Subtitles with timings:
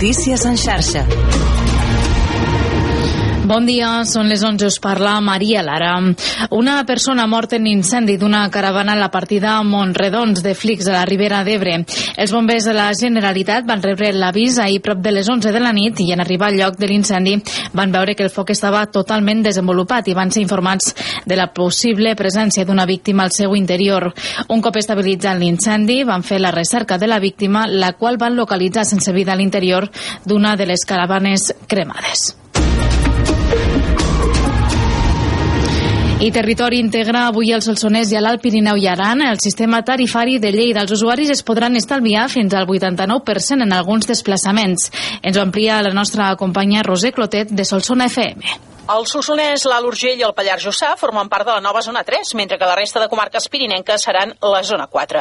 [0.00, 1.49] Notícies en xarxa.
[3.50, 5.96] Bon dia, són les 11, us parla Maria Lara.
[6.54, 11.00] Una persona mort en incendi d'una caravana a la partida Montredons de Flix a la
[11.08, 11.80] Ribera d'Ebre.
[12.14, 15.72] Els bombers de la Generalitat van rebre l'avís ahir prop de les 11 de la
[15.74, 17.32] nit i en arribar al lloc de l'incendi
[17.74, 20.94] van veure que el foc estava totalment desenvolupat i van ser informats
[21.26, 24.12] de la possible presència d'una víctima al seu interior.
[24.46, 28.86] Un cop estabilitzat l'incendi, van fer la recerca de la víctima, la qual van localitzar
[28.86, 29.90] sense vida a l'interior
[30.24, 32.39] d'una de les caravanes cremades.
[36.20, 39.22] I Territori integra avui el Solsonès i l'Alt Pirineu i Aran.
[39.24, 40.82] El sistema tarifari de Lleida.
[40.84, 44.90] Els usuaris es podran estalviar fins al 89% en alguns desplaçaments.
[45.22, 48.52] Ens ho amplia la nostra companya Roser Clotet de Solsona FM.
[48.90, 52.32] El Solsonès, l'Alt Urgell i el Pallars Jussà formen part de la nova zona 3,
[52.34, 55.20] mentre que la resta de comarques pirinenques seran la zona 4.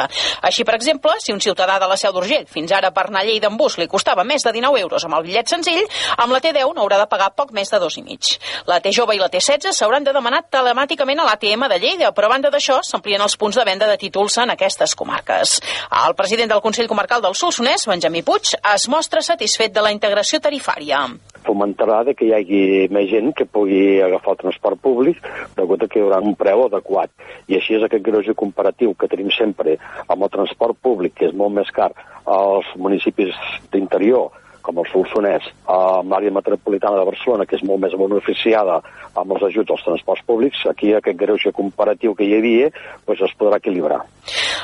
[0.49, 3.27] Així, per exemple, si un ciutadà de la Seu d'Urgell fins ara per anar a
[3.27, 5.85] Lleida en bus li costava més de 19 euros amb el bitllet senzill,
[6.17, 8.31] amb la T10 n'haurà de pagar poc més de dos i mig.
[8.65, 12.25] La T jove i la T16 s'hauran de demanar telemàticament a l'ATM de Lleida, però
[12.25, 15.59] a banda d'això s'amplien els punts de venda de títols en aquestes comarques.
[16.07, 20.41] El president del Consell Comarcal del Solsonès, Benjamí Puig, es mostra satisfet de la integració
[20.41, 21.05] tarifària
[21.45, 22.61] fomentarà de que hi hagi
[22.93, 25.23] més gent que pugui agafar el transport públic
[25.57, 27.11] degut a que hi haurà un preu adequat.
[27.47, 31.35] I així és aquest greuge comparatiu que tenim sempre amb el transport públic, que és
[31.35, 31.91] molt més car
[32.29, 33.33] als municipis
[33.73, 34.29] d'interior,
[34.61, 38.81] com el Solsonès, amb l'àrea metropolitana de Barcelona, que és molt més beneficiada
[39.17, 42.69] amb els ajuts als transports públics, aquí aquest greuge comparatiu que hi havia
[43.07, 44.03] doncs es podrà equilibrar.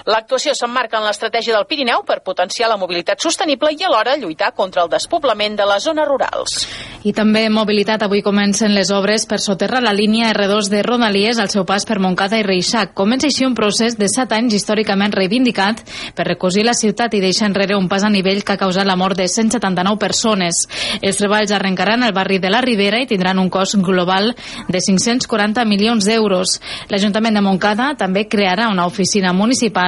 [0.06, 4.84] L'actuació s'emmarca en l'estratègia del Pirineu per potenciar la mobilitat sostenible i alhora lluitar contra
[4.84, 6.66] el despoblament de les zones rurals.
[7.06, 8.02] I també mobilitat.
[8.02, 12.00] Avui comencen les obres per soterrar la línia R2 de Rodalies al seu pas per
[12.02, 12.96] Montcada i Reixac.
[12.98, 15.84] Comença així un procés de 7 anys històricament reivindicat
[16.18, 18.98] per recosir la ciutat i deixar enrere un pas a nivell que ha causat la
[18.98, 20.64] mort de 179 persones.
[20.98, 24.34] Els treballs arrencaran al barri de la Ribera i tindran un cost global
[24.68, 26.58] de 540 milions d'euros.
[26.90, 29.85] L'Ajuntament de Montcada també crearà una oficina municipal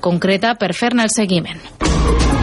[0.00, 2.39] concreta per fer-ne el seguiment.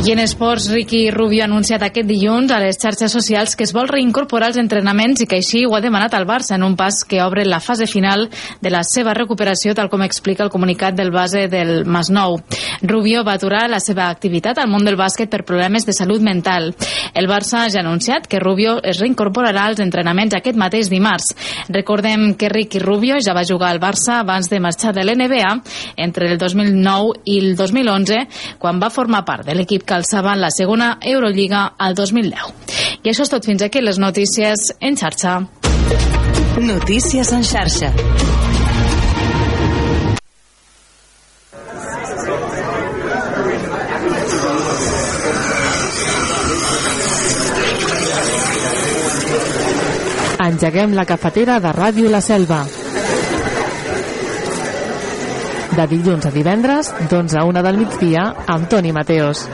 [0.00, 3.72] I en esports, Ricky Rubio ha anunciat aquest dilluns a les xarxes socials que es
[3.76, 7.02] vol reincorporar als entrenaments i que així ho ha demanat al Barça en un pas
[7.04, 8.30] que obre la fase final
[8.64, 12.38] de la seva recuperació, tal com explica el comunicat del base del Masnou.
[12.80, 16.72] Rubio va aturar la seva activitat al món del bàsquet per problemes de salut mental.
[17.12, 21.36] El Barça ja ha anunciat que Rubio es reincorporarà als entrenaments aquest mateix dimarts.
[21.68, 25.52] Recordem que Ricky Rubio ja va jugar al Barça abans de marxar de l'NBA
[26.00, 28.24] entre el 2009 i el 2011,
[28.58, 32.52] quan va formar part de l'equip que alçava la segona Eurolliga al 2010.
[33.02, 35.40] I això és tot fins aquí les notícies en xarxa.
[36.62, 37.90] Notícies en xarxa.
[50.40, 52.62] Engeguem la cafetera de Ràdio La Selva.
[55.70, 59.46] De dilluns a divendres, d'11 a 1 del migdia, amb Toni Mateos.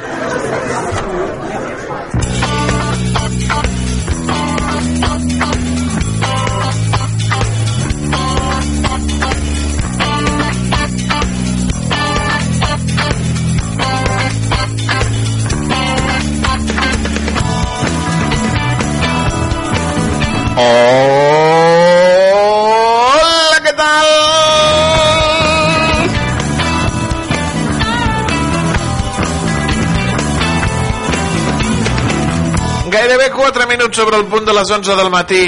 [33.97, 35.45] Sobre el punt de les 11 del matí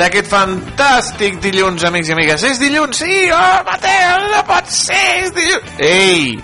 [0.00, 2.44] d'aquest fantàstic dilluns, amics i amigues.
[2.48, 3.02] És dilluns?
[3.02, 3.26] Sí!
[3.28, 5.00] Oh, Mateu, no pot ser!
[5.20, 5.74] És dilluns!
[5.76, 6.38] Ei!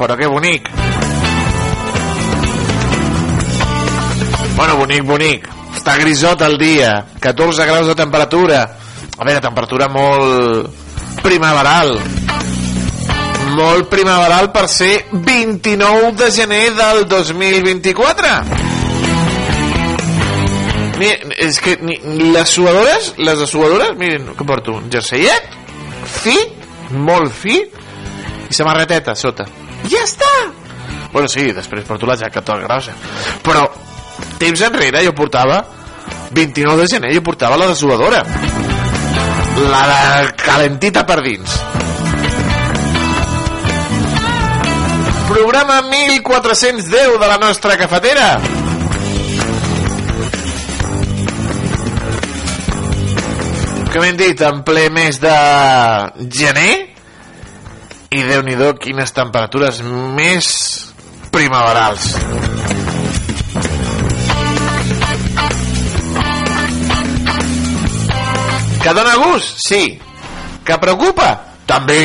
[0.00, 0.66] Però que bonic!
[4.56, 5.46] Bueno, bonic, bonic.
[5.78, 6.90] Està grisot el dia.
[7.22, 8.64] 14 graus de temperatura.
[9.14, 11.94] A veure, temperatura molt primaveral.
[13.54, 18.61] Molt primaveral per ser 29 de gener del 2024.
[21.02, 21.98] Miren, és que ni,
[22.32, 25.48] les suadores, les suadores, miren, que porto un jerseiet,
[26.06, 26.36] fi,
[26.94, 27.58] molt fi,
[28.48, 29.48] i samarreteta sota.
[29.90, 30.34] Ja està!
[31.12, 32.94] Bueno, sí, després porto la jaqueta grossa.
[33.44, 33.66] Però
[34.38, 35.62] temps enrere jo portava
[36.32, 38.22] 29 de gener jo portava la dessuadora
[39.70, 41.56] la de calentita per dins
[45.28, 48.61] programa 1410 de la nostra cafetera
[53.92, 55.32] com hem dit en ple mes de
[56.32, 56.72] gener
[58.12, 59.82] i déu nhi quines temperatures
[60.16, 60.48] més
[61.32, 62.14] primaverals.
[68.82, 69.60] Que dona gust?
[69.68, 69.82] Sí.
[70.64, 71.28] Que preocupa?
[71.68, 72.00] També.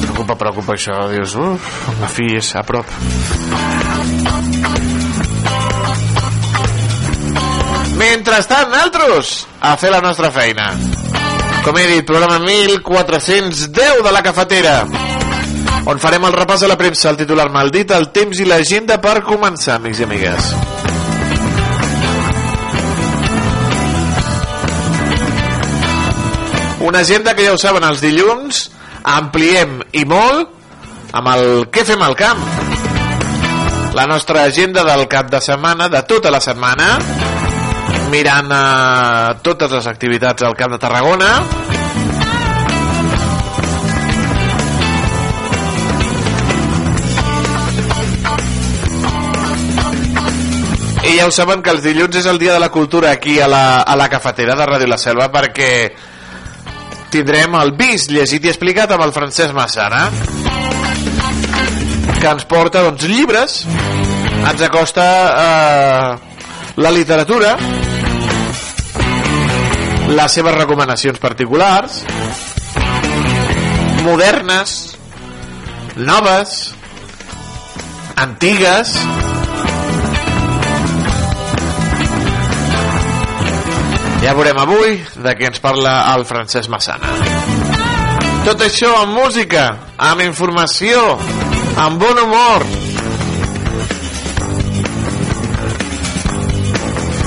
[0.00, 1.04] Preocupa, preocupa això.
[1.12, 2.96] Dius, uf, la fi és a prop.
[8.06, 10.68] Mentrestant, altres, a fer la nostra feina.
[11.64, 14.76] Com he dit, programa 1410 de la cafetera
[15.90, 19.20] on farem el repàs a la premsa, el titular maldit, el temps i l'agenda per
[19.26, 20.48] començar, amics i amigues.
[26.86, 28.68] Una agenda que ja ho saben, els dilluns
[29.16, 30.54] ampliem i molt
[31.10, 32.42] amb el què fem al camp.
[33.98, 36.94] La nostra agenda del cap de setmana, de tota la setmana,
[38.12, 41.30] mirant eh, totes les activitats al Camp de Tarragona,
[51.06, 53.46] I ja ho saben que els dilluns és el dia de la cultura aquí a
[53.46, 55.68] la, a la cafetera de Ràdio La Selva perquè
[57.14, 60.08] tindrem el vist llegit i explicat amb el Francesc Massana
[62.18, 63.60] que ens porta doncs, llibres.
[64.50, 65.06] Ens acosta
[65.44, 66.42] eh,
[66.82, 67.54] la literatura
[70.08, 72.02] les seves recomanacions particulars
[74.06, 74.74] modernes
[75.96, 76.56] noves
[78.16, 78.94] antigues
[84.26, 87.12] Ja veurem avui de què ens parla el Francesc Massana.
[88.42, 89.68] Tot això amb música,
[90.02, 91.04] amb informació,
[91.84, 92.66] amb bon humor.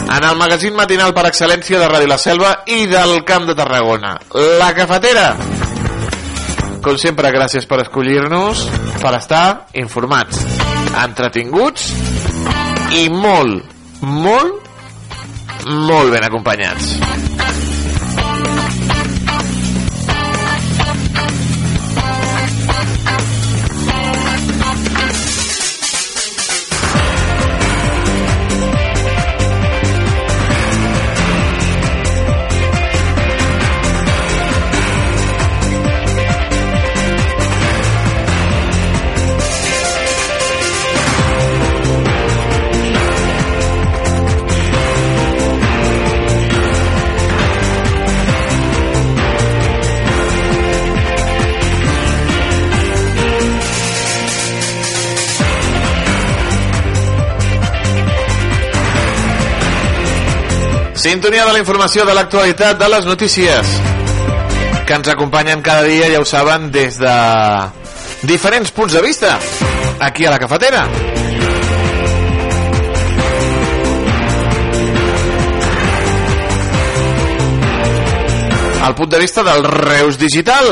[0.10, 4.16] En el magazín matinal per excel·lència de Ràdio La Selva i del Camp de Tarragona.
[4.62, 5.28] La cafetera.
[6.82, 8.64] Com sempre, gràcies per escollir-nos,
[9.04, 9.44] per estar
[9.78, 10.42] informats,
[11.04, 11.92] entretinguts
[12.96, 14.70] i molt, molt
[15.66, 17.79] molt ben acompanyats.
[61.00, 63.70] Sintonia de la informació de l'actualitat de les notícies
[64.84, 67.14] que ens acompanyen cada dia, ja ho saben, des de
[68.28, 69.38] diferents punts de vista
[70.04, 70.84] aquí a la cafetera.
[78.90, 80.68] El punt de vista del Reus Digital.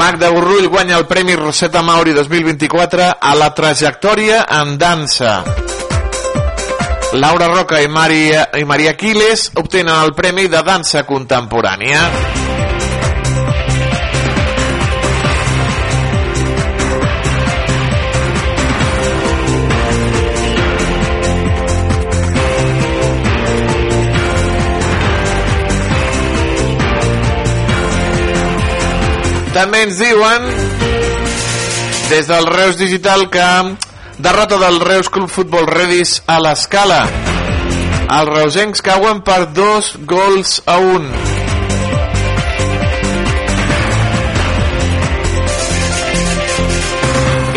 [0.00, 5.44] Magda Borrull guanya el Premi Rosetta Mauri 2024 a la trajectòria en dansa.
[7.20, 12.39] Laura Roca i Maria, i Maria Quiles obtenen el Premi de Dansa Contemporània.
[29.60, 30.44] També ens diuen
[32.08, 33.48] des del Reus Digital que
[34.16, 37.02] derrota del Reus Club Futbol Redis a l'escala.
[38.16, 41.10] Els reusencs cauen per dos gols a un.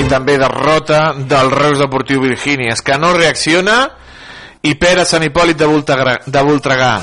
[0.04, 3.80] I també derrota del Reus Deportiu Virgínies, que no reacciona
[4.60, 5.72] i perd a Sant Hipòlit de.
[6.28, 6.94] De Voltregà.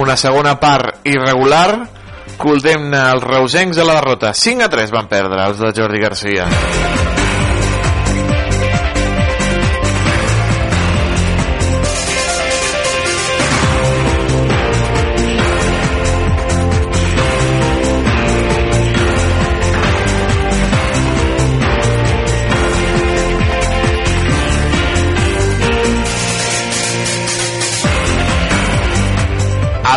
[0.00, 1.97] Una segona part irregular
[2.38, 4.32] condemna els reusencs a la derrota.
[4.32, 6.48] 5 a 3 van perdre els de Jordi Garcia.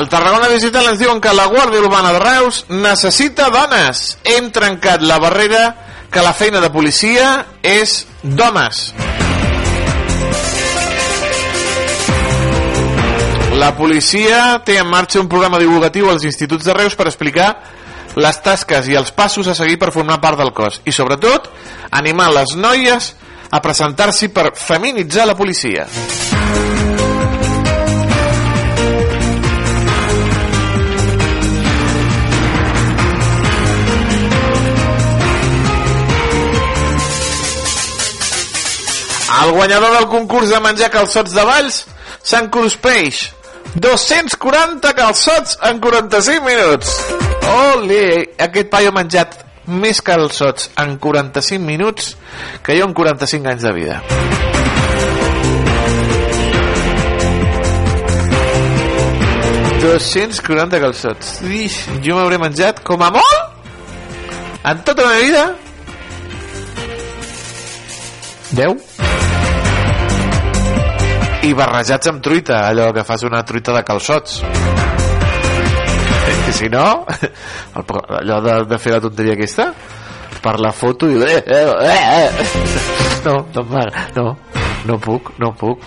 [0.01, 4.15] Al Tarragona Digital ens diuen que la Guàrdia Urbana de Reus necessita dones.
[4.25, 5.59] Hem trencat la barrera
[6.09, 7.27] que la feina de policia
[7.61, 8.79] és d'homes.
[13.61, 17.51] La policia té en marxa un programa divulgatiu als instituts de Reus per explicar
[18.17, 21.53] les tasques i els passos a seguir per formar part del cos i, sobretot,
[21.93, 23.13] animar les noies
[23.53, 25.85] a presentar-s'hi per feminitzar la policia.
[39.31, 41.85] El guanyador del concurs de menjar calçots de Valls,
[42.23, 43.21] Sant Cruz Peix.
[43.75, 46.91] 240 calçots en 45 minuts.
[47.51, 48.03] Ole!
[48.37, 49.37] Aquest paio ha menjat
[49.71, 52.15] més calçots en 45 minuts
[52.65, 54.01] que jo en 45 anys de vida.
[59.81, 61.39] ...240 calçots.
[61.41, 63.51] Ix, jo m'hauré menjat com a molt
[64.63, 65.55] en tota la meva vida
[68.51, 68.90] 10
[71.41, 74.41] i barrejats amb truita, allò que fas una truita de calçots.
[76.49, 77.05] I si no,
[78.19, 79.71] allò de, de fer la tonteria aquesta,
[80.41, 81.17] per la foto i...
[81.21, 82.29] Eh, eh, eh.
[83.21, 83.63] No, no,
[84.15, 84.23] no,
[84.85, 85.83] no puc, no puc.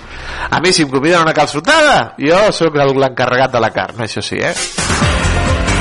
[0.51, 4.39] A mi, si em conviden una calçotada, jo sóc l'encarregat de la carn, això sí,
[4.39, 4.55] eh?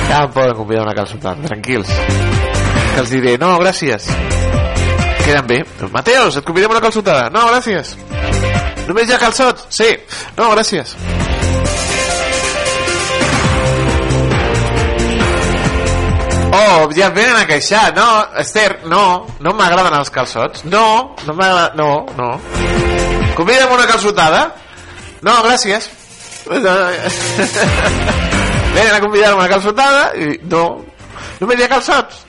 [0.10, 1.94] Ja em poden convidar una calçotada, tranquils.
[1.94, 4.10] Que els diré, no, gràcies.
[5.24, 5.62] Queden bé.
[5.78, 7.30] Doncs, Mateos, et convidem una calçotada.
[7.30, 7.94] No, gràcies.
[8.88, 9.68] Només hi ha calçots?
[9.72, 9.90] Sí.
[10.38, 10.96] No, gràcies.
[16.54, 17.94] Oh, ja et venen a queixar.
[17.96, 18.08] No,
[18.44, 19.04] Esther, no,
[19.42, 20.66] no m'agraden els calçots.
[20.70, 21.72] No, no m'agrada...
[21.80, 22.30] No, no.
[23.38, 24.42] Convida'm una calçotada?
[25.24, 25.90] No, gràcies.
[28.74, 30.64] Venen a convidar-me una calçotada i no,
[31.40, 32.20] només hi ha calçots.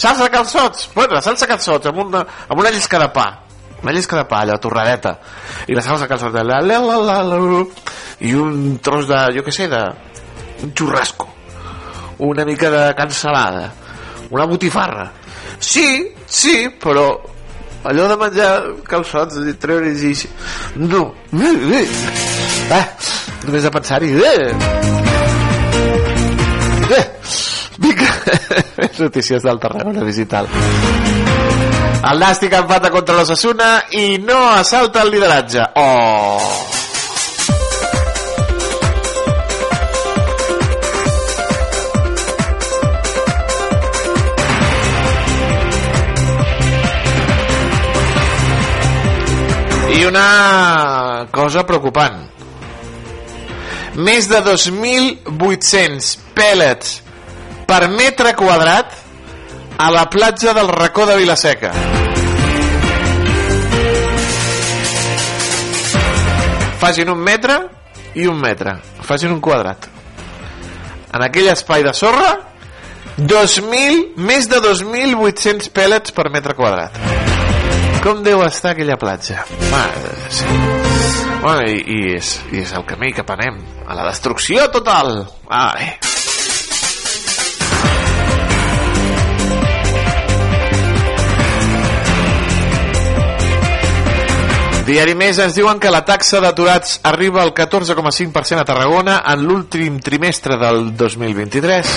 [0.00, 0.88] Salsa de calçots.
[0.96, 3.28] Bueno, la salsa de calçots amb una, amb una llisca de pa
[3.82, 5.18] una llisca de pa, allò, torradeta.
[5.66, 7.64] I la salsa calçot de la, la, la, la, la,
[8.20, 9.82] i un tros de, jo què sé de,
[10.64, 11.28] un xurrasco.
[12.20, 13.70] Una mica de cansalada.
[14.30, 15.10] Una botifarra.
[15.58, 17.08] Sí, sí, però
[17.84, 18.50] allò de menjar
[18.88, 20.12] calçots i treure's i...
[20.76, 22.82] no eh,
[23.46, 24.50] només de pensar-hi eh.
[26.98, 27.06] eh.
[27.80, 28.14] Vinga,
[28.98, 30.46] notícies del Tarragona Digital.
[32.10, 35.64] El Nàstic empata contra l'Ossassuna i no assalta el lideratge.
[35.80, 36.68] Oh!
[49.96, 52.26] I una cosa preocupant.
[54.00, 57.00] Més de 2.800 pèl·lets
[57.70, 58.96] per metre quadrat
[59.78, 61.70] a la platja del racó de Vilaseca.
[66.80, 67.60] Facin un metre
[68.18, 68.74] i un metre.
[69.06, 69.86] Facin un quadrat.
[71.14, 72.32] En aquell espai de sorra,
[73.20, 76.98] 2.000, més de 2.800 pèl·lets per metre quadrat.
[78.02, 79.44] Com deu estar aquella platja?
[79.70, 80.16] Mare
[81.40, 85.20] Bueno, i, i, és, i és el camí que anem a la destrucció total.
[85.46, 85.94] Ai.
[94.90, 100.00] Diari Més ens diuen que la taxa d'aturats arriba al 14,5% a Tarragona en l'últim
[100.02, 101.92] trimestre del 2023.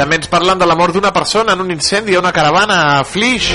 [0.00, 3.04] També ens parlen de la mort d'una persona en un incendi a una caravana a
[3.06, 3.54] Flix.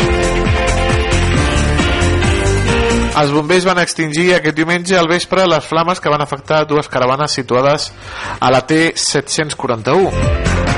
[3.19, 7.35] Els bombers van extingir aquest diumenge al vespre les flames que van afectar dues caravanes
[7.35, 7.91] situades
[8.39, 10.70] a la T-741.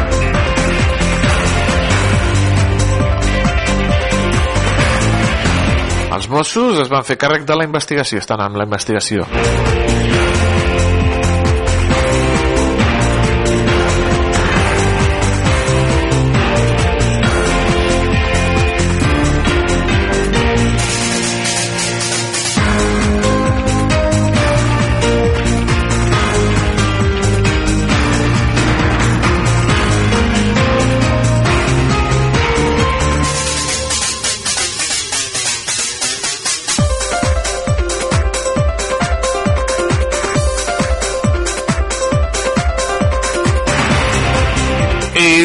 [6.24, 9.27] Els Mossos es van fer càrrec de la investigació, estan amb la investigació.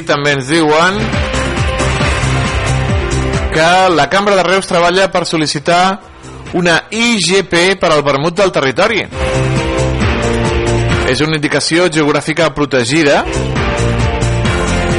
[0.06, 0.98] També ens diuen
[3.52, 5.98] que la Cambra de Reus treballa per sol·licitar
[6.58, 9.02] una IGP per al vermut del territori.
[11.08, 13.22] És una indicació geogràfica protegida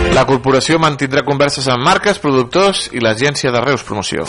[0.09, 4.25] La corporació mantindrà converses amb marques, productors i l'agència de Reus Promoció.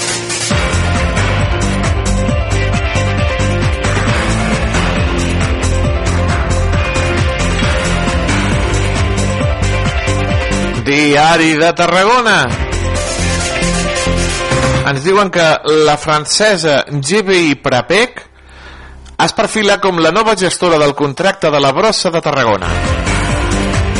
[11.10, 12.36] Diari de Tarragona.
[14.86, 15.46] Ens diuen que
[15.82, 18.20] la francesa GBI Prapec
[19.18, 22.70] es perfila com la nova gestora del contracte de la brossa de Tarragona.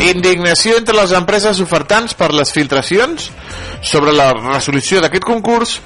[0.07, 3.27] Indignació entre les empreses ofertants per les filtracions
[3.83, 5.81] sobre la resolució d'aquest concurs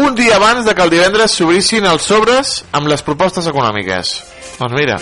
[0.00, 4.16] un dia abans de que el divendres s'obrissin els sobres amb les propostes econòmiques.
[4.62, 4.96] Doncs mira,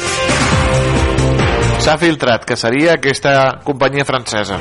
[1.88, 4.58] s'ha filtrat que seria aquesta companyia francesa.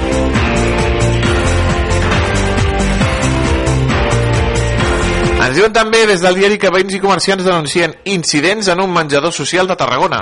[5.48, 9.36] Ens diuen també des del diari que veïns i comerciants denuncien incidents en un menjador
[9.36, 10.22] social de Tarragona.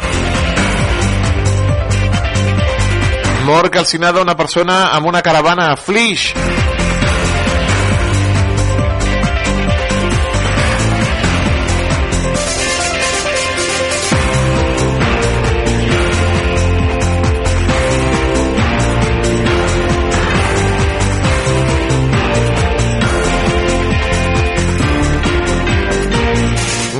[3.45, 6.31] Mor calcinada una persona amb una caravana a Flix.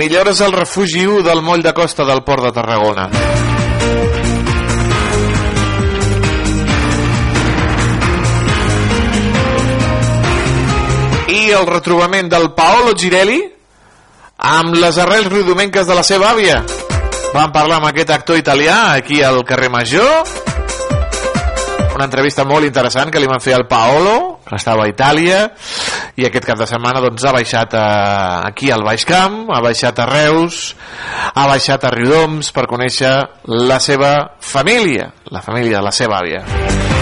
[0.06, 3.08] Millores al refugi 1 del moll de costa del port de Tarragona.
[11.26, 13.40] I el retrobament del Paolo Girelli
[14.38, 16.62] amb les arrels riudomenques de la seva àvia.
[17.34, 20.22] Vam parlar amb aquest actor italià aquí al carrer Major.
[21.96, 25.48] Una entrevista molt interessant que li van fer al Paolo, que estava a Itàlia,
[26.16, 27.86] i aquest cap de setmana doncs, ha baixat a,
[28.48, 30.74] aquí al Baix Camp, ha baixat a Reus,
[31.36, 33.16] ha baixat a Riudoms per conèixer
[33.52, 36.95] la seva família, la família de la seva àvia.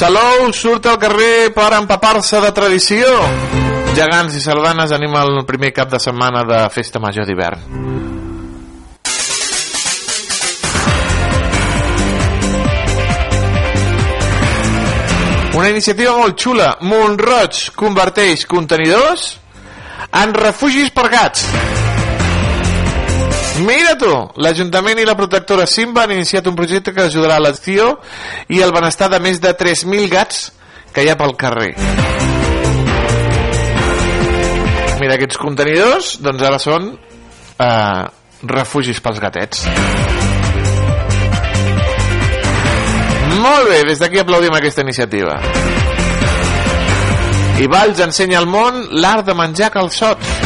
[0.00, 3.04] Salou surt al carrer per empapar-se de tradició.
[3.92, 7.66] Gegants i sardanes anima el primer cap de setmana de Festa Major d'hivern.
[15.60, 16.70] Una iniciativa molt xula.
[16.80, 19.34] Montroig converteix contenidors
[20.16, 21.44] en refugis per gats.
[23.58, 24.10] Mira tu,
[24.40, 27.96] l'Ajuntament i la protectora Simba han iniciat un projecte que ajudarà a l'acció
[28.48, 30.46] i el benestar de més de 3.000 gats
[30.94, 31.74] que hi ha pel carrer.
[35.00, 38.02] Mira, aquests contenidors, doncs ara són eh,
[38.48, 39.64] refugis pels gatets.
[43.40, 45.38] Molt bé, des d'aquí aplaudim aquesta iniciativa.
[47.60, 50.36] I Valls ensenya al món l'art de menjar calçots.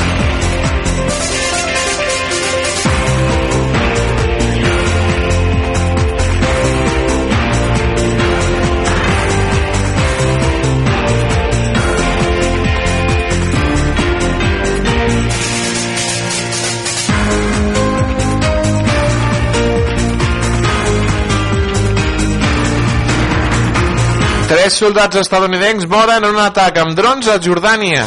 [24.55, 28.05] Tres soldats estadounidencs moren en un atac amb drons a Jordània.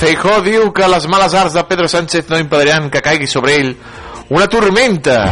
[0.00, 3.74] Feijó diu que les males arts de Pedro Sánchez no impediran que caigui sobre ell
[4.32, 5.26] una tormenta.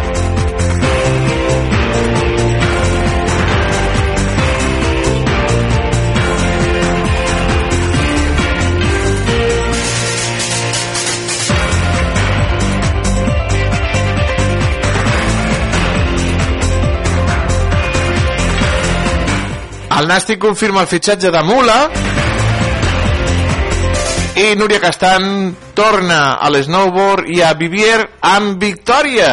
[19.99, 21.77] El Nàstic confirma el fitxatge de Mula
[24.39, 25.25] i Núria Castan
[25.75, 29.33] torna a l'snowboard i a Vivier amb victòria.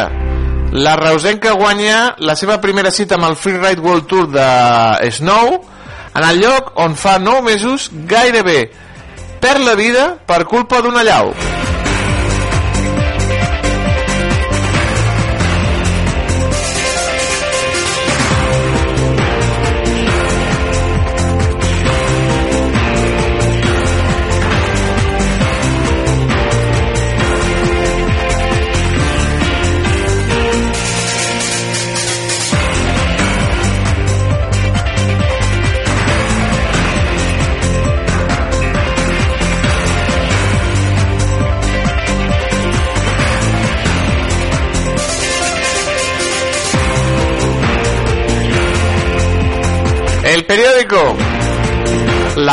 [0.74, 4.48] La reusenca guanya la seva primera cita amb el Freeride World Tour de
[5.14, 5.60] Snow
[6.16, 8.64] en el lloc on fa 9 mesos gairebé
[9.38, 11.30] perd la vida per culpa d'una llau.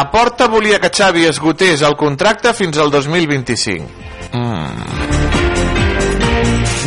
[0.03, 3.85] La Porta volia que Xavi esgotés el contracte fins al 2025.
[4.35, 4.67] Mm.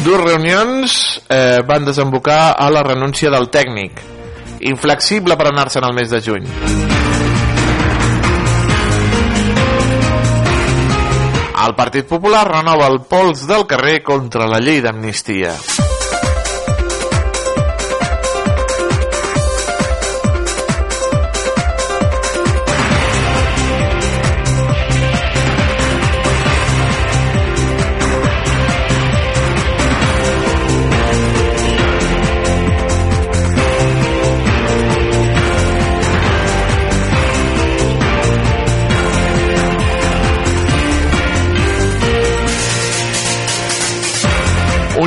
[0.05, 4.03] Dues reunions eh, van desembocar a la renúncia del tècnic.
[4.69, 6.45] Inflexible per anar-se'n al mes de juny.
[11.65, 15.57] El Partit Popular renova el pols del carrer contra la llei d'amnistia.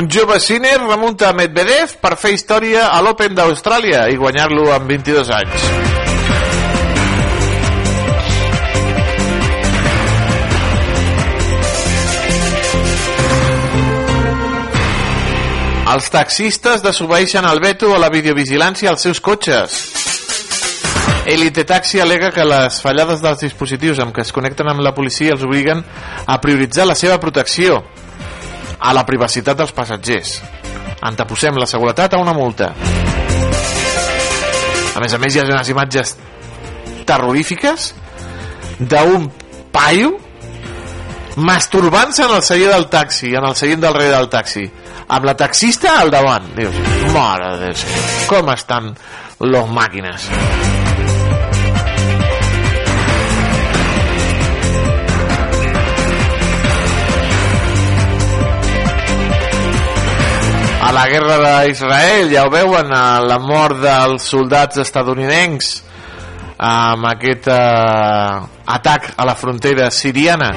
[0.00, 4.88] Un jove ciner remunta a Medvedev per fer història a l'Open d'Austràlia i guanyar-lo amb
[4.88, 5.66] 22 anys.
[15.92, 19.82] Els taxistes desobeixen el veto a la videovigilància als seus cotxes.
[21.28, 25.36] Elite Taxi alega que les fallades dels dispositius amb què es connecten amb la policia
[25.36, 25.84] els obliguen
[26.24, 27.82] a prioritzar la seva protecció
[28.80, 30.38] a la privacitat dels passatgers.
[31.06, 32.72] Anteposem la seguretat a una multa.
[34.90, 36.16] A més a més, hi ha unes imatges
[37.08, 37.92] terrorífiques
[38.80, 39.28] d'un
[39.72, 40.16] paio
[41.40, 44.66] masturbant-se en el celler del taxi, en el seient del rei del taxi,
[45.08, 46.50] amb la taxista al davant.
[46.56, 46.82] Dius,
[47.14, 48.92] mare de Déu, com estan
[49.40, 50.30] los màquines?
[60.80, 65.74] A la guerra d'Israel, ja ho veuen, a la mort dels soldats estadounidencs
[66.60, 68.40] amb aquest eh,
[68.76, 70.52] atac a la frontera siriana.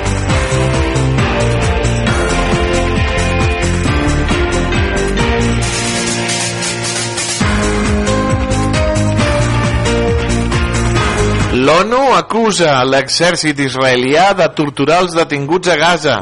[11.63, 16.17] L'ONU acusa l'exèrcit israelià de torturar els detinguts a Gaza.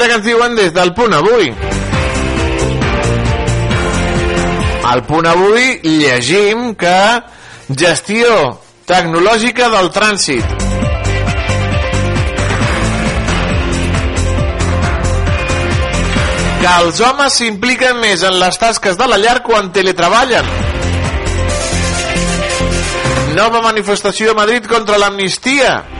[0.00, 1.50] Veure què ens diuen des del punt avui.
[4.90, 7.00] Al punt avui llegim que
[7.68, 8.30] gestió
[8.88, 10.56] tecnològica del trànsit.
[16.60, 20.48] Que els homes s'impliquen més en les tasques de la llar quan teletreballen.
[23.36, 25.99] Nova manifestació a Madrid contra l'amnistia.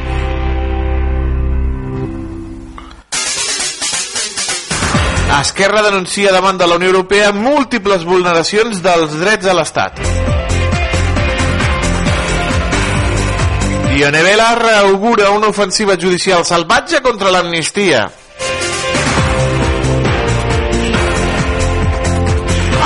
[5.38, 10.00] Esquerra denuncia davant de la Unió Europea múltiples vulneracions dels drets a l'Estat.
[14.00, 18.08] Ione Vela reaugura una ofensiva judicial salvatge contra l'amnistia.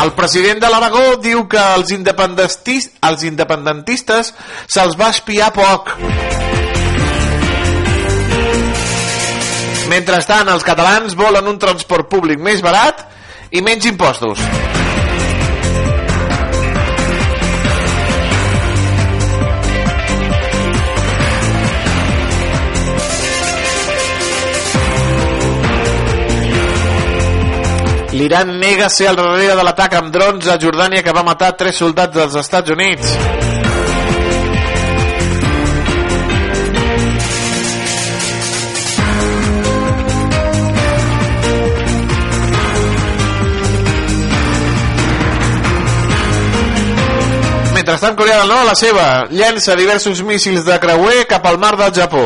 [0.05, 4.35] El president de l'Aragó diu que els, independentis, els independentistes
[4.67, 5.95] se'ls va espiar poc.
[9.95, 13.05] Mentrestant, els catalans volen un transport públic més barat
[13.55, 14.41] i menys impostos.
[28.15, 31.79] L'Iran nega ser al darrere de l'atac amb drons a Jordània que va matar tres
[31.79, 33.54] soldats dels Estats Units.
[47.85, 51.91] Mentrestant, Corea del Nord, la seva, llença diversos míssils de creuer cap al mar del
[51.93, 52.23] Japó.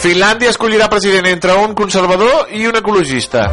[0.00, 3.50] Finlàndia escollirà president entre un conservador i un ecologista.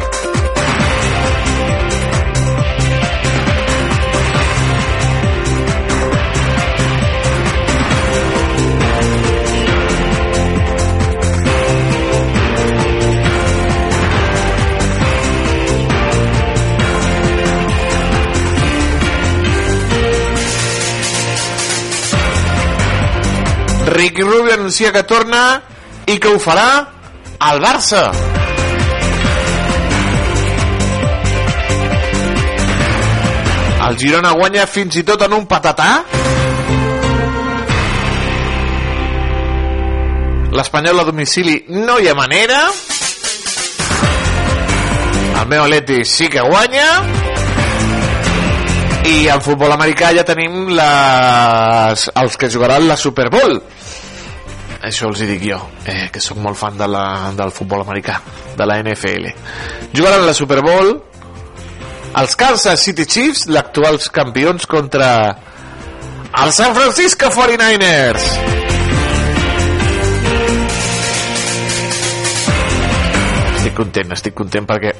[23.92, 25.60] Ricky Rubio anuncia que torna
[26.06, 26.68] i que ho farà
[27.38, 28.06] al Barça.
[33.82, 35.90] El Girona guanya fins i tot en un patatà.
[40.52, 42.62] L'Espanyol a domicili no hi ha manera.
[45.42, 46.88] El meu Atleti sí que guanya.
[49.02, 53.58] I en futbol americà ja tenim les, els que jugaran la Super Bowl.
[54.82, 57.04] Això els hi dic jo, eh, que sóc molt fan de la,
[57.38, 58.18] del futbol americà,
[58.58, 59.30] de la NFL.
[59.94, 60.96] Jugaran la Super Bowl
[62.18, 65.08] els Kansas City Chiefs, l'actuals campions contra
[66.42, 68.26] els San Francisco 49ers.
[73.56, 74.92] Estic content, estic content perquè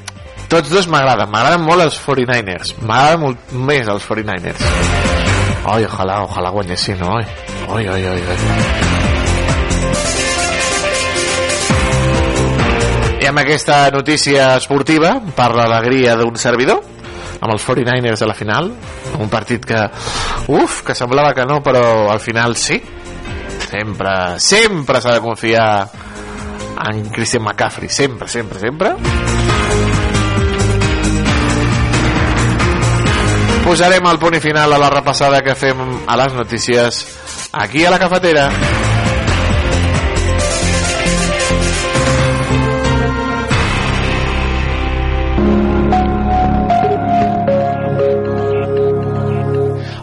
[0.49, 4.65] tots dos m'agraden, m'agraden molt els 49ers, m'agraden molt més els 49ers.
[5.75, 7.29] Oi, ojalà, ojalà guanyessin, oi?
[7.69, 8.92] Oi, oi, oi, oi.
[13.23, 16.81] I amb aquesta notícia esportiva, per l'alegria d'un servidor,
[17.39, 18.67] amb els 49ers a la final,
[19.15, 19.79] un partit que,
[20.51, 22.81] uf, que semblava que no, però al final sí.
[23.69, 24.11] Sempre,
[24.43, 25.67] sempre s'ha de confiar
[26.83, 28.91] en Christian McCaffrey, sempre, sempre, sempre.
[33.63, 35.79] Posarem el punt final a la repassada que fem
[36.11, 37.05] a les notícies
[37.53, 38.49] aquí a la cafetera.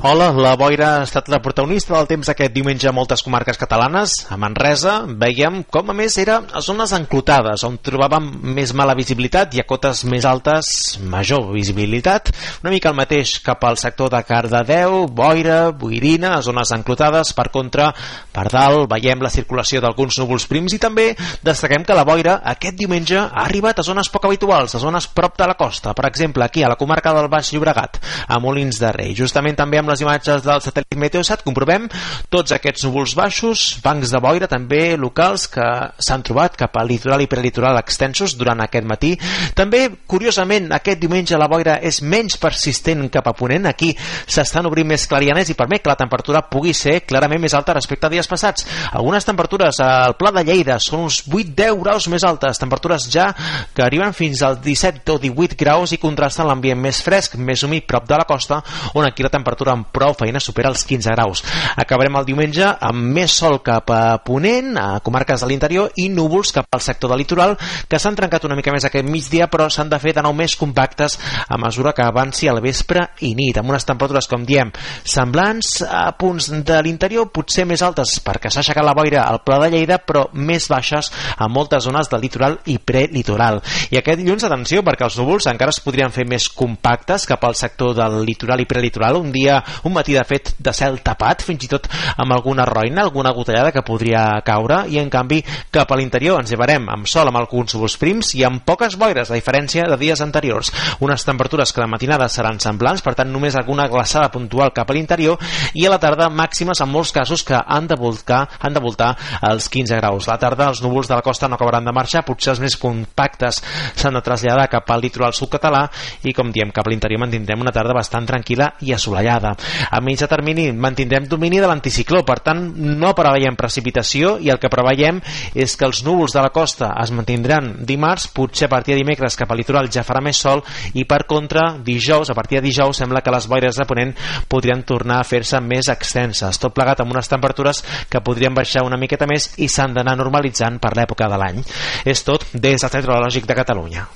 [0.03, 4.15] Hola, la boira ha estat la protagonista del temps aquest diumenge a moltes comarques catalanes.
[4.33, 9.53] A Manresa veiem com a més era a zones enclotades, on trobàvem més mala visibilitat
[9.53, 10.71] i a cotes més altes
[11.05, 12.31] major visibilitat.
[12.63, 17.35] Una mica el mateix cap al sector de Cardedeu, Boira, Boirina, a zones enclotades.
[17.37, 17.91] Per contra,
[18.33, 21.11] per dalt veiem la circulació d'alguns núvols prims i també
[21.45, 25.37] destaquem que la boira aquest diumenge ha arribat a zones poc habituals, a zones prop
[25.37, 25.93] de la costa.
[25.93, 29.13] Per exemple, aquí a la comarca del Baix Llobregat, a Molins de Rei.
[29.13, 31.89] Justament també amb les imatges del satèl·lit Meteosat comprovem
[32.33, 35.67] tots aquests núvols baixos, bancs de boira també locals que
[35.99, 39.13] s'han trobat cap al litoral i prelitoral extensos durant aquest matí.
[39.57, 43.69] També, curiosament, aquest diumenge la boira és menys persistent cap a Ponent.
[43.71, 43.93] Aquí
[44.27, 48.07] s'estan obrint més clarianes i permet que la temperatura pugui ser clarament més alta respecte
[48.07, 48.67] a dies passats.
[48.93, 53.31] Algunes temperatures al Pla de Lleida són uns 8-10 graus més altes, temperatures ja
[53.75, 57.87] que arriben fins als 17 o 18 graus i contrasten l'ambient més fresc, més humit
[57.89, 58.61] prop de la costa,
[58.95, 61.43] on aquí la temperatura amb prou feina supera els 15 graus.
[61.81, 66.53] Acabarem el diumenge amb més sol cap a Ponent, a comarques de l'interior, i núvols
[66.55, 67.57] cap al sector del litoral,
[67.89, 70.57] que s'han trencat una mica més aquest migdia, però s'han de fer de nou més
[70.61, 71.17] compactes
[71.49, 74.73] a mesura que avanci al vespre i nit, amb unes temperatures, com diem,
[75.05, 79.61] semblants a punts de l'interior, potser més altes perquè s'ha aixecat la boira al Pla
[79.65, 83.61] de Lleida, però més baixes a moltes zones del litoral i prelitoral.
[83.91, 87.57] I aquest dilluns, atenció, perquè els núvols encara es podrien fer més compactes cap al
[87.59, 91.65] sector del litoral i prelitoral, un dia un matí de fet de cel tapat, fins
[91.65, 95.41] i tot amb alguna roina, alguna gotellada que podria caure i en canvi
[95.73, 99.31] cap a l'interior ens llevarem amb sol amb alguns núvols prims i amb poques boires,
[99.31, 100.73] a diferència de dies anteriors.
[101.01, 104.97] Unes temperatures que la matinada seran semblants, per tant només alguna glaçada puntual cap a
[104.97, 105.39] l'interior
[105.75, 109.15] i a la tarda màximes en molts casos que han de voltar, han de voltar
[109.51, 110.29] els 15 graus.
[110.29, 112.77] A la tarda els núvols de la costa no acabaran de marxar, potser els més
[112.81, 113.63] compactes
[113.97, 115.87] s'han de traslladar cap al litoral sud català
[116.27, 119.55] i com diem cap a l'interior mantindrem una tarda bastant tranquil·la i assolellada.
[119.91, 124.71] A mitjà termini mantindrem domini de l'anticicló, per tant no preveiem precipitació i el que
[124.73, 125.21] preveiem
[125.55, 129.37] és que els núvols de la costa es mantindran dimarts, potser a partir de dimecres
[129.39, 130.63] cap al litoral ja farà més sol
[130.95, 134.15] i per contra dijous, a partir de dijous sembla que les boires de ponent
[134.49, 139.01] podrien tornar a fer-se més extenses, tot plegat amb unes temperatures que podrien baixar una
[139.01, 141.63] miqueta més i s'han d'anar normalitzant per l'època de l'any.
[142.05, 144.09] És tot des del Centre Lògic de Catalunya.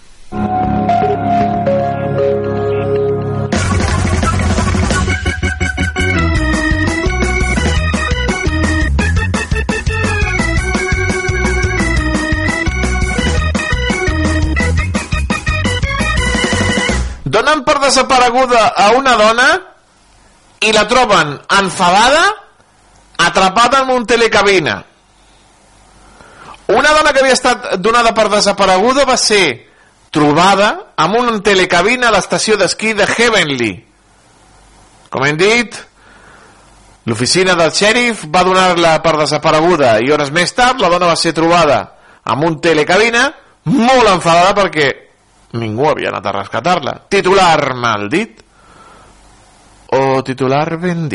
[17.34, 19.48] Donen per desapareguda a una dona
[20.64, 22.24] i la troben enfadada
[23.18, 24.84] atrapada en un telecabina.
[26.66, 29.66] Una dona que havia estat donada per desapareguda va ser
[30.14, 33.72] trobada amb un telecabina a l'estació d'esquí de Heavenly.
[35.10, 35.76] Com hem dit
[37.04, 41.34] l'oficina del xèrif va donar-la per desapareguda i hores més tard la dona va ser
[41.36, 41.80] trobada
[42.24, 43.26] amb un telecabina
[43.68, 45.03] molt enfadada perquè
[45.58, 46.96] ningú havia anat a rescatar-la.
[47.08, 48.42] Titular mal dit
[49.94, 51.08] o titular ben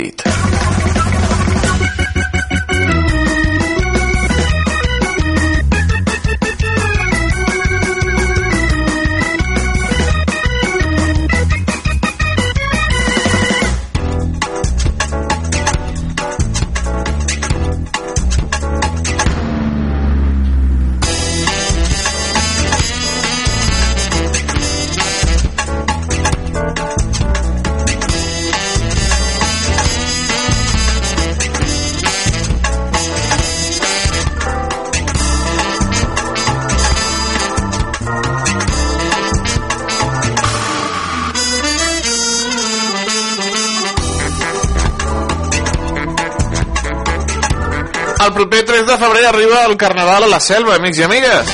[48.19, 51.53] El proper 3 de febrer arriba el Carnaval a la selva, amics i amigues.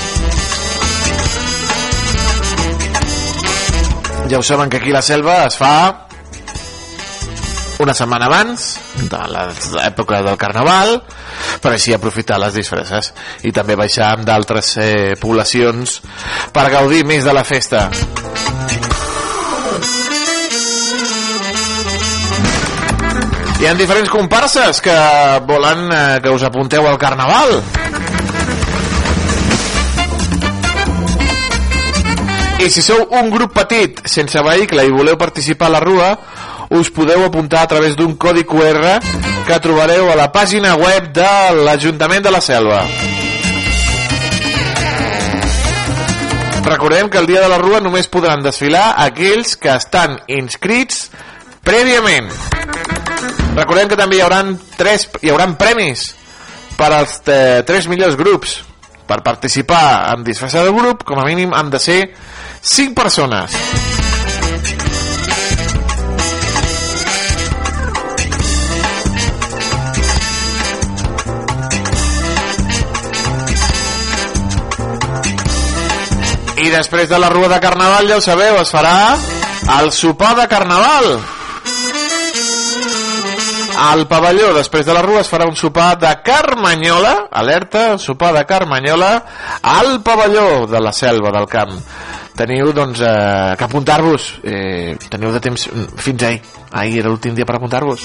[4.30, 6.08] Ja ho saben que aquí la selva es fa
[7.80, 8.66] una setmana abans
[9.12, 10.98] de l'època del Carnaval
[11.62, 13.12] per així aprofitar les disfresses
[13.46, 16.00] i també baixar amb d'altres eh, poblacions
[16.56, 17.90] per gaudir més de la festa.
[23.66, 24.96] Hi ha diferents comparses que
[25.50, 27.56] volen eh, que us apunteu al Carnaval.
[32.62, 36.12] I si sou un grup petit, sense vehicle i voleu participar a la rua,
[36.78, 39.00] us podeu apuntar a través d'un codi QR
[39.50, 41.32] que trobareu a la pàgina web de
[41.66, 42.84] l'Ajuntament de la Selva.
[46.70, 51.08] Recordem que el dia de la Rua només podran desfilar aquells que estan inscrits
[51.66, 52.30] prèviament.
[53.56, 54.42] Recordem que també hi haurà,
[54.76, 56.10] tres, hi haurà premis
[56.76, 58.60] per als eh, tres millors grups.
[59.06, 62.00] Per participar en disfressa de grup, com a mínim han de ser
[62.66, 63.56] 5 persones.
[76.66, 79.16] I després de la rua de Carnaval, ja ho sabeu, es farà
[79.80, 81.35] el sopar de Carnaval.
[83.76, 88.46] Al pavelló, després de la rua, es farà un sopar de Carmanyola, alerta, sopar de
[88.48, 89.12] Carmanyola,
[89.62, 91.76] al pavelló de la selva del camp.
[92.36, 94.40] Teniu, doncs, eh, que apuntar-vos.
[94.44, 96.42] Eh, teniu de temps fins ahir.
[96.72, 98.04] Ahir era l'últim dia per apuntar-vos.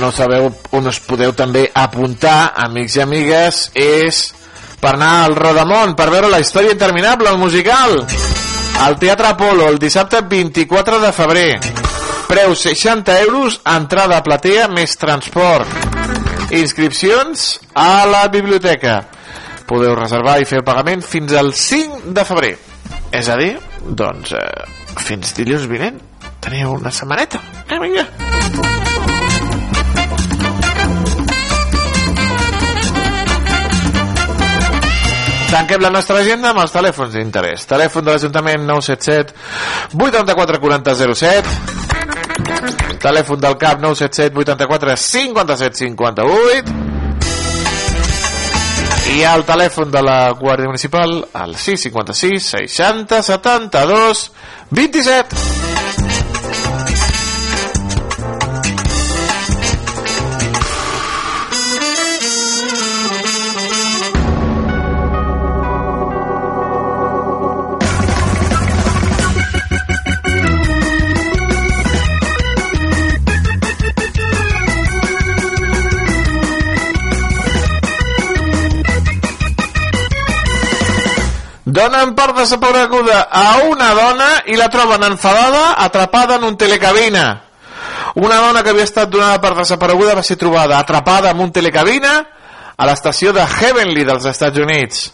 [0.00, 4.22] No sabeu on us podeu també apuntar, amics i amigues, és
[4.80, 8.00] per anar al Rodamont, per veure la història interminable, el musical.
[8.80, 11.60] Al Teatre Apolo, el dissabte 24 de febrer.
[12.30, 15.68] Preu 60 euros, entrada a platea més transport.
[16.56, 19.02] Inscripcions a la biblioteca.
[19.68, 22.54] Podeu reservar i fer el pagament fins al 5 de febrer.
[23.12, 23.52] És a dir,
[23.84, 26.00] doncs, eh, fins dilluns vinent.
[26.40, 27.42] Teniu una setmaneta.
[27.68, 28.08] Eh, vinga.
[35.50, 37.64] Tanquem la nostra agenda amb els telèfons d'interès.
[37.66, 39.34] Telèfon de l'Ajuntament 977
[39.98, 41.78] 84 40 07
[43.02, 46.90] Telèfon del CAP 977 84 57 58
[49.10, 54.30] i el telèfon de la Guàrdia Municipal al 656 60 72
[54.70, 55.79] 27
[81.80, 87.40] Donen per desapareguda a una dona i la troben enfadada, atrapada en un telecabina.
[88.20, 92.12] Una dona que havia estat donada per desapareguda va ser trobada atrapada en un telecabina
[92.76, 95.06] a l'estació de Heavenly dels Estats Units.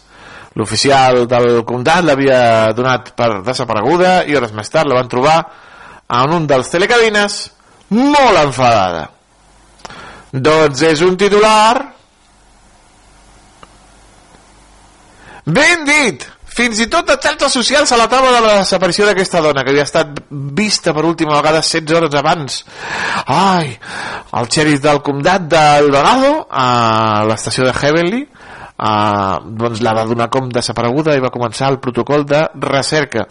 [0.59, 5.39] L'oficial del comtat l'havia donat per desapareguda i hores més tard la van trobar
[6.19, 7.41] en un dels telecabines
[7.95, 9.05] molt enfadada.
[10.33, 11.93] Doncs és un titular
[15.47, 19.43] ben dit fins i tot de xarxes socials a la taula de la desaparició d'aquesta
[19.45, 20.23] dona que havia estat
[20.57, 22.63] vista per última vegada 16 hores abans.
[23.29, 23.75] Ai,
[24.39, 30.31] el xèrif del comtat del Dorado a l'estació de Heavenly uh, doncs la va donar
[30.33, 33.27] com desapareguda i va començar el protocol de recerca.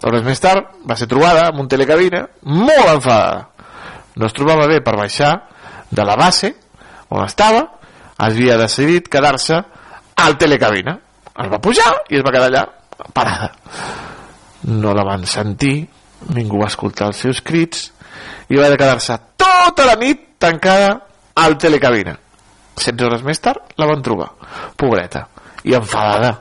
[0.00, 3.50] Hores més tard va ser trobada en un telecabina molt enfadada.
[4.16, 5.34] No es trobava bé per baixar
[5.90, 6.54] de la base
[7.10, 7.66] on estava
[8.16, 9.60] havia decidit quedar-se
[10.24, 10.96] al telecabina
[11.44, 12.64] es va pujar i es va quedar allà
[13.14, 13.50] parada.
[14.68, 15.88] No la van sentir
[16.36, 17.86] ningú va escoltar els seus crits
[18.50, 20.92] i va quedar-se tota la nit tancada
[21.40, 22.16] al telecabina.
[22.80, 24.30] 16 hores més tard la van trobar
[24.76, 25.26] pobreta
[25.68, 26.32] i enfadada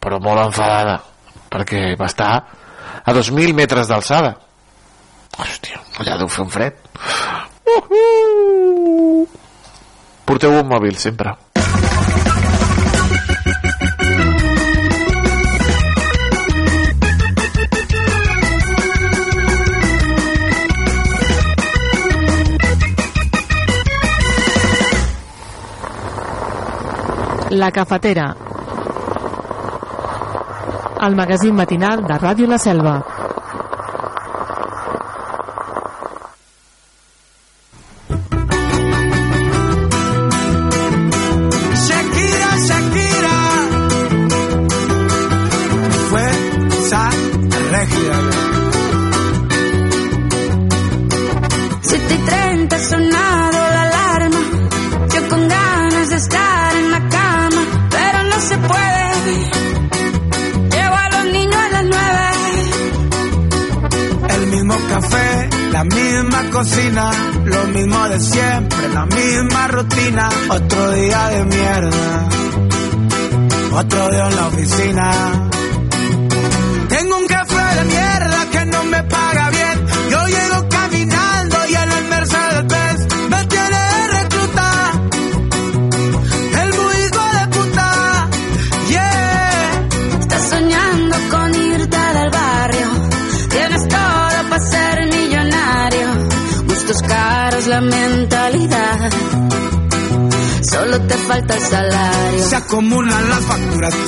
[0.00, 0.98] però molt enfadada
[1.52, 2.30] perquè va estar
[3.04, 4.34] a 2.000 metres d'alçada.
[5.34, 6.74] Hòstia, allà deu fer un fred.
[7.64, 9.26] Uh -huh.
[10.24, 11.34] porteu un mòbil sempre
[27.54, 28.34] La Cafetera,
[31.06, 33.13] el magazín matinal de Ràdio La Selva.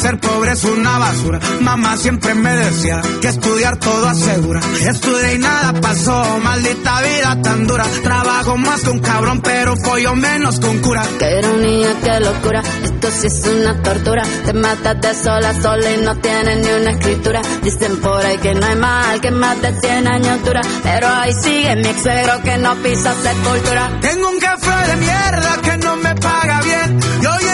[0.01, 1.41] Ser pobre es una basura.
[1.61, 4.61] Mamá siempre me decía que estudiar todo asegura.
[4.80, 7.84] Estudié y nada pasó, maldita vida tan dura.
[8.03, 11.03] Trabajo más que un cabrón, pero follo menos un cura.
[11.18, 12.62] Qué ironía, qué locura.
[12.82, 14.22] Esto sí es una tortura.
[14.45, 17.43] Te matas de sola a sola y no tienes ni una escritura.
[17.62, 20.61] Dicen por ahí que no hay mal, que más de 100 años dura.
[20.82, 23.99] Pero ahí sigue mi ex suegro que no pisa sepultura.
[24.01, 27.01] Tengo un café de mierda que no me paga bien.
[27.20, 27.46] Yo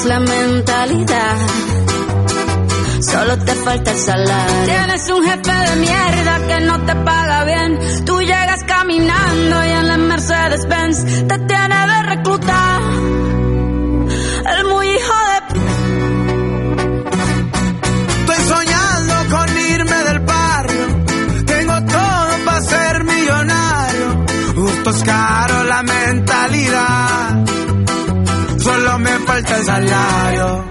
[0.00, 1.36] caros, la mentalidad.
[3.00, 4.64] Solo te falta el salario.
[4.64, 8.04] Tienes un jefe de mierda que no te paga bien.
[8.04, 11.99] Tú llegas caminando y en la Mercedes Benz te tiene de
[29.60, 30.64] el salario.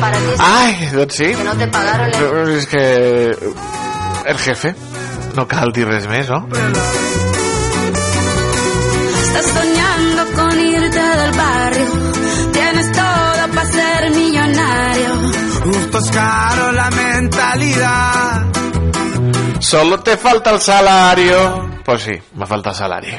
[0.00, 1.32] para ti Ai, doncs sí.
[1.44, 2.82] no te pagaron Però És que...
[4.28, 4.74] El jefe.
[5.34, 6.46] No cal dir res més, no?
[9.22, 11.86] Estás soñando con irte del barrio.
[12.52, 15.10] Tienes todo para ser millonario.
[15.64, 18.46] Gustos caros, la mentalidad.
[19.60, 21.80] Solo te falta el salario.
[21.84, 23.18] Pues sí, me falta el salari.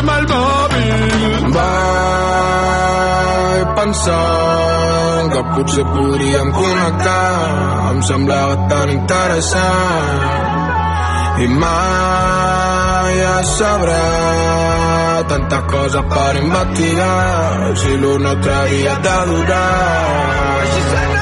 [0.00, 1.52] Contestar-me el mòbil.
[1.54, 2.86] Vaig
[3.76, 7.90] pensar que potser podríem connectar.
[7.90, 10.20] Em semblava tan interessant.
[11.40, 14.04] I mai es sabrà
[15.28, 20.40] tantes coses per investigar si l'un altre havia de durar.
[20.60, 21.19] Correguts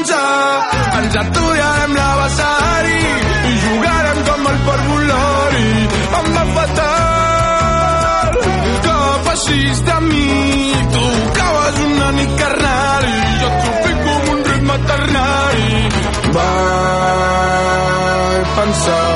[0.00, 0.64] començar.
[0.98, 3.02] Ens estudiarem l'abecari
[3.50, 5.72] i jugarem com el parvulari.
[6.18, 8.30] Em va fatal
[8.84, 8.96] que
[9.26, 10.30] facis de mi.
[10.94, 11.04] Tu
[11.38, 15.72] caves una nit carnal i jo t'ho fico com un ritme ternari.
[16.36, 17.64] Vaig
[18.56, 19.08] pensar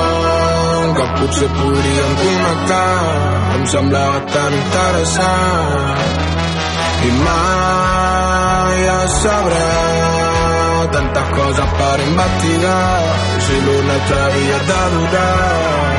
[0.97, 2.99] que potser podríem connectar.
[3.57, 5.99] Em semblava tan interessant.
[7.05, 9.74] I mai es sabrà
[11.35, 15.91] tantes coses per investigar si l'una t'havia de durar.
[15.91, 15.94] Uh,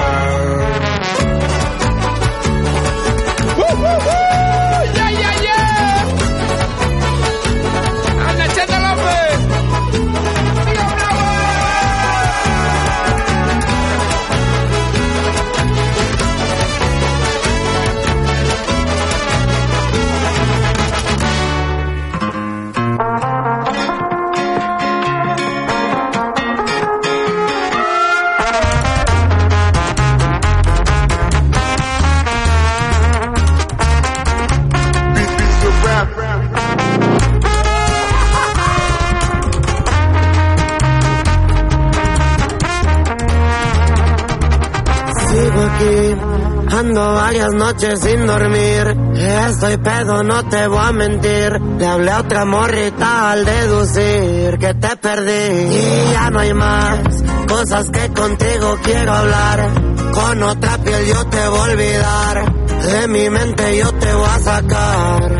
[46.76, 48.96] aquí, ando varias noches sin dormir.
[49.16, 51.60] Estoy pedo, no te voy a mentir.
[51.78, 55.76] Le hablé a otra morrita al deducir que te perdí.
[55.76, 57.00] Y ya no hay más
[57.48, 59.72] cosas que contigo quiero hablar.
[60.14, 62.54] Con otra piel yo te voy a olvidar.
[62.86, 65.38] De mi mente yo te voy a sacar.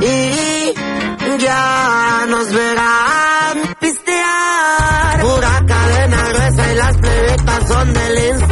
[0.00, 0.74] Y
[1.38, 5.20] ya nos verán pistear.
[5.20, 8.43] Pura cadena gruesa y las plebitas son del Instagram.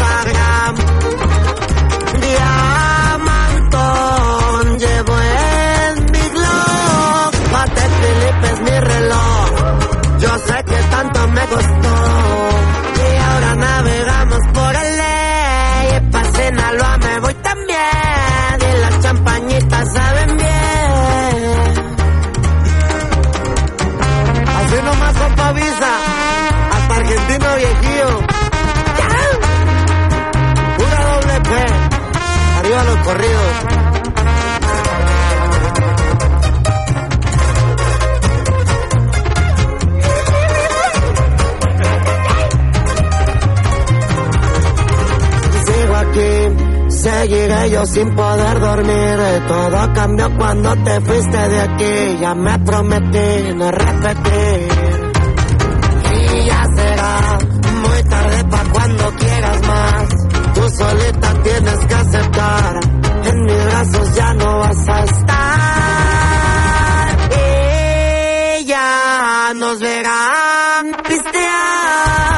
[47.69, 49.19] Yo sin poder dormir.
[49.49, 52.19] Todo cambió cuando te fuiste de aquí.
[52.21, 54.69] Ya me prometí no repetir.
[56.15, 57.39] Y ya será
[57.83, 60.09] muy tarde para cuando quieras más.
[60.55, 62.81] Tú solita tienes que aceptar.
[63.25, 65.43] En mis brazos ya no vas a estar.
[68.67, 72.32] Ya nos verán pistear.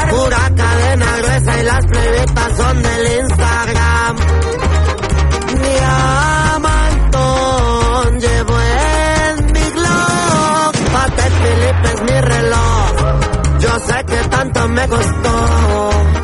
[14.69, 16.24] Me costó.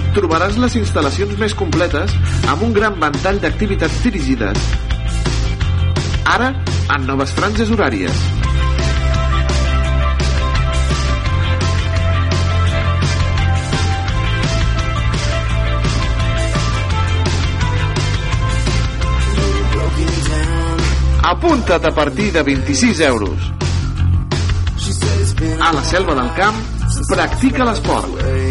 [0.15, 2.13] trobaràs les instal·lacions més completes
[2.51, 4.69] amb un gran ventall d'activitats dirigides.
[6.31, 6.51] Ara,
[6.95, 8.23] en noves franges horàries.
[21.31, 23.51] Apunta't a partir de 26 euros.
[25.61, 26.57] A la Selva del Camp,
[27.07, 28.50] practica l'esport.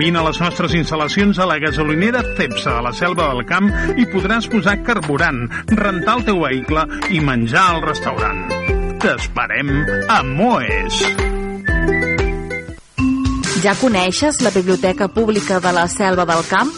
[0.00, 3.66] Vine a les nostres instal·lacions a la gasolinera Cepsa de la Selva del Camp
[4.00, 5.42] i podràs posar carburant,
[5.76, 8.38] rentar el teu vehicle i menjar al restaurant.
[9.02, 9.68] T'esperem
[10.08, 11.02] a Moes.
[13.60, 16.72] Ja coneixes la Biblioteca Pública de la Selva del Camp?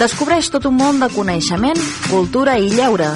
[0.00, 3.12] Descobreix tot un món de coneixement, cultura i lleure.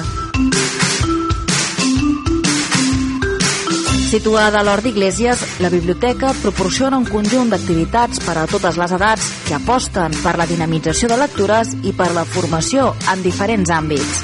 [4.07, 9.25] Situada a l'Hort d'Iglésies, la biblioteca proporciona un conjunt d'activitats per a totes les edats
[9.43, 14.23] que aposten per la dinamització de lectures i per la formació en diferents àmbits.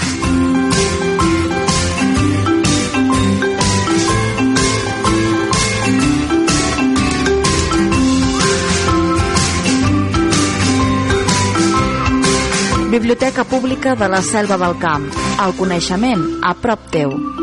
[12.94, 15.12] Biblioteca Pública de la Selva del Camp.
[15.44, 17.43] El coneixement a prop teu.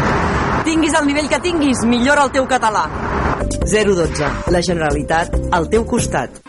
[0.65, 2.85] Tinguis el nivell que tinguis, millora el teu català.
[3.65, 4.31] 012.
[4.53, 6.41] La Generalitat al teu costat.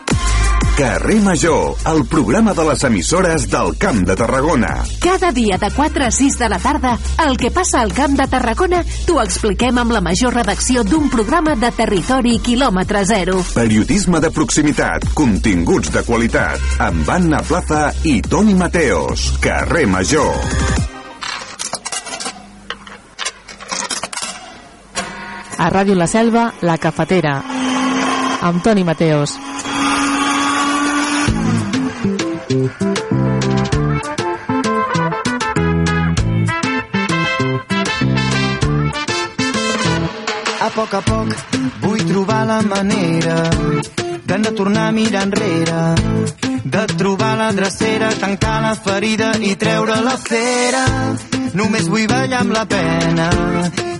[0.77, 4.71] Carrer Major, el programa de les emissores del Camp de Tarragona.
[4.99, 6.97] Cada dia de 4 a 6 de la tarda,
[7.27, 11.53] el que passa al Camp de Tarragona t'ho expliquem amb la major redacció d'un programa
[11.55, 13.43] de territori quilòmetre zero.
[13.53, 19.29] Periodisme de proximitat, continguts de qualitat, amb Anna Plaza i Toni Mateos.
[19.45, 20.92] Carrer Major.
[25.63, 27.41] A Ràdio La Selva, La Cafetera.
[28.43, 29.37] Amb Toni Mateos.
[40.59, 41.31] A poc a poc
[41.85, 43.37] vull trobar la manera
[44.27, 45.85] de no tornar a mirar enrere,
[46.75, 50.83] de trobar la drecera, tancar la ferida i treure la cera.
[51.53, 53.27] Només vull ballar amb la pena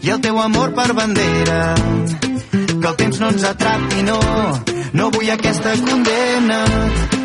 [0.01, 1.59] i el teu amor per bandera.
[2.51, 4.17] Que el temps no ens atrapi, no,
[4.99, 6.59] no vull aquesta condemna.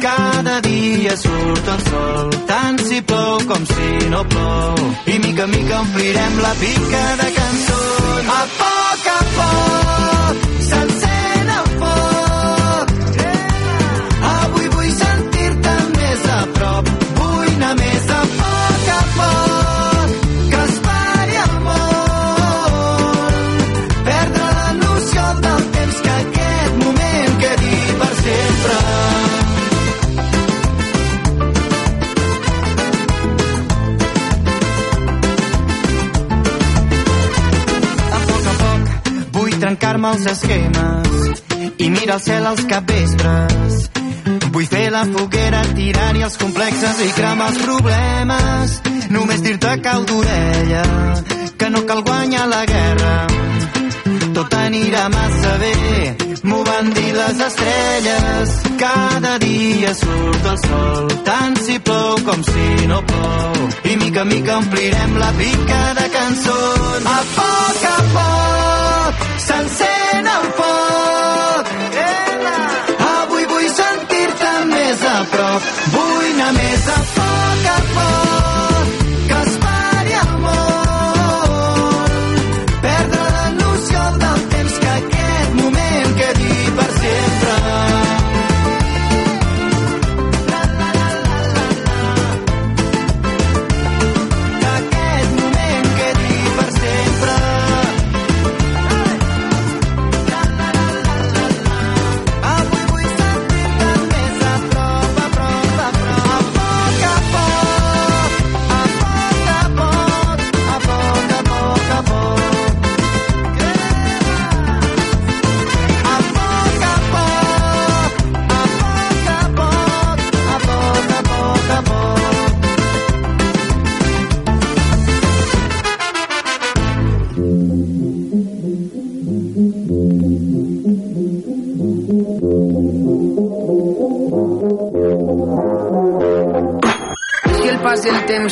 [0.04, 4.84] Cada dia surt el sol, tant si plou com si no plou.
[5.14, 8.32] I mica en mica omplirem la pica de cançons.
[8.36, 9.98] A poc a poc
[39.99, 41.42] trencar-me els esquemes
[41.78, 43.90] i mirar al cel als capvespres.
[44.53, 48.76] Vull fer la foguera, tirar-hi els complexes i cremar els problemes.
[49.11, 50.84] Només dir-te cau d'orella
[51.59, 53.14] que no cal guanyar la guerra.
[54.34, 55.74] Tot anirà massa bé,
[56.44, 58.57] m'ho van dir les estrelles.
[58.78, 63.72] Cada dia surt el sol, tant si plou com si no plou.
[63.90, 67.11] I mica mica omplirem la pica de cançons.
[67.16, 68.88] A poc a poc
[69.49, 71.70] s'encén el foc.
[73.12, 78.38] Avui vull sentir-te més a prop, vull anar més a poc a poc.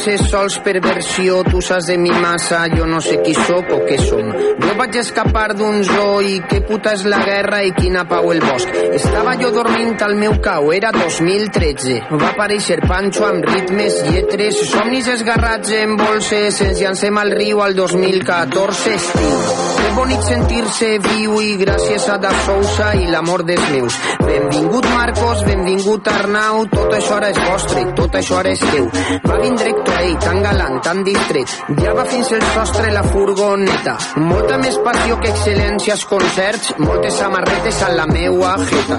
[0.04, 3.96] És sols perversió, tu saps de mi massa, jo no sé qui sóc o què
[4.02, 4.28] som.
[4.62, 8.42] Jo vaig escapar d'un zoo i què puta és la guerra i quina pau el
[8.44, 8.74] bosc.
[8.98, 12.02] Estava jo dormint al meu cau, era 2013.
[12.12, 17.78] Va aparèixer Pancho amb ritmes, lletres, somnis esgarrats en bolses, ens llancem al riu al
[17.78, 19.75] 2014 estiu.
[19.86, 23.94] Que bonic sentir-se viu i gràcies a Da Sousa i l'amor dels meus.
[24.18, 28.88] Benvingut Marcos, benvingut Arnau, tot això ara és vostre, tot això ara és teu.
[29.22, 33.94] Va vindre Héctor, ei, tan galant, tan distret, ja va fins al sostre la furgoneta.
[34.24, 38.98] Molta més passió que excel·lència als concerts, moltes samarretes a la meua jeta.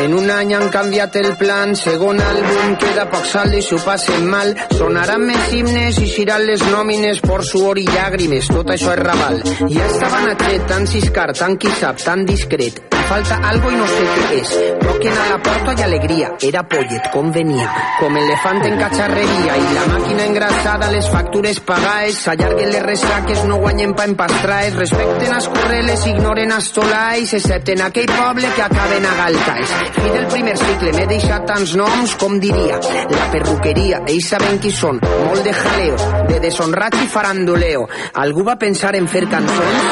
[0.00, 4.24] En un any han canviat el plan, segon àlbum, queda poc saldo i s'ho passen
[4.32, 4.54] mal.
[4.80, 9.42] Sonaran més himnes i xiran les nòmines por suor i llàgrimes, tot això és raval.
[9.66, 12.95] Ja estaven a tret, tan ciscar, tan qui sap, tan discret.
[13.06, 14.52] Falta algo i no sé què és.
[14.82, 16.30] Toquen a la porta i alegria.
[16.48, 17.66] Era pollet, com venia.
[18.00, 23.60] Com elefant en catxarreria i la màquina engrassada, les factures pagades, s'allarguen les ressaques, no
[23.62, 28.66] guanyen pa en pastraes, respecten as correles, ignoren as tolais, excepte en aquell poble que
[28.66, 29.76] acaben a galtais.
[30.00, 32.80] Fi del primer cicle, m'he deixat tants noms, com diria,
[33.14, 34.98] la perruqueria, ells saben qui són,
[35.28, 35.96] molt de jaleo,
[36.32, 37.86] de deshonrats i farandoleo.
[38.26, 39.86] Algú va pensar en fer cançons?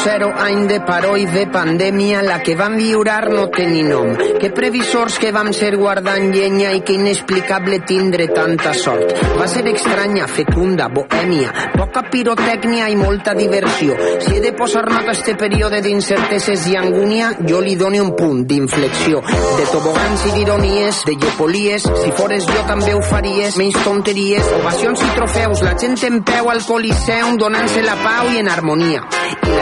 [0.00, 4.14] 2020 any de paro i de pandèmia la que vam viurar no té ni nom.
[4.40, 9.12] Que previsors que vam ser guardant llenya i que inexplicable tindre tanta sort.
[9.36, 13.96] Va ser estranya, fecunda, bohèmia poca pirotècnia i molta diversió.
[14.22, 18.14] Si he de posar nota a este període d'incerteses i angúnia jo li doni un
[18.16, 19.20] punt d'inflexió.
[19.58, 25.02] De tobogans i d'ironies de llepolies si fores jo també ho faries menys tonteries, ovacions
[25.02, 29.04] i trofeus la gent en peu al coliseum donant-se la pau i en harmonia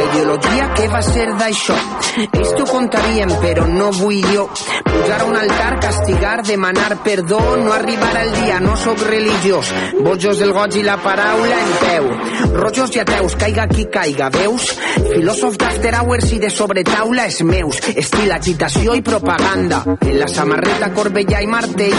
[0.08, 1.76] ideologia què va ser d'això?
[2.26, 4.48] Ells t'ho contarien però no vull jo.
[4.88, 9.72] Pujar a un altar, castigar, demanar perdó no arribar al dia, no sóc religiós.
[10.00, 12.10] Bojos del goig i la paraula en peu.
[12.58, 14.72] Rojos i ateus, caiga qui caiga veus?
[15.18, 17.80] filòsof d'after hours i de sobretaula és meus.
[18.02, 19.82] Estil agitació i propaganda.
[19.98, 21.96] En la samarreta Corbella i Martell.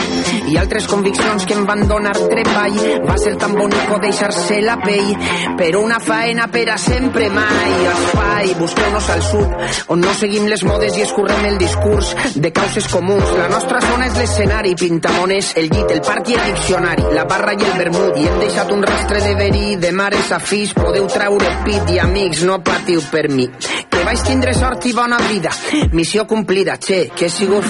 [0.51, 5.13] I altres conviccions que em van donar treball va ser tan bonico deixar-se la pell.
[5.59, 9.55] Però una faena per a sempre mai espai, busqueu-nos al sud
[9.93, 13.35] on no seguim les modes i escurrem el discurs de causes comuns.
[13.37, 17.53] La nostra zona és l'escenari, pintamones el llit, el parc i el diccionari la barra
[17.53, 18.17] i el vermut.
[18.17, 21.99] I hem deixat un rastre de verí de mares a fills, podeu treure pit i
[22.03, 23.47] amics, no patiu per mi.
[23.89, 25.53] Que vaig tindre sort i bona vida.
[25.91, 27.65] Missió complida, che, que he sigut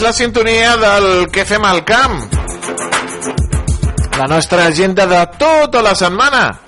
[0.00, 2.14] la sintonia del que fem al camp
[4.16, 6.60] la nostra agenda de tota la setmana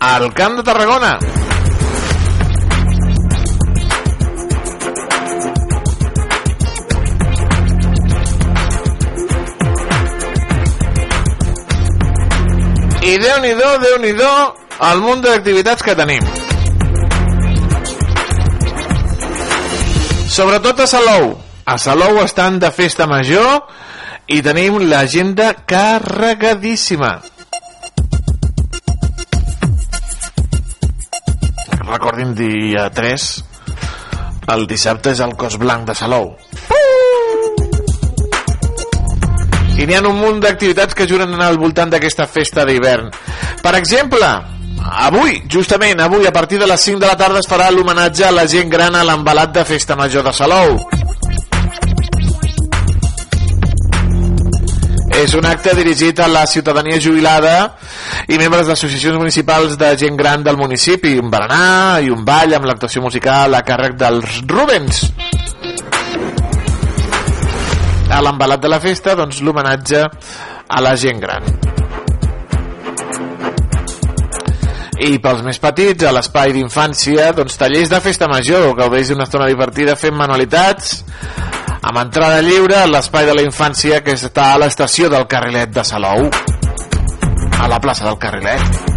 [0.00, 1.18] al Camp de Tarragona
[13.08, 14.32] I Déu-n'hi-do, Déu-n'hi-do,
[14.90, 16.26] el munt d'activitats que tenim.
[20.28, 21.47] Sobretot a Salou.
[21.68, 23.66] A Salou estan de festa major
[24.32, 27.10] i tenim l'agenda carregadíssima.
[31.84, 33.26] Recordin dia 3,
[34.54, 36.30] el dissabte és el cos blanc de Salou.
[39.76, 43.12] I n'hi ha un munt d'activitats que juren al voltant d'aquesta festa d'hivern.
[43.60, 44.30] Per exemple,
[45.04, 48.32] avui, justament avui, a partir de les 5 de la tarda es farà l'homenatge a
[48.32, 50.80] la gent gran a l'embalat de Festa Major de Salou.
[55.18, 57.54] És un acte dirigit a la ciutadania jubilada
[58.30, 62.68] i membres d'associacions municipals de gent gran del municipi, un berenar i un ball amb
[62.68, 65.00] l'actuació musical a càrrec dels Rubens.
[68.14, 71.50] A l'embalat de la festa, doncs, l'homenatge a la gent gran.
[75.02, 79.50] I pels més petits, a l'espai d'infància, doncs tallers de festa major, gaudeix d'una estona
[79.50, 81.00] divertida fent manualitats,
[81.82, 85.84] amb entrada lliure a l'espai de la infància que està a l'estació del Carrilet de
[85.86, 86.28] Salou,
[87.58, 88.87] a la plaça del Carrilet.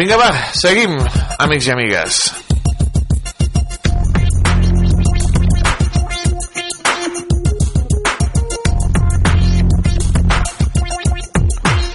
[0.00, 0.94] Vinga, va, seguim,
[1.44, 2.20] amics i amigues.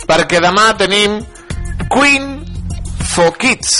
[0.05, 1.17] Perquè demà tenim
[1.89, 2.29] Queen
[3.15, 3.73] for Kids.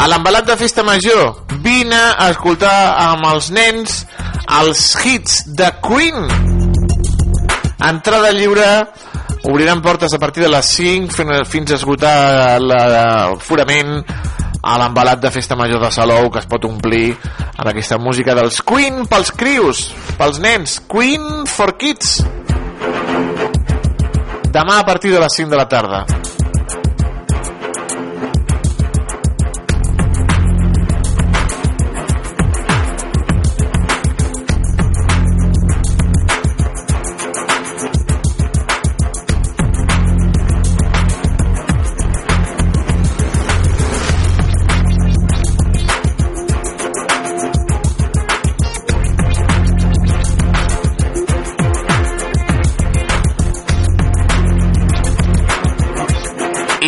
[0.00, 1.34] A l'embalat de festa major,
[1.68, 2.78] vine a escoltar
[3.10, 4.06] amb els nens
[4.62, 6.32] els hits de Queen.
[7.92, 8.70] Entrada lliure
[9.44, 14.00] obriran portes a partir de les 5 fins a esgotar l'forament
[14.64, 17.12] a l'embalat de Festa Major de Salou que es pot omplir
[17.54, 19.86] amb aquesta música dels Queen pels crios,
[20.18, 20.80] pels nens.
[20.88, 22.22] Queen for Kids.
[24.54, 26.23] Demà a partir de les 5 de la tarda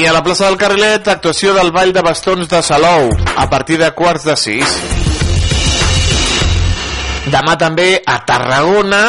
[0.06, 3.88] A la plaça del Carrilet, actuació del Ball de Bastons de Salou, a partir de
[3.90, 4.74] quarts de sis.
[7.32, 9.00] Demà també a Tarragona,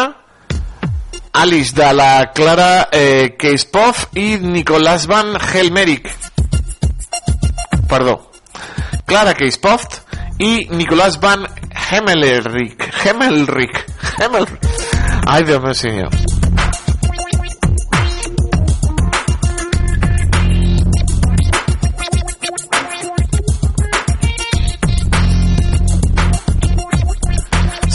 [1.44, 6.10] Alice de la Clara eh, Keispov i Nicolás Van Helmeric.
[7.88, 8.18] Perdó.
[9.06, 9.86] Clara Keispov
[10.40, 11.46] i Nicolás Van
[11.92, 12.90] Hemelric.
[13.06, 13.86] Hemelric.
[14.18, 14.68] Hemelric.
[15.28, 16.37] Ai, Déu meu senyor.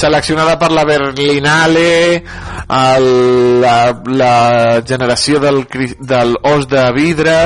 [0.03, 2.25] Seleccionada per la Berlinale
[2.67, 3.05] el,
[3.63, 3.77] la,
[4.11, 5.63] la generació del,
[6.01, 7.37] del os de vidre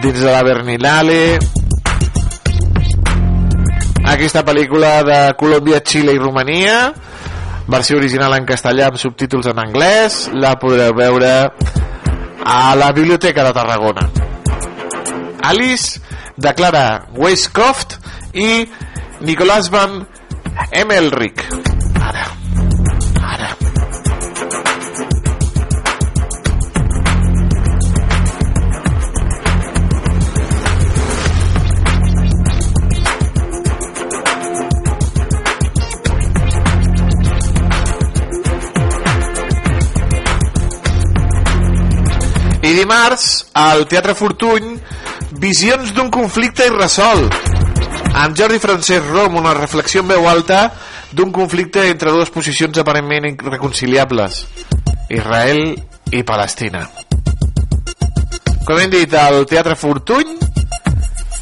[0.00, 1.38] dins de la Berlinale.
[4.10, 6.76] Aquesta pel·lícula de Colòmbia, Xile i Romania
[7.70, 11.32] versió original en castellà amb subtítols en anglès la podreu veure
[12.46, 14.06] a la Biblioteca de Tarragona.
[15.50, 16.00] Alice
[16.36, 16.86] de Clara
[17.18, 17.98] Weiscoft
[18.38, 18.64] i
[19.26, 20.00] Nicolás Van
[20.72, 21.46] Emelric.
[22.00, 22.26] Ara.
[23.20, 23.56] Ara.
[42.62, 44.74] I dimarts, al Teatre Fortuny,
[45.40, 47.49] Visions d'un conflicte irresolt
[48.14, 50.72] amb Jordi Francesc Rom, una reflexió en veu alta
[51.12, 54.44] d'un conflicte entre dues posicions aparentment irreconciliables,
[55.08, 55.74] Israel
[56.12, 56.84] i Palestina.
[58.66, 60.36] Com hem dit, al Teatre Fortuny,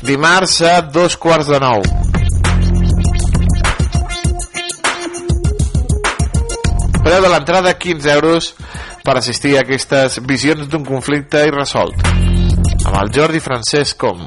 [0.06, 1.82] dimarts a dos quarts de nou.
[7.02, 8.52] Preu de l'entrada 15 euros
[9.04, 11.96] per assistir a aquestes visions d'un conflicte irresolt.
[12.84, 14.26] Amb el Jordi Francesc Com.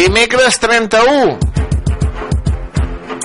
[0.00, 1.38] Dimecres 31.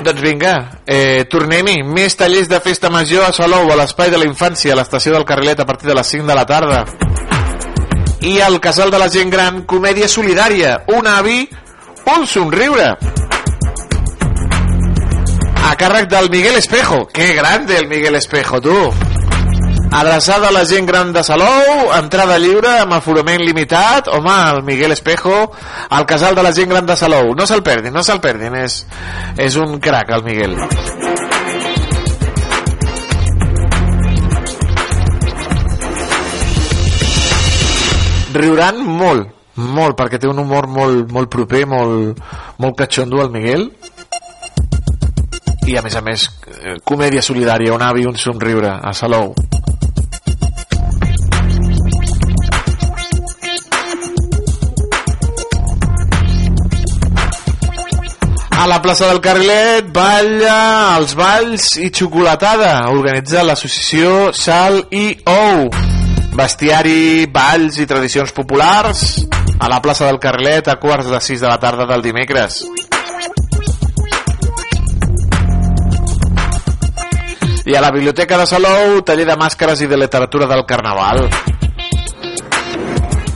[0.03, 1.77] Doncs vinga, eh, tornem-hi.
[1.87, 5.23] Més tallers de festa major a Salou, a l'Espai de la Infància, a l'estació del
[5.23, 6.83] Carrilet a partir de les 5 de la tarda.
[8.27, 10.81] I al Casal de la Gent Gran, comèdia solidària.
[10.99, 11.47] Un avi,
[12.17, 12.91] un somriure.
[15.63, 17.05] A càrrec del Miguel Espejo.
[17.07, 19.14] Que grande el Miguel Espejo, tu.
[19.91, 24.91] Adreçada a la gent gran de Salou, entrada lliure amb aforament limitat, home, el Miguel
[24.91, 25.51] Espejo,
[25.89, 27.33] al casal de la gent gran de Salou.
[27.37, 28.81] No se'l perdin, no se'l perdin, és,
[29.37, 30.57] és un crac el Miguel.
[38.35, 42.19] Riuran molt, molt, perquè té un humor molt, molt proper, molt,
[42.59, 43.69] molt catxondo el Miguel
[45.65, 46.27] i a més a més
[46.85, 49.33] comèdia solidària, un avi un somriure a Salou
[58.57, 62.87] A la plaça del Carrilet balla els balls i xocolatada.
[62.87, 65.67] Organitza l'associació Sal i Ou.
[66.35, 69.03] Bestiari, balls i tradicions populars
[69.59, 72.63] a la plaça del Carrilet a quarts de sis de la tarda del dimecres.
[77.65, 81.25] I a la Biblioteca de Salou, taller de màscares i de literatura del Carnaval.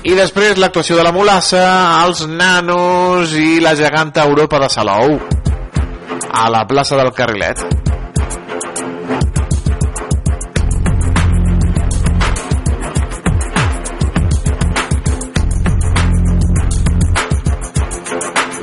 [0.08, 1.66] I després l'actuació de la Molassa,
[2.06, 5.20] els nanos i la geganta Europa de Salou
[6.32, 7.66] a la plaça del Carrilet.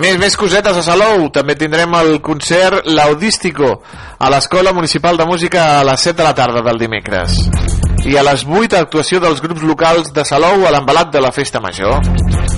[0.00, 1.28] Més, més cosetes a Salou.
[1.32, 3.80] També tindrem el concert Laudístico
[4.18, 7.40] a l'Escola Municipal de Música a les 7 de la tarda del dimecres.
[8.06, 11.58] I a les 8 actuació dels grups locals de Salou a l'embalat de la Festa
[11.64, 12.55] Major.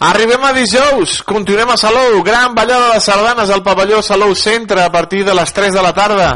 [0.00, 4.88] Arribem a dijous, continuem a Salou, gran ballada de sardanes al pavelló Salou Centre a
[4.90, 6.30] partir de les 3 de la tarda.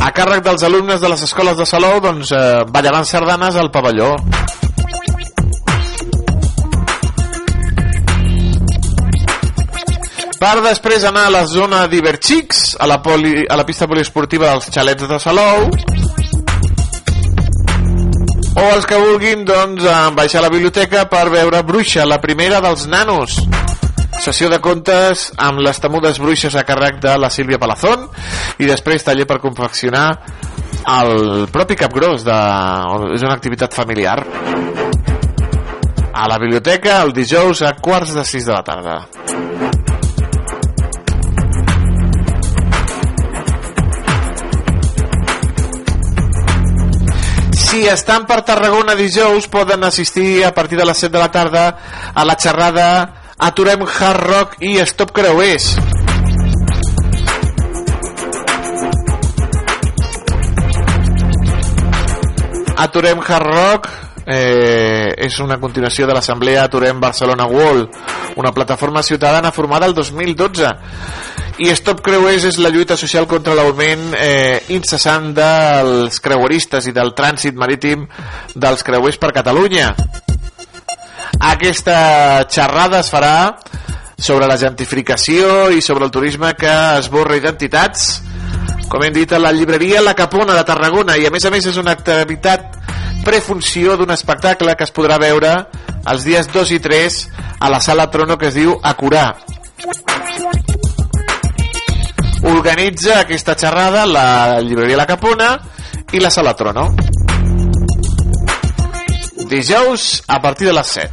[0.00, 4.14] A càrrec dels alumnes de les escoles de Salou, doncs eh, ballaran sardanes al pavelló.
[10.40, 14.72] Per després anar a la zona d'Iberxics, a, la poli, a la pista poliesportiva dels
[14.72, 15.68] xalets de Salou,
[18.56, 19.84] o els que vulguin doncs
[20.16, 23.38] baixar a la biblioteca per veure Bruixa, la primera dels nanos.
[24.20, 28.08] Sessió de contes amb les temudes bruixes a càrrec de la Sílvia Palazón
[28.60, 30.06] i després taller per confeccionar
[30.98, 32.38] el propi capgròs de...
[33.14, 34.18] és una activitat familiar.
[36.12, 39.69] A la biblioteca el dijous a quarts de sis de la tarda
[47.70, 51.64] si estan per Tarragona dijous poden assistir a partir de les 7 de la tarda
[52.12, 52.86] a la xerrada
[53.38, 55.76] Aturem Hard Rock i Stop Creuers.
[62.76, 63.88] Aturem Hard Rock
[64.26, 67.86] eh, és una continuació de l'assemblea Aturem Barcelona Wall
[68.34, 70.74] una plataforma ciutadana formada el 2012
[71.60, 77.12] i Stop Creuers és la lluita social contra l'augment eh, incessant dels creueristes i del
[77.12, 78.06] trànsit marítim
[78.56, 79.90] dels creuers per Catalunya.
[81.50, 83.34] Aquesta xerrada es farà
[84.16, 88.08] sobre la gentrificació i sobre el turisme que esborra identitats.
[88.88, 91.68] Com hem dit a la llibreria La Capona de Tarragona i a més a més
[91.68, 92.80] és una activitat
[93.24, 95.52] prefunció d'un espectacle que es podrà veure
[96.08, 97.22] els dies 2 i 3
[97.60, 99.28] a la sala Trono que es diu Acurà
[102.42, 105.58] organitza aquesta xerrada la llibreria La Capona
[106.12, 106.94] i la Sala Trono.
[109.50, 111.10] Dijous a partir de les 7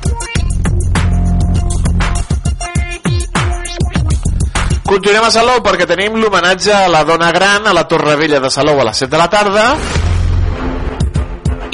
[4.88, 8.52] Continuem a Salou perquè tenim l'homenatge a la dona gran a la Torre Vella de
[8.54, 9.66] Salou a les 7 de la tarda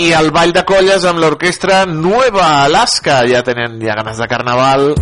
[0.02, 3.20] i el ball de colles amb l'orquestra Nueva Alaska.
[3.30, 4.96] Ja tenen ja ganes de carnaval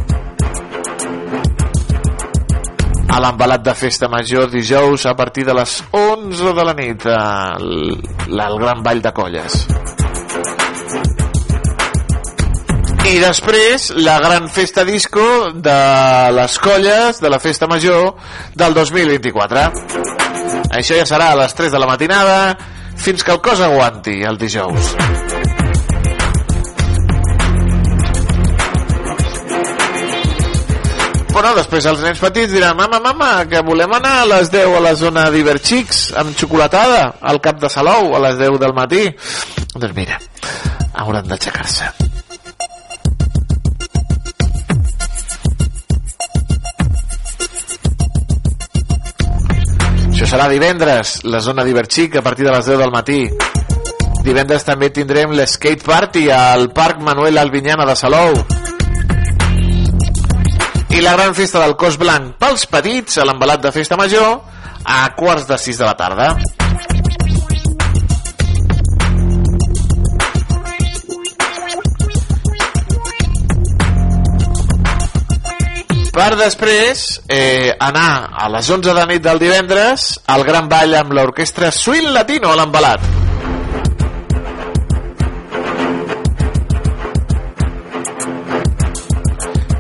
[3.12, 7.70] a l'embalat de festa major dijous a partir de les 11 de la nit el,
[8.32, 9.58] el gran ball de colles
[13.12, 15.80] i després la gran festa disco de
[16.38, 18.14] les colles de la festa major
[18.56, 19.66] del 2024
[20.72, 22.38] això ja serà a les 3 de la matinada
[23.02, 25.41] fins que el cos aguanti el dijous.
[31.32, 34.82] Bueno, després els nens petits diran mama, mama, que volem anar a les 10 a
[34.84, 39.06] la zona d'Iberxics amb xocolatada al cap de Salou a les 10 del matí.
[39.72, 40.20] Doncs mira,
[40.92, 41.88] hauran d'aixecar-se.
[50.12, 53.22] Això serà divendres, la zona d'Iberxic a partir de les 10 del matí.
[54.22, 58.61] Divendres també tindrem l'Skate Party al Parc Manuel Albinyana de Salou.
[60.92, 64.42] I la gran festa del cos blanc pels petits a l'embalat de festa major
[64.84, 66.34] a quarts de 6 de la tarda.
[76.12, 81.16] per després eh, anar a les 11 de nit del divendres al gran ball amb
[81.16, 83.21] l'orquestra Swing Latino a l'embalat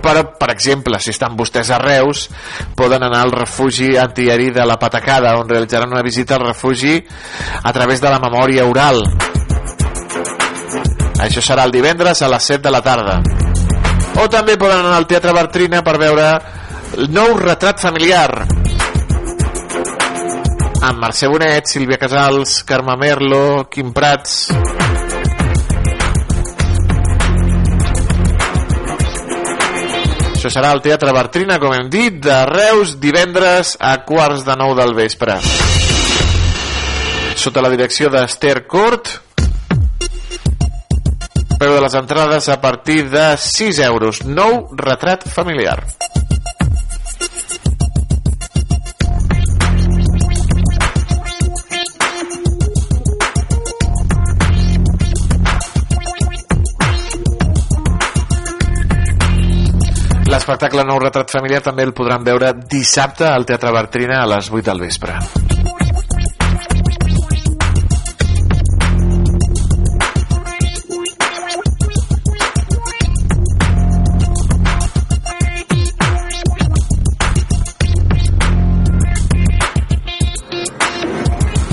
[0.02, 2.28] per, per exemple, si estan vostès a Reus,
[2.76, 6.98] poden anar al refugi antiaeri de la Patacada, on realitzaran una visita al refugi
[7.64, 9.04] a través de la memòria oral.
[11.22, 13.20] Això serà el divendres a les 7 de la tarda.
[14.22, 16.32] O també poden anar al Teatre Bartrina per veure
[16.98, 18.28] el nou retrat familiar
[20.82, 24.91] amb Mercè Bonet, Sílvia Casals, Carme Merlo, Quim Prats...
[30.42, 34.72] Això serà al Teatre Bartrina, com hem dit, de Reus, divendres a quarts de nou
[34.74, 35.36] del vespre.
[37.38, 39.12] Sota la direcció d'Esther Cort,
[41.62, 44.24] preu de les entrades a partir de 6 euros.
[44.26, 45.78] Nou retrat familiar.
[60.42, 64.64] L'espectacle Nou Retrat Familiar també el podran veure dissabte al Teatre Bartrina a les 8
[64.72, 65.20] del vespre.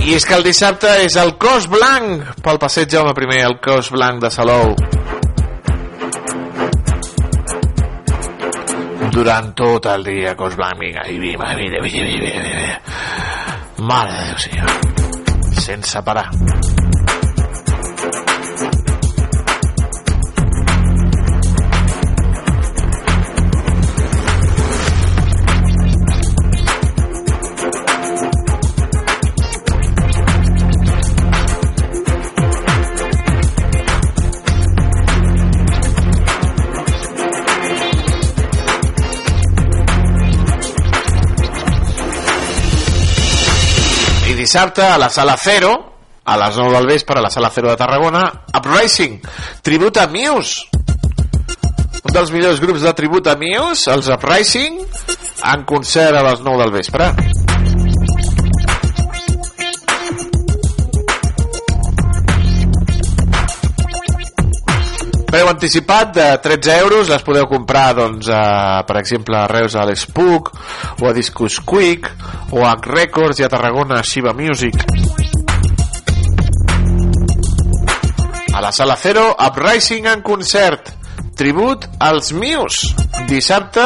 [0.05, 3.89] I és que el dissabte és el cos blanc pel passeig Jaume I, el cos
[3.97, 4.77] blanc de Salou.
[9.15, 12.81] Durant tot el dia cos blanc vinga, i vinga, vinga, vinga, vinga, vinga.
[13.79, 15.63] mare de Déu senyor.
[15.69, 16.78] Sense parar
[44.49, 45.73] dissabte a la Sala Cero
[46.25, 48.23] a les 9 del vespre a la Sala Cero de Tarragona
[48.57, 49.21] Uprising,
[49.61, 50.65] tribut a Muse.
[52.01, 54.81] Un dels millors grups de tribut a Muse els Uprising
[55.53, 57.13] en concert a les 9 del vespre
[65.29, 69.85] Preu anticipat de 13 euros, les podeu comprar, doncs, a, per exemple, a Reus a
[69.85, 70.49] l'Espuc,
[71.03, 72.09] o a Discus Quick,
[72.57, 74.81] o a Records i a Tarragona a Shiva Music.
[78.57, 80.95] A la Sala Cero, Uprising en concert,
[81.37, 82.97] tribut als Muse,
[83.29, 83.85] dissabte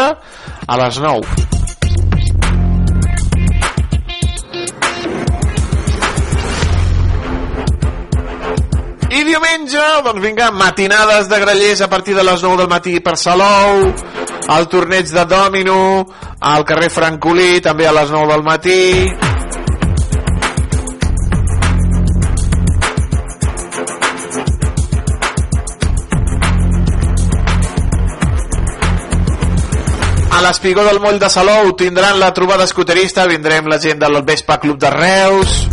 [0.62, 1.61] a les 9.
[9.12, 13.12] I diumenge, doncs vinga, matinades de grallers a partir de les 9 del matí per
[13.20, 13.82] Salou,
[14.56, 16.06] el torneig de Domino,
[16.40, 18.80] al carrer Francolí, també a les 9 del matí.
[30.32, 34.56] A l'Espigó del Moll de Salou tindran la trobada escoterista, vindrem la gent del Vespa
[34.56, 35.66] Club de Reus,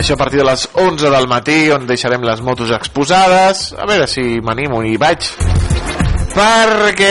[0.00, 3.66] Això a partir de les 11 del matí, on deixarem les motos exposades.
[3.76, 5.26] A veure si m'animo i vaig.
[6.32, 7.10] Perquè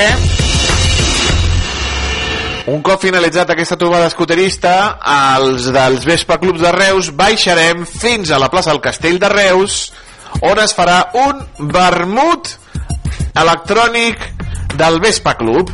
[2.74, 4.74] un cop finalitzat aquesta trobada escoterista,
[5.36, 9.78] els dels Vespa Clubs de Reus baixarem fins a la plaça del Castell de Reus,
[10.42, 12.56] on es farà un vermut
[13.38, 14.32] electrònic
[14.82, 15.70] del Vespa Club.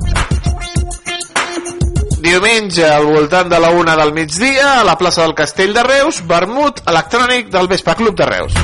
[2.25, 6.23] Diumenge, al voltant de la una del migdia, a la plaça del Castell de Reus,
[6.25, 8.55] vermut electrònic del Vespa Club de Reus.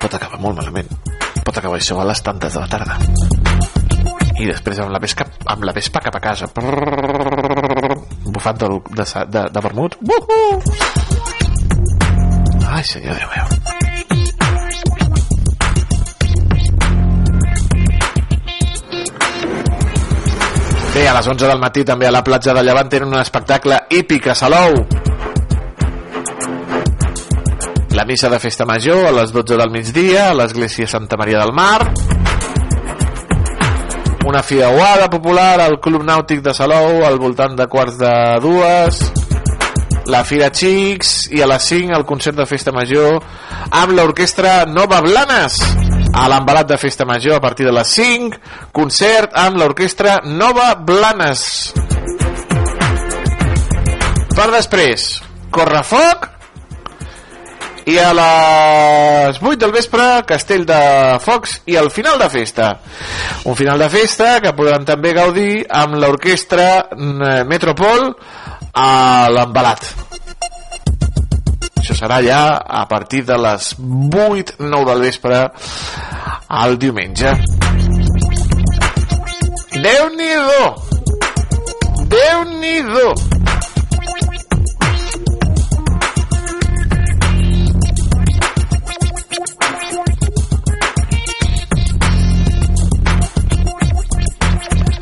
[0.00, 0.90] Pot acabar molt malament.
[1.46, 2.98] Pot acabar això a les tantes de la tarda.
[4.40, 6.50] I després amb la vespa, amb la vespa cap a casa.
[8.26, 10.00] Bufant de, de, de, de vermut.
[10.02, 10.58] Uhuh!
[12.70, 13.69] Ai, senyor Déu meu.
[21.00, 23.78] Bé, a les 11 del matí també a la platja de Llevant tenen un espectacle
[23.88, 24.74] hípic a Salou.
[27.96, 31.54] La missa de festa major a les 12 del migdia a l'església Santa Maria del
[31.56, 31.88] Mar.
[34.28, 38.12] Una fiauada popular al Club Nàutic de Salou al voltant de quarts de
[38.44, 39.00] dues.
[40.12, 43.22] La Fira Xics i a les 5 el concert de festa major
[43.70, 45.62] amb l'orquestra Nova Blanes
[46.14, 48.40] a l'embalat de festa major a partir de les 5
[48.72, 51.72] concert amb l'orquestra Nova Blanes.
[54.34, 55.08] Per després
[55.50, 56.28] Correfoc
[57.90, 60.82] i a les 8 del vespre Castell de
[61.24, 62.74] Focs i el final de festa.
[63.44, 68.12] Un final de festa que podran també gaudir amb l'orquestra mm, Metropol
[68.74, 68.92] a
[69.32, 70.09] l'embalat
[71.90, 75.50] això serà ja a partir de les 8-9 del vespre
[76.48, 77.32] al diumenge.
[79.80, 80.64] Déu-n'hi-do!
[82.14, 83.14] Déu-n'hi-do!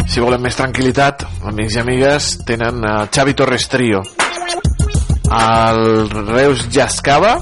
[0.09, 4.03] Si volen més tranquil·litat amics i amigues tenen uh, Xavi Torres Trio
[5.31, 7.39] al Reus Jascava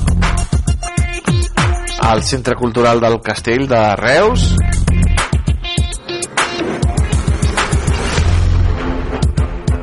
[2.01, 4.55] al Centre Cultural del Castell de Reus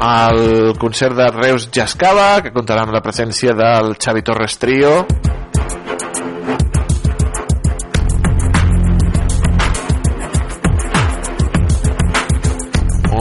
[0.04, 5.06] el concert de Reus Jascava que comptarà amb la presència del Xavi Torres Trio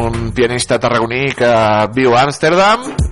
[0.03, 1.55] un pianista tarragoní que
[1.95, 3.12] viu a Amsterdam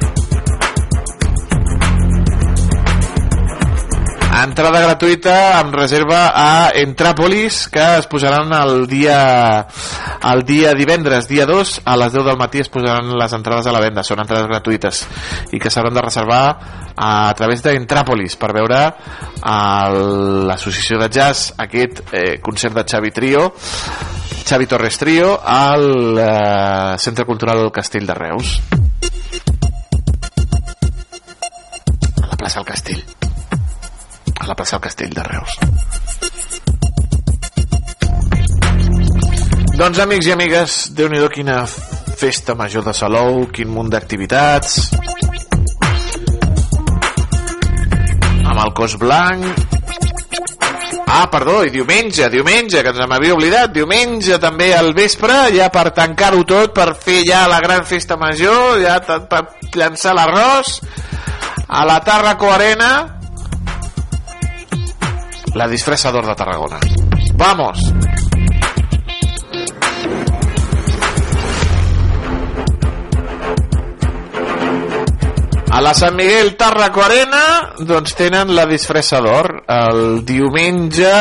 [4.50, 9.18] entrada gratuïta amb reserva a Entràpolis que es posaran el dia
[10.26, 13.74] el dia divendres, dia 2 a les 10 del matí es posaran les entrades a
[13.74, 14.02] la venda.
[14.02, 15.04] Són entrades gratuïtes
[15.54, 16.42] i que s'hauran de reservar
[16.96, 18.80] a, través d'Entràpolis per veure
[20.50, 23.46] l'associació de jazz aquest eh, concert de Xavi Trio
[24.42, 28.58] Xavi Torres Trio al eh, Centre Cultural del Castell de Reus.
[32.18, 33.19] A la plaça del Castell
[34.40, 35.58] a la plaça del Castell de Reus.
[39.76, 41.62] Doncs amics i amigues déu nhi quina
[42.20, 44.90] festa major de Salou quin munt d'activitats.
[48.44, 49.46] Amb el cos blanc.
[51.10, 55.88] Ah, perdó, i diumenge, diumenge, que ens m'havia oblidat, diumenge també al vespre, ja per
[55.96, 59.42] tancar-ho tot, per fer ja la gran festa major, ja per
[59.74, 60.76] llançar l'arròs,
[61.66, 63.19] a la Tarraco Arena,
[65.54, 66.78] la disfressador de Tarragona.
[67.34, 67.92] Vamos!
[75.70, 77.42] A la Sant Miguel Tarraco Arena
[77.78, 81.12] doncs tenen la disfressador el diumenge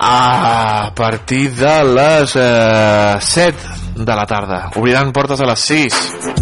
[0.00, 3.56] a partir de les eh, 7
[3.96, 4.70] de la tarda.
[4.76, 6.39] Obriran portes a les 6.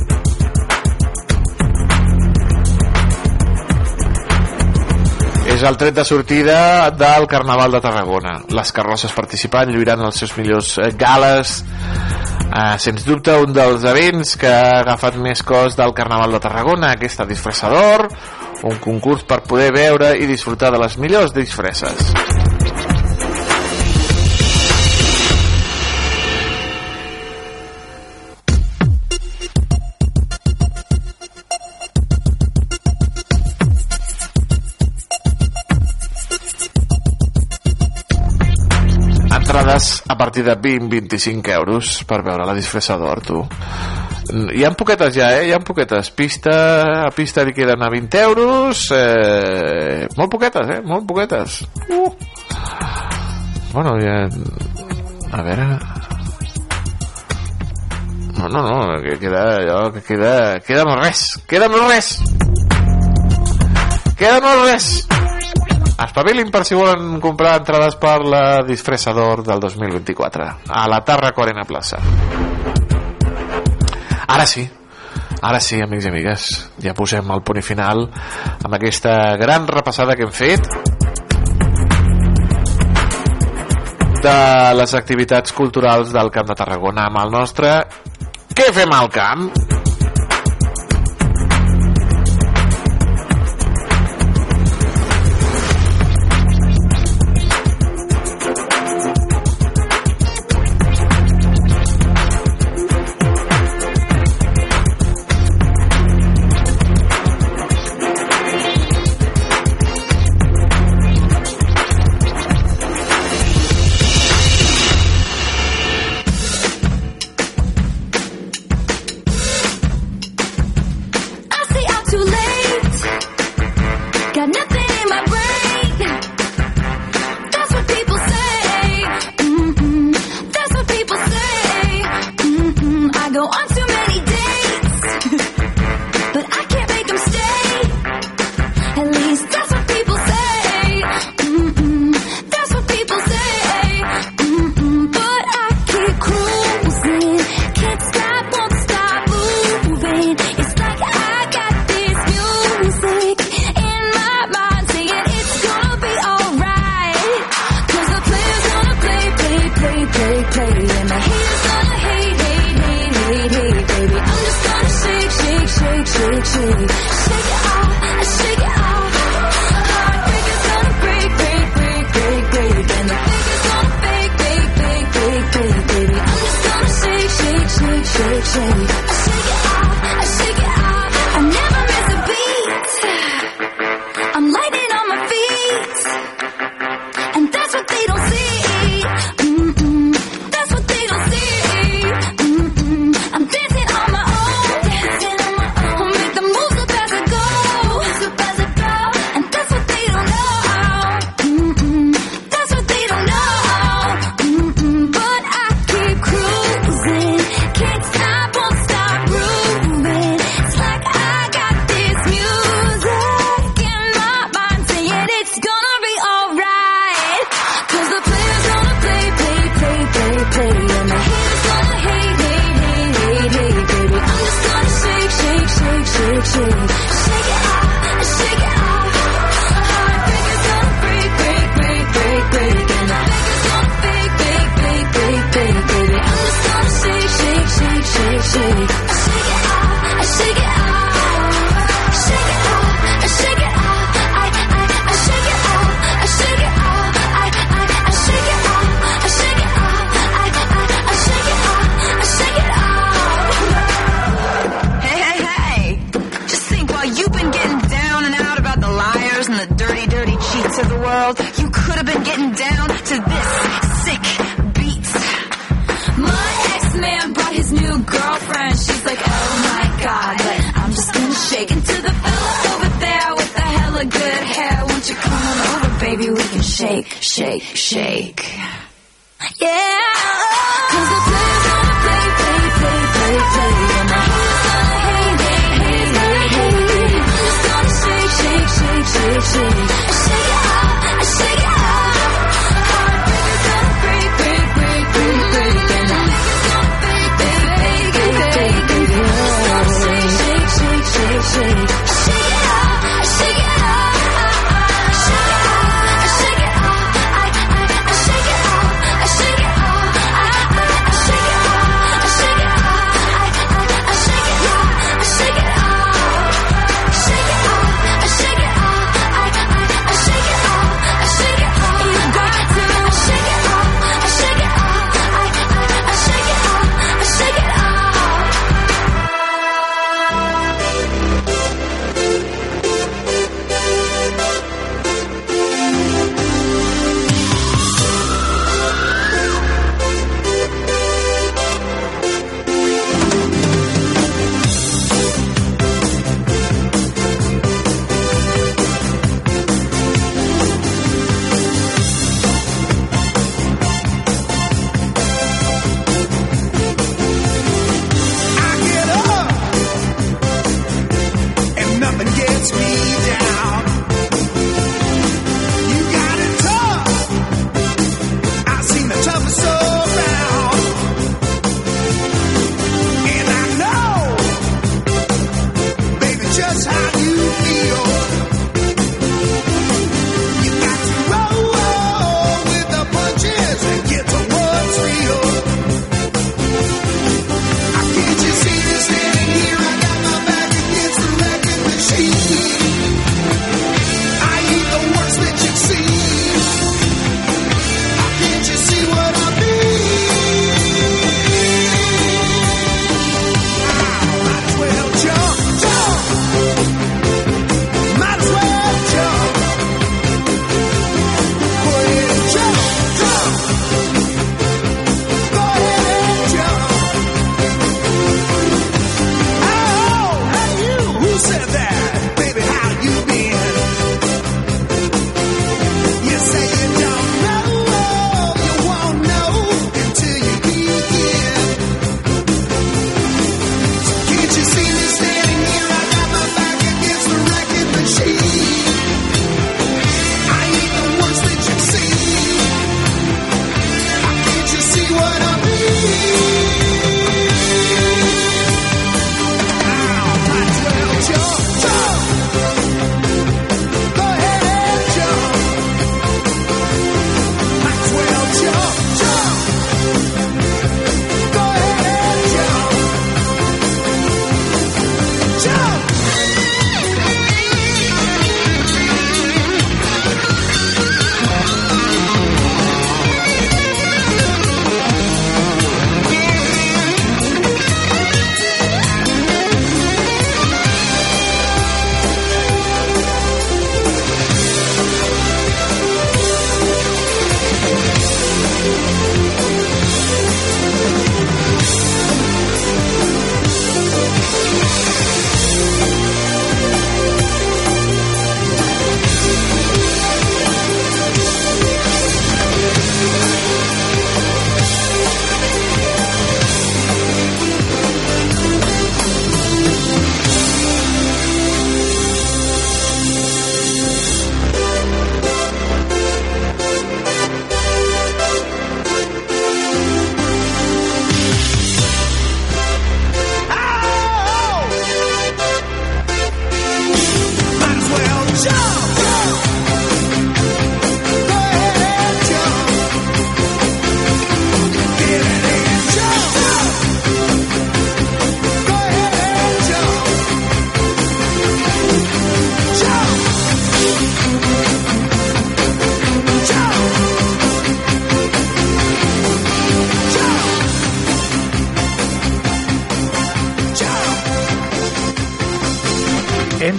[5.59, 8.37] És el tret de sortida del Carnaval de Tarragona.
[8.55, 11.57] Les carrosses participants lluiran els seus millors eh, gales.
[12.47, 16.93] Eh, sens dubte, un dels events que ha agafat més cos del Carnaval de Tarragona,
[16.95, 18.07] aquesta disfressador,
[18.71, 22.38] un concurs per poder veure i disfrutar de les millors disfresses.
[39.79, 43.45] entrades a partir de 20-25 euros per veure la disfressador, tu.
[44.29, 45.49] Hi ha poquetes ja, eh?
[45.49, 46.11] Hi ha poquetes.
[46.11, 48.89] Pista, a pista li queden a 20 euros.
[48.93, 50.07] Eh...
[50.17, 50.81] Molt poquetes, eh?
[50.85, 51.63] Molt poquetes.
[51.89, 52.11] Uh.
[53.73, 54.27] Bueno, ja...
[55.33, 55.69] A veure...
[58.39, 60.61] No, no, no, que queda allò, que queda...
[60.63, 62.13] Queda molt res, queda molt res!
[64.19, 64.93] Queda molt res!
[65.09, 65.28] Queda molt res!
[65.99, 71.65] Espavilin per si volen comprar entrades per la disfressador del 2024 a la Tarra Corena
[71.67, 71.99] Plaça.
[74.29, 74.63] Ara sí.
[75.43, 76.47] Ara sí amics i amigues.
[76.83, 80.71] Ja posem el punt final amb aquesta gran repassada que hem fet
[84.23, 84.39] de
[84.75, 87.75] les activitats culturals del Camp de Tarragona amb el nostre
[88.55, 89.78] Què fem al camp?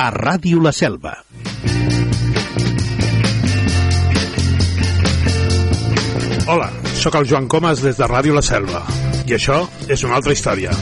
[0.00, 1.10] a Ràdio La Selva.
[6.48, 8.80] Hola, sóc el Joan Comas des de Ràdio La Selva.
[9.28, 9.60] I això
[9.92, 10.72] és una altra història.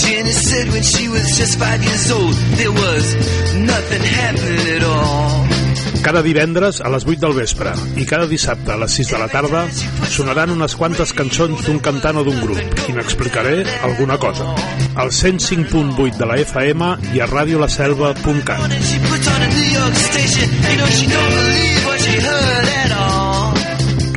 [0.00, 3.14] Jenny said when she was just five years old, there was
[3.68, 5.43] nothing happening at all.
[6.04, 9.28] Cada divendres a les 8 del vespre i cada dissabte a les 6 de la
[9.32, 9.62] tarda
[10.12, 12.60] sonaran unes quantes cançons d'un cantant o d'un grup
[12.90, 14.50] i n'explicaré alguna cosa.
[15.00, 18.68] Al 105.8 de la FM i a radiolaselva.cat.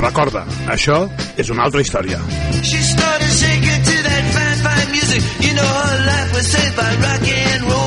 [0.04, 0.44] Recorda,
[0.76, 1.00] això
[1.40, 2.20] és una altra història.
[2.68, 5.24] She started shaking to that fine, fine music.
[5.40, 7.87] You know her life was saved by rock and roll.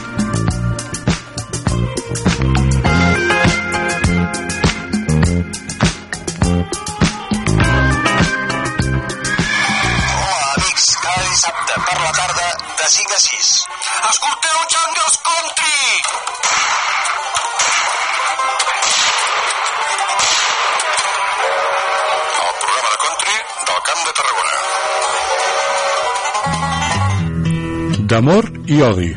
[28.11, 29.13] D'amor i odi.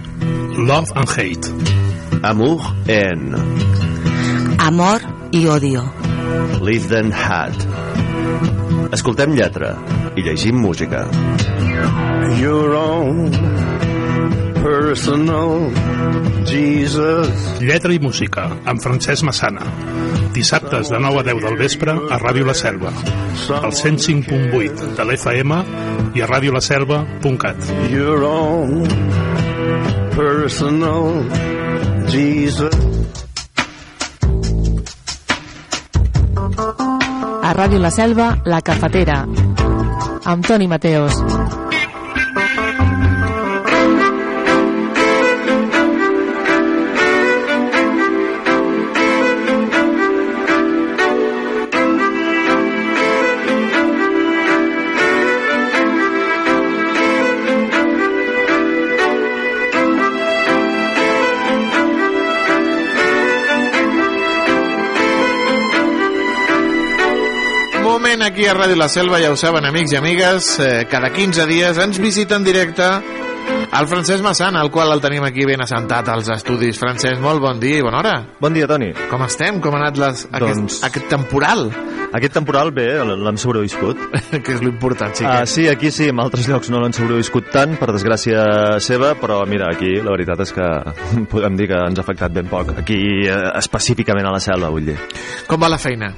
[0.54, 1.48] Love and hate.
[2.22, 3.34] Amour en
[4.62, 5.02] Amor
[5.34, 5.82] i odio.
[6.62, 7.58] Live Then Had.
[8.94, 9.72] Escoltem lletra
[10.14, 11.02] i llegim música.
[12.38, 13.34] Your own
[14.62, 15.74] personal
[16.46, 17.34] Jesus.
[17.66, 19.66] Lletra i música, amb Francesc Massana.
[20.34, 22.90] Dissabtes de 9 a 10 del vespre a Ràdio La Selva.
[23.54, 25.58] Al 105.8 de l'FM
[26.18, 27.70] i a radiolaselva.cat.
[27.92, 28.82] Your own
[30.16, 31.22] personal
[32.10, 32.74] Jesus.
[37.44, 39.22] A Ràdio La Selva, La Cafetera,
[40.24, 41.43] amb Toni Mateos.
[68.14, 71.48] Moment aquí a Ràdio La Selva, ja ho saben, amics i amigues, eh, cada 15
[71.50, 76.12] dies ens visita en directe el Francesc Massana, el qual el tenim aquí ben assentat
[76.12, 76.78] als estudis.
[76.78, 78.12] Francesc, molt bon dia i bona hora.
[78.38, 78.92] Bon dia, Toni.
[79.10, 79.58] Com estem?
[79.58, 81.64] Com ha anat les, aquest, Doncs- aquest temporal?
[82.14, 83.98] Aquest temporal bé, l'hem sobreviscut.
[84.44, 85.26] que és l'important, sí.
[85.26, 89.40] Ah, sí, aquí sí, en altres llocs no l'han sobreviscut tant, per desgràcia seva, però
[89.42, 90.70] mira, aquí la veritat és que
[91.34, 92.76] podem dir que ens ha afectat ben poc.
[92.78, 95.00] Aquí, eh, específicament a la selva, vull dir.
[95.50, 96.14] Com va la feina?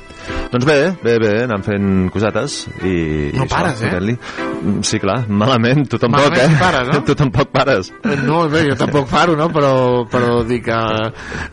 [0.52, 2.96] Doncs bé, bé, bé, anem fent cosetes i...
[3.36, 3.90] No i pares, eh?
[3.96, 4.14] fent-li.
[4.16, 6.58] Mm, Sí, clar, malament, tu tampoc, Malament eh?
[6.60, 7.00] pares, no?
[7.08, 7.90] Tu tampoc pares.
[8.04, 9.48] Eh, No, bé, jo tampoc paro, no?
[9.54, 9.72] Però,
[10.10, 10.78] però dic que...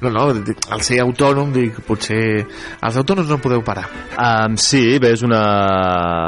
[0.01, 2.21] No, no, dic, al ser autònom, dic, potser...
[2.83, 3.85] Els autònoms no podeu parar.
[4.13, 5.41] Um, sí, bé, és una...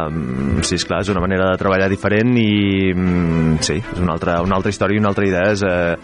[0.09, 4.39] mm, Sí, esclar, és una manera de treballar diferent i mm, sí, és una altra,
[4.45, 5.45] una altra història i una altra idea.
[5.53, 5.95] És, eh,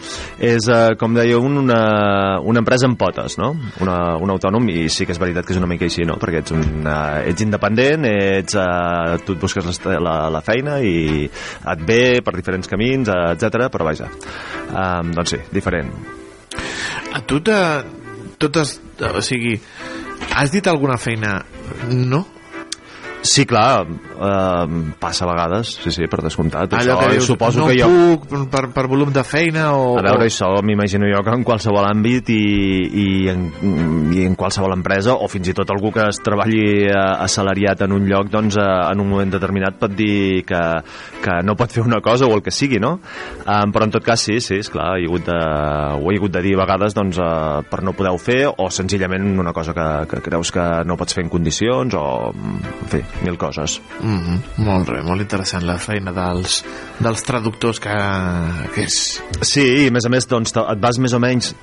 [0.54, 1.80] és eh, com deia un, una,
[2.40, 3.52] una empresa amb potes, no?
[3.84, 6.16] Una, un autònom i sí que és veritat que és una mica així, no?
[6.22, 10.78] Perquè ets, un, uh, ets independent, ets, uh, tu et busques la, la, la feina
[10.80, 13.68] i et ve per diferents camins, etc.
[13.72, 14.10] però vaja,
[14.72, 15.92] um, doncs sí, diferent.
[17.12, 17.58] A tu te,
[18.42, 18.78] totes,
[19.12, 19.56] o sigui,
[20.32, 21.40] has dit alguna feina
[21.90, 22.26] no?
[23.22, 26.74] Sí, clar, eh, passa a vegades, sí, sí, per descomptat.
[26.74, 27.86] Allò Això, que dius, suposo no que jo...
[28.18, 29.92] puc per, per volum de feina o...
[30.00, 32.42] A veure, això m'imagino jo que en qualsevol àmbit i,
[32.82, 33.44] i, en,
[34.16, 37.94] i en qualsevol empresa o fins i tot algú que es treballi eh, assalariat en
[37.94, 40.62] un lloc doncs eh, en un moment determinat pot dir que,
[41.22, 42.96] que no pot fer una cosa o el que sigui, no?
[43.46, 46.42] Um, però en tot cas sí, sí, esclar, he hagut de, ho he hagut de
[46.42, 50.22] dir a vegades doncs, uh, per no poder-ho fer o senzillament una cosa que, que
[50.26, 52.04] creus que no pots fer en condicions o,
[52.34, 53.80] en fi, mil coses.
[54.00, 54.64] Mm -hmm.
[54.64, 56.64] Molt bé, molt interessant la feina dels,
[56.98, 57.96] dels traductors que,
[58.74, 59.22] que és...
[59.40, 61.54] Sí, i a més a més doncs, et vas més o menys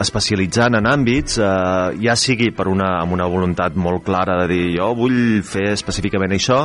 [0.00, 4.64] especialitzant en àmbits, eh, ja sigui per una, amb una voluntat molt clara de dir
[4.78, 6.58] jo vull fer específicament això,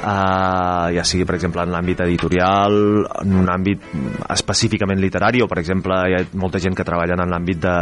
[0.00, 2.78] eh, ja sigui per exemple en l'àmbit editorial,
[3.22, 3.84] en un àmbit
[4.32, 7.76] específicament literari o per exemple hi ha molta gent que treballa en l'àmbit de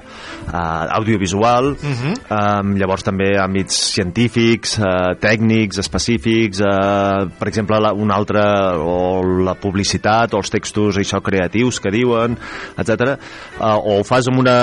[0.00, 2.14] eh, audiovisual, Mhm.
[2.30, 8.40] eh, llavors també àmbits científics, eh, tècnics, específics, eh, per exemple la, un altre
[8.78, 12.36] o la publicitat o els textos això creatius que diuen,
[12.78, 13.18] etc.
[13.60, 14.56] Eh, o ho fas amb una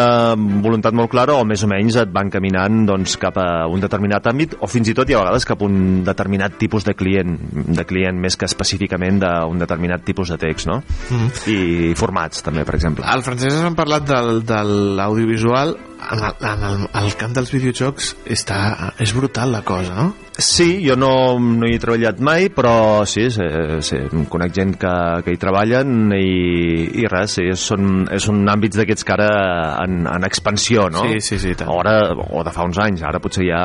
[0.63, 4.29] voluntat molt clara o més o menys et van caminant doncs, cap a un determinat
[4.31, 7.37] àmbit o fins i tot i a vegades cap a un determinat tipus de client,
[7.51, 10.79] de client més que específicament d'un determinat tipus de text, no?
[11.11, 11.29] Mm.
[11.51, 11.59] I
[11.99, 13.05] formats també, per exemple.
[13.11, 14.63] El francès hem parlat del, de
[14.97, 20.13] l'audiovisual en, el, en el, el camp dels videojocs està, és brutal la cosa, no?
[20.37, 23.45] Sí, jo no, no hi he treballat mai, però sí, sí,
[23.81, 23.97] sí
[24.29, 24.91] conec gent que,
[25.25, 26.27] que hi treballen i,
[27.01, 29.29] i res, sí, són, són àmbits d'aquests que ara
[29.81, 31.07] en, en expansió, no?
[31.07, 31.71] Sí, sí, sí, tant.
[31.73, 33.63] Ara, o de fa uns anys, ara potser ja,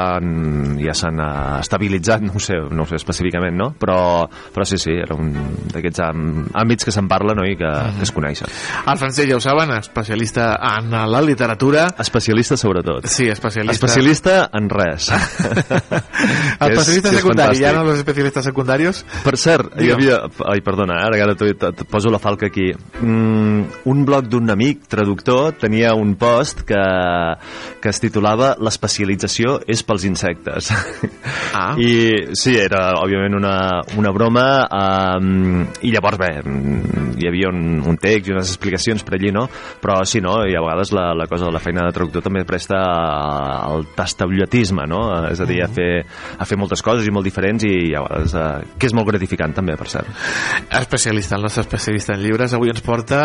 [0.80, 3.68] ja s'han eh, estabilitzat, no ho sé, no ho sé específicament, no?
[3.76, 5.28] Però, però sí, sí, era un
[5.74, 7.44] d'aquests àmbits que se'n parla no?
[7.44, 8.48] i que, que es coneixen.
[8.88, 11.90] El francès, ja ho saben, especialista en la literatura.
[12.00, 12.21] Especialista
[12.56, 13.06] sobretot.
[13.06, 13.72] Sí, especialista.
[13.86, 15.08] Especialista en res.
[16.60, 19.04] Especialista és- secundari, ja no los especialistas secundarios.
[19.24, 19.98] Per cert, hi Digue'm.
[19.98, 20.18] havia...
[20.52, 21.36] Ai, perdona, ara que ara
[21.72, 22.70] et poso la falca aquí.
[23.00, 26.82] Mm, un blog d'un amic traductor tenia un post que,
[27.80, 30.72] que es titulava L'especialització és pels insectes.
[31.52, 31.74] Ah.
[31.76, 33.54] I sí, era òbviament una,
[34.00, 39.04] una broma um, i llavors bé, mm, hi havia un, un text i unes explicacions
[39.04, 39.44] per allí, no?
[39.82, 40.38] Però sí, no?
[40.48, 44.84] I a vegades la, la cosa de la feina de traductor també presta al tastaulletisme,
[44.90, 45.00] no?
[45.30, 46.02] És a dir, a fer,
[46.38, 49.54] a fer moltes coses i molt diferents i a vegades eh, que és molt gratificant
[49.56, 50.10] també, per cert.
[50.82, 53.22] Especialista, el nostre especialista en llibres, avui ens porta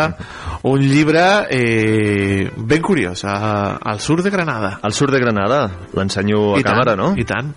[0.70, 4.78] un llibre eh, ben curiós, a, al sur de Granada.
[4.82, 5.66] El sur de Granada,
[5.98, 7.12] l'ensenyo a I tant, càmera, no?
[7.18, 7.54] I tant.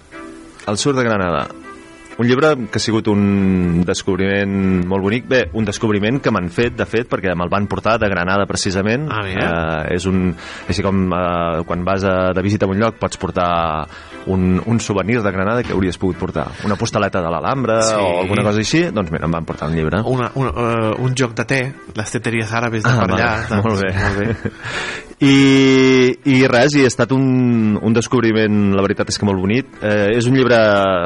[0.68, 1.61] El sur de Granada.
[2.20, 5.28] Un llibre que ha sigut un descobriment molt bonic.
[5.32, 9.08] Bé, un descobriment que m'han fet, de fet, perquè me'l van portar de Granada, precisament.
[9.10, 9.48] Ah, mira.
[9.88, 10.34] eh, és un...
[10.70, 13.48] Així com eh, quan vas a, de visita a un lloc pots portar
[14.28, 16.48] un, un souvenir de Granada que hauries pogut portar.
[16.66, 17.96] Una postaleta de l'Alhambra Sí.
[17.96, 18.84] o alguna cosa així.
[18.94, 20.02] Doncs mira, em van portar un llibre.
[20.06, 21.62] Una, una, uh, un joc de té,
[21.96, 23.32] les teteries àrabes de per allà.
[23.32, 23.64] Ah, vale.
[23.64, 23.94] molt bé.
[24.02, 24.52] Molt bé.
[25.22, 29.68] I, i res, i ha estat un, un descobriment, la veritat és que molt bonic.
[29.86, 30.58] Eh, és un llibre,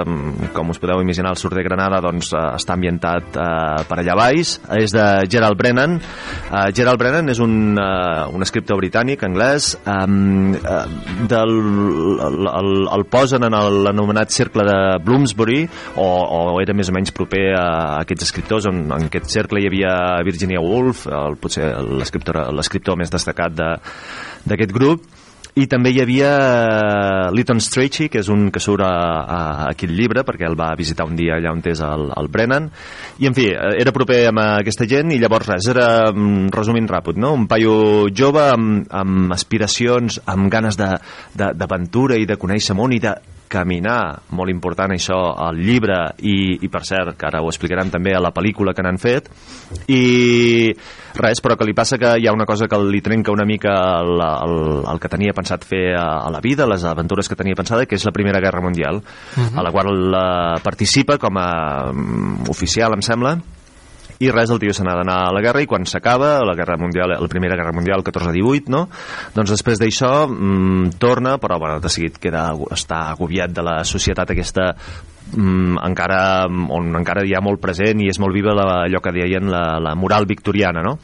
[0.07, 3.97] mm, com us podeu imaginar, el Sur de Granada doncs, eh, està ambientat eh, per
[3.99, 4.53] allà baix.
[4.79, 5.97] És de Gerald Brennan.
[5.99, 9.73] Eh, Gerald Brennan és un, eh, un escriptor britànic, anglès.
[9.83, 9.97] Eh,
[10.63, 10.79] eh,
[11.27, 11.53] del,
[12.29, 13.55] el, el, el posen en
[13.85, 15.61] l'anomenat cercle de Bloomsbury,
[16.01, 17.65] o, o era més o menys proper a
[18.03, 19.95] aquests escriptors, on en aquest cercle hi havia
[20.27, 23.73] Virginia Woolf, el, potser l'escriptor més destacat de,
[24.45, 25.14] d'aquest grup
[25.55, 28.91] i també hi havia eh, Lytton Strachey, que és un que surt a,
[29.23, 29.37] a,
[29.69, 32.67] aquest llibre, perquè el va visitar un dia allà on és el, el Brennan,
[33.23, 36.91] i en fi, eh, era proper amb aquesta gent, i llavors res, era, mm, resumint
[36.91, 37.31] ràpid, no?
[37.39, 37.77] un paio
[38.11, 43.15] jove amb, amb aspiracions, amb ganes d'aventura i de conèixer món i de
[43.47, 48.15] caminar, molt important això, al llibre i, i per cert, que ara ho explicarem també
[48.15, 49.29] a la pel·lícula que n'han fet
[49.91, 50.71] i
[51.15, 53.73] res, però que li passa que hi ha una cosa que li trenca una mica
[54.01, 54.57] el, el,
[54.91, 57.95] el que tenia pensat fer a, a la vida, les aventures que tenia pensada, que
[57.95, 59.01] és la Primera Guerra Mundial,
[59.35, 59.59] Mhm.
[59.59, 63.37] a la qual eh, participa com a mm, oficial, em sembla,
[64.23, 66.77] i res, el tio se n'ha d'anar a la guerra i quan s'acaba la guerra
[66.79, 68.85] mundial, la primera guerra mundial 14-18, no?
[69.35, 74.31] Doncs després d'això mm, torna, però bueno, de seguit queda, està agobiat de la societat
[74.31, 74.69] aquesta
[75.35, 79.13] mm, encara, on encara hi ha molt present i és molt viva la, allò que
[79.15, 80.95] deien la, la moral victoriana, no?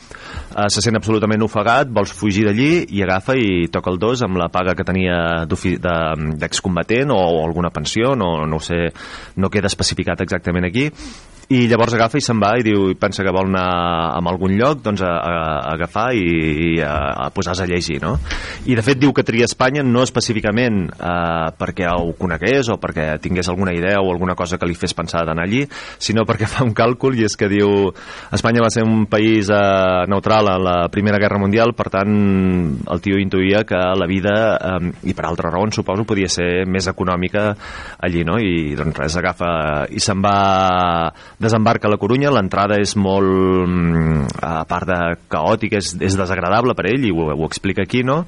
[0.55, 4.39] Eh, se sent absolutament ofegat, vols fugir d'allí i agafa i toca el dos amb
[4.39, 8.85] la paga que tenia d'ofi- de- d'excombatent o, o alguna pensió, no, no ho sé,
[9.35, 10.87] no queda especificat exactament aquí,
[11.51, 13.65] i llavors agafa i se'n va i diu i pensa que vol anar
[14.15, 16.93] a algun lloc doncs a, a, a agafar i, i a,
[17.25, 18.13] a posar-se a llegir no?
[18.69, 23.17] i de fet diu que tria Espanya no específicament eh, perquè ho conegués o perquè
[23.23, 25.65] tingués alguna idea o alguna cosa que li fes pensar d'anar allí
[25.97, 27.89] sinó perquè fa un càlcul i és que diu
[28.31, 32.15] Espanya va ser un país eh, neutral a la Primera Guerra Mundial per tant
[32.85, 36.87] el tio intuïa que la vida eh, i per altres raons suposo podia ser més
[36.91, 37.49] econòmica
[37.99, 38.39] allí no?
[38.39, 39.51] i doncs res agafa
[39.91, 40.37] i se'n va
[41.41, 43.27] desembarca a la Corunya, l'entrada és molt
[43.67, 44.99] mm, a part de
[45.31, 48.21] caòtic és, és desagradable per ell i ho, ho explica aquí, no?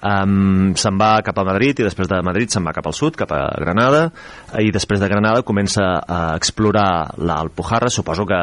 [0.00, 3.18] Um, se'n va cap a Madrid i després de Madrid se'n va cap al sud,
[3.18, 4.06] cap a Granada
[4.62, 8.42] i després de Granada comença a explorar l'Alpujarra, suposo que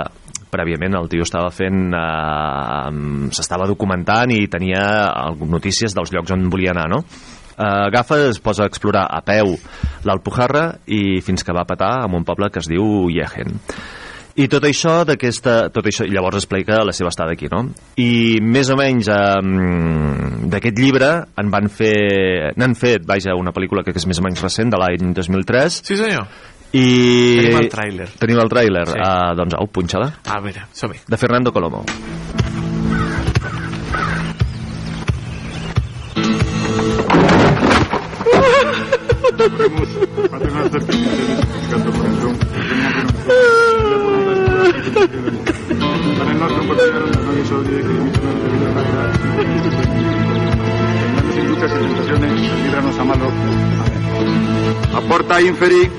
[0.49, 2.93] prèviament el tio estava fent eh,
[3.35, 4.85] s'estava documentant i tenia
[5.45, 7.03] notícies dels llocs on volia anar, no?
[7.59, 9.53] eh, agafa, es posa a explorar a peu
[10.07, 13.59] l'Alpujarra i fins que va petar en un poble que es diu Yegen.
[14.39, 17.64] I tot això d'aquesta tot això i llavors explica la seva estada aquí, no?
[17.99, 19.41] I més o menys eh,
[20.53, 21.10] d'aquest llibre
[21.41, 24.80] en van fer n'han fet, vaja, una pel·lícula que és més o menys recent de
[24.80, 25.81] l'any 2003.
[25.89, 26.30] Sí, senyor.
[26.69, 26.85] I
[27.41, 28.10] Tenim el tràiler.
[28.22, 28.85] Tenim el tràiler.
[28.91, 28.99] Sí.
[29.01, 30.11] Uh, doncs au, punxa-la.
[30.30, 31.01] A veure, som-hi.
[31.10, 31.81] De Fernando Colomo.
[39.39, 39.69] Portero,
[42.30, 43.65] no
[54.93, 55.89] Aporta inferi.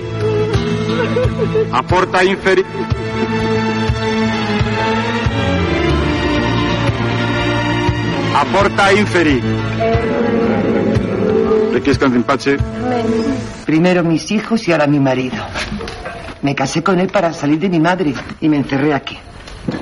[1.70, 2.64] Aporta inferi.
[8.34, 9.42] Aporta inferi.
[11.72, 12.56] Requiescan in pace.
[13.66, 15.36] Primero mis hijos y ahora mi marido.
[16.43, 19.19] Me casé con él para salir de mi madre y me encerré aquí.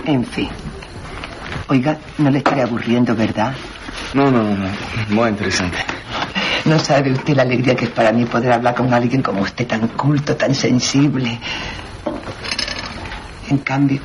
[0.05, 0.49] En fin.
[1.69, 3.55] Oiga, no le estaré aburriendo, ¿verdad?
[4.15, 4.69] No, no, no.
[5.11, 5.79] Muy interesante.
[6.65, 9.67] No sabe usted la alegría que es para mí poder hablar con alguien como usted,
[9.67, 11.39] tan culto, tan sensible.
[13.49, 14.01] En cambio,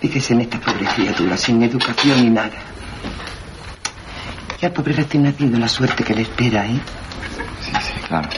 [0.00, 2.50] fíjese en esta pobre criatura, sin educación ni nada.
[4.60, 6.80] Y al pobre recién nacido la suerte que le espera, ¿eh?
[7.60, 8.28] Sí, sí, claro.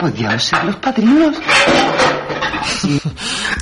[0.00, 1.36] Podíamos ser los padrinos.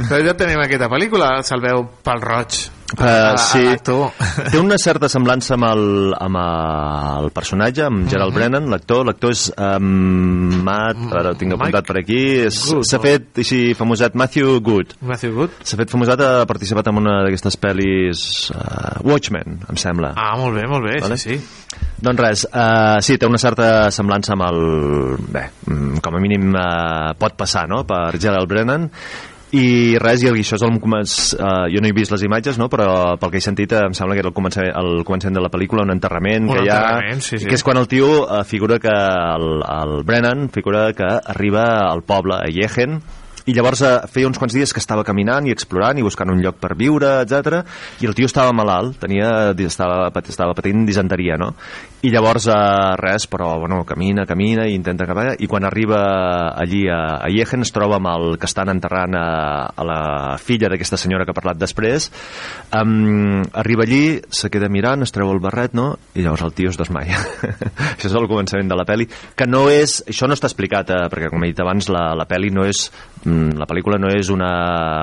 [0.09, 2.61] Però ja tenim aquesta pel·lícula, se'l veu pel roig.
[2.97, 4.15] Uh, sí, l'actor.
[4.53, 5.83] té una certa semblança amb el,
[6.17, 8.39] amb el personatge, amb Gerald Mhm.
[8.39, 9.05] Brennan, l'actor.
[9.05, 14.61] L'actor és um, Matt, ara ho tinc apuntat per aquí, s'ha fet així famosat Matthew
[14.65, 14.97] Good.
[15.05, 15.59] Matthew Good?
[15.69, 18.25] S'ha fet famosat, ha participat en una d'aquestes pel·lis
[18.57, 20.15] uh, Watchmen, em sembla.
[20.17, 21.21] Ah, molt bé, molt bé, Vale.
[21.21, 21.85] sí, sí.
[22.01, 24.61] Doncs res, uh, sí, té una certa semblança amb el...
[25.29, 28.89] Bé, mm, com a mínim uh, pot passar, no?, per Gerald Brennan,
[29.57, 32.69] i res, i això és el començ, uh, jo no he vist les imatges, no?
[32.69, 35.45] però pel que he sentit eh, em sembla que era el començament, el començament de
[35.45, 37.49] la pel·lícula un enterrament Un que hi ha enterrament, sí, sí.
[37.49, 42.05] que és quan el tio uh, figura que el, el Brennan figura que arriba al
[42.05, 43.01] poble a Yegen
[43.49, 46.43] i llavors eh, feia uns quants dies que estava caminant i explorant i buscant un
[46.45, 47.63] lloc per viure, etc.
[48.03, 51.55] i el tio estava malalt, tenia, estava, estava patint disenteria, no?
[51.99, 52.55] I llavors eh,
[53.01, 55.99] res, però bueno, camina, camina i intenta acabar, i quan arriba
[56.55, 59.25] allí a, a Yegen es troba amb el que estan enterrant a,
[59.75, 62.07] a la filla d'aquesta senyora que ha parlat després,
[62.79, 65.89] um, arriba allí, se queda mirant, es treu el barret, no?
[66.15, 67.19] I llavors el tio es desmaia.
[67.97, 71.11] això és el començament de la peli, que no és, això no està explicat, eh,
[71.11, 72.85] perquè com he dit abans, la, la peli no és,
[73.25, 74.53] mm, la pel·lícula no és una,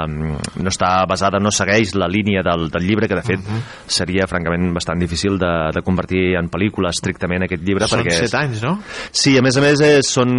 [0.07, 3.53] mm, no està basada, no segueix la línia del, del llibre, que de fet
[3.83, 8.13] seria francament bastant difícil de, de convertir en pel·lícula estrictament aquest llibre, Són perquè...
[8.15, 8.77] és- set anys, no?
[9.11, 10.33] Sí, a més a més és, són...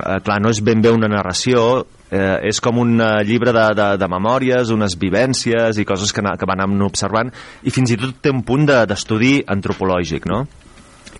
[0.00, 3.66] Eh, clar, no és ben bé una narració, eh, és com un eh, llibre de,
[3.78, 7.30] de, de memòries, unes vivències i coses que, que van anar observant,
[7.64, 10.44] i fins i tot té un punt de- d'estudi antropològic, no?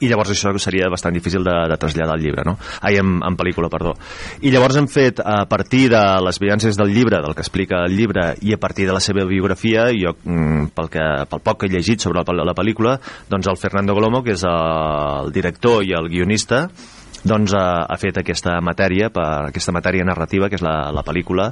[0.05, 2.57] I llavors això seria bastant difícil de, de traslladar al llibre, no?
[2.85, 3.95] Ai, en, en pel·lícula, perdó.
[4.45, 7.97] I llavors hem fet, a partir de les vivències del llibre, del que explica el
[7.97, 11.71] llibre, i a partir de la seva biografia, jo, mm, pel, que, pel poc que
[11.71, 12.99] he llegit sobre la, la pel·lícula,
[13.31, 16.67] doncs el Fernando Golomo, que és el director i el guionista,
[17.25, 21.49] doncs ha, ha fet aquesta matèria per aquesta matèria narrativa que és la, la pel·lícula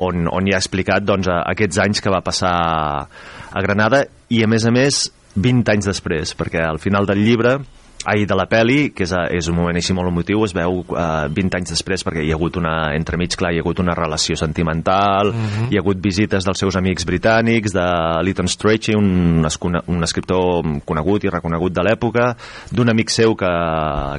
[0.00, 4.48] on, on hi ha explicat doncs, aquests anys que va passar a Granada i a
[4.48, 5.02] més a més
[5.36, 7.58] 20 anys després perquè al final del llibre
[8.06, 10.80] ai, de la peli, que és, eh, és un moment així molt emotiu, es veu
[10.96, 13.94] eh, 20 anys després, perquè hi ha hagut una, entremig, clar, hi ha hagut una
[13.94, 15.68] relació sentimental, Mhm.
[15.70, 19.44] hi ha hagut visites dels seus amics britànics, de Lytton Strachey, un,
[19.86, 22.34] un escriptor conegut i reconegut de l'època,
[22.72, 23.50] d'un amic seu que,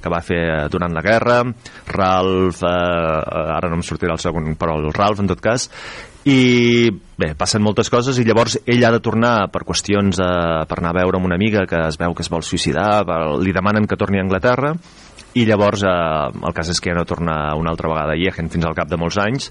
[0.02, 1.42] que va fer durant la guerra,
[1.88, 5.70] Ralph, eh, ara no em sortirà el segon, però el Ralph, en tot cas,
[6.30, 10.32] i bé, passen moltes coses i llavors ell ha de tornar per qüestions de,
[10.70, 13.02] per anar a veure amb una amiga que es veu que es vol suïcidar
[13.42, 14.76] li demanen que torni a Anglaterra
[15.34, 15.96] i llavors eh,
[16.46, 18.92] el cas és que ja no torna una altra vegada a Yehen fins al cap
[18.92, 19.50] de molts anys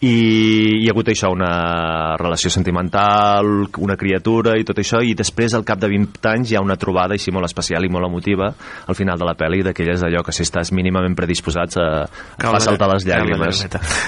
[0.00, 5.52] i hi ha hagut això, una relació sentimental, una criatura i tot això, i després
[5.52, 8.48] al cap de 20 anys hi ha una trobada així molt especial i molt emotiva
[8.88, 12.62] al final de la pel·li, d'aquelles d'allò que si estàs mínimament predisposats a, a fa
[12.64, 13.60] saltar les llàgrimes.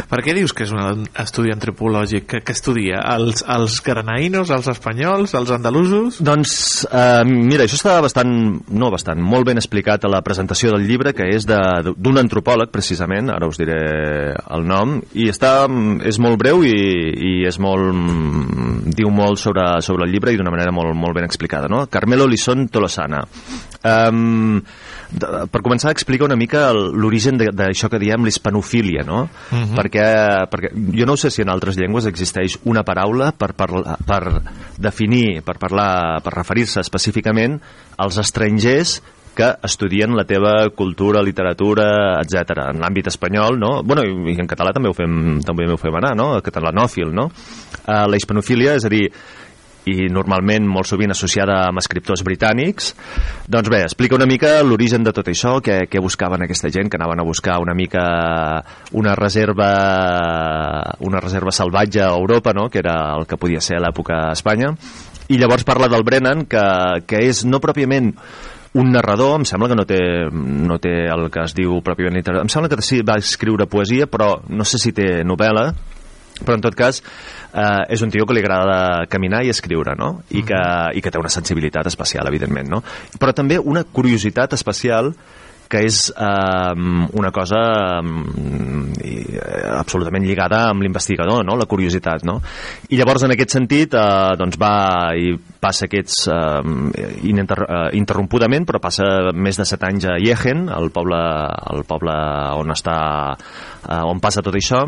[0.09, 2.25] Per què dius que és un estudi antropològic?
[2.33, 3.03] Que, que estudia?
[3.13, 6.23] Els, els granaïnos, els espanyols, els andalusos?
[6.25, 6.55] Doncs,
[6.89, 8.33] eh, mira, això està bastant,
[8.73, 13.29] no bastant, molt ben explicat a la presentació del llibre, que és d'un antropòleg, precisament,
[13.37, 13.79] ara us diré
[14.33, 15.69] el nom, i està,
[16.09, 20.39] és molt breu i, i és molt, mm, diu molt sobre, sobre el llibre i
[20.41, 21.87] d'una manera molt, molt ben explicada, no?
[21.93, 23.23] Carmelo Lison Tolosana.
[23.83, 24.61] Um,
[25.11, 29.25] de, per començar, explica una mica l'origen d'això que diem l'hispanofília, no?
[29.51, 29.75] Mhm.
[29.77, 30.07] perquè,
[30.51, 34.23] perquè jo no sé si en altres llengües existeix una paraula per, parlar, per
[34.79, 37.61] definir, per parlar, per referir-se específicament
[37.99, 39.01] als estrangers
[39.37, 41.87] que estudien la teva cultura, literatura,
[42.21, 42.67] etc.
[42.73, 43.75] En l'àmbit espanyol, no?
[43.85, 46.35] Bueno, i en català també ho fem, també ho fem anar, no?
[46.45, 47.31] Catalanòfil, no?
[47.83, 49.07] Uh, la hispanofília, és a dir,
[49.89, 52.93] i normalment molt sovint associada amb escriptors britànics
[53.51, 57.01] doncs bé, explica una mica l'origen de tot això què, què buscaven aquesta gent, que
[57.01, 58.05] anaven a buscar una mica
[58.95, 59.73] una reserva
[61.03, 62.69] una reserva salvatge a Europa, no?
[62.71, 64.71] que era el que podia ser a l'època a Espanya
[65.33, 66.65] i llavors parla del Brennan que,
[67.07, 68.13] que és no pròpiament
[68.75, 70.01] un narrador, em sembla que no té,
[70.33, 72.47] no té el que es diu pròpiament literatura.
[72.47, 75.67] Em sembla que sí va escriure poesia, però no sé si té novel·la,
[76.43, 80.23] però en tot cas eh, és un tio que li agrada caminar i escriure no?
[80.31, 80.63] I, que,
[80.97, 82.83] i que té una sensibilitat especial evidentment no?
[83.21, 85.13] però també una curiositat especial
[85.73, 86.73] que és eh,
[87.17, 87.61] una cosa
[88.03, 89.41] eh,
[89.73, 91.57] absolutament lligada amb l'investigador, no?
[91.57, 92.27] la curiositat.
[92.29, 92.39] No?
[92.93, 94.75] I llavors, en aquest sentit, eh, doncs va
[95.17, 95.33] i
[95.63, 96.61] passa aquests eh,
[97.31, 101.21] ininter, eh, interrompudament, però passa més de set anys a Yehen, el poble,
[101.73, 102.17] el poble
[102.61, 102.99] on està
[103.33, 104.85] eh, on passa tot això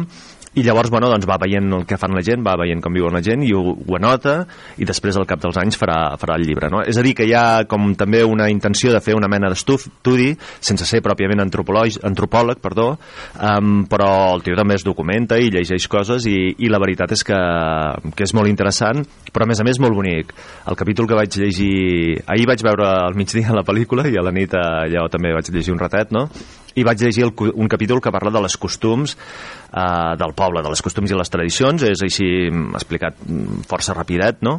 [0.54, 3.14] i llavors bueno, doncs va veient el que fan la gent, va veient com viuen
[3.16, 4.36] la gent i ho, ho anota
[4.78, 6.70] i després al cap dels anys farà, farà el llibre.
[6.70, 6.82] No?
[6.86, 10.30] És a dir, que hi ha com també una intenció de fer una mena d'estudi
[10.38, 12.92] sense ser pròpiament antropòleg, perdó,
[13.34, 17.24] um, però el tio també es documenta i llegeix coses i, i la veritat és
[17.26, 17.40] que,
[18.14, 19.02] que és molt interessant,
[19.34, 20.34] però a més a més molt bonic.
[20.70, 22.20] El capítol que vaig llegir...
[22.30, 25.74] Ahir vaig veure al migdia la pel·lícula i a la nit allò també vaig llegir
[25.74, 26.28] un ratet, no?
[26.74, 30.72] I vaig llegir el, un capítol que parla de les costums eh, del poble, de
[30.72, 34.58] les costums i les tradicions, és així mm, explicat mm, força rapidet, no?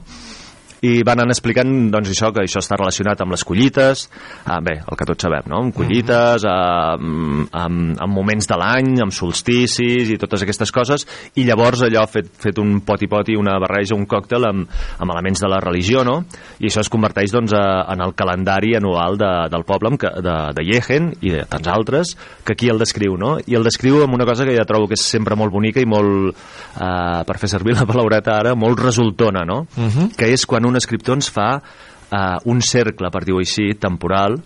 [0.86, 4.06] I van anar explicant doncs, això, que això està relacionat amb les collites,
[4.46, 5.62] ah, bé, el que tots sabem, no?
[5.66, 11.06] amb collites, amb, amb, amb moments de l'any, amb solsticis i totes aquestes coses,
[11.40, 15.52] i llavors allò fet, fet un poti-poti, una barreja, un còctel amb, amb elements de
[15.52, 16.22] la religió, no?
[16.60, 20.12] i això es converteix doncs, a, en el calendari anual de, del poble amb que,
[20.26, 23.36] de, de Yehen i de tants altres, que aquí el descriu, no?
[23.46, 25.90] i el descriu amb una cosa que ja trobo que és sempre molt bonica i
[25.90, 26.36] molt,
[26.76, 29.66] eh, per fer servir la palaureta ara, molt resultona, no?
[29.76, 30.16] Mhm.
[30.18, 34.40] que és quan un escriptor ens fa eh, un cercle, per dir-ho així, temporal,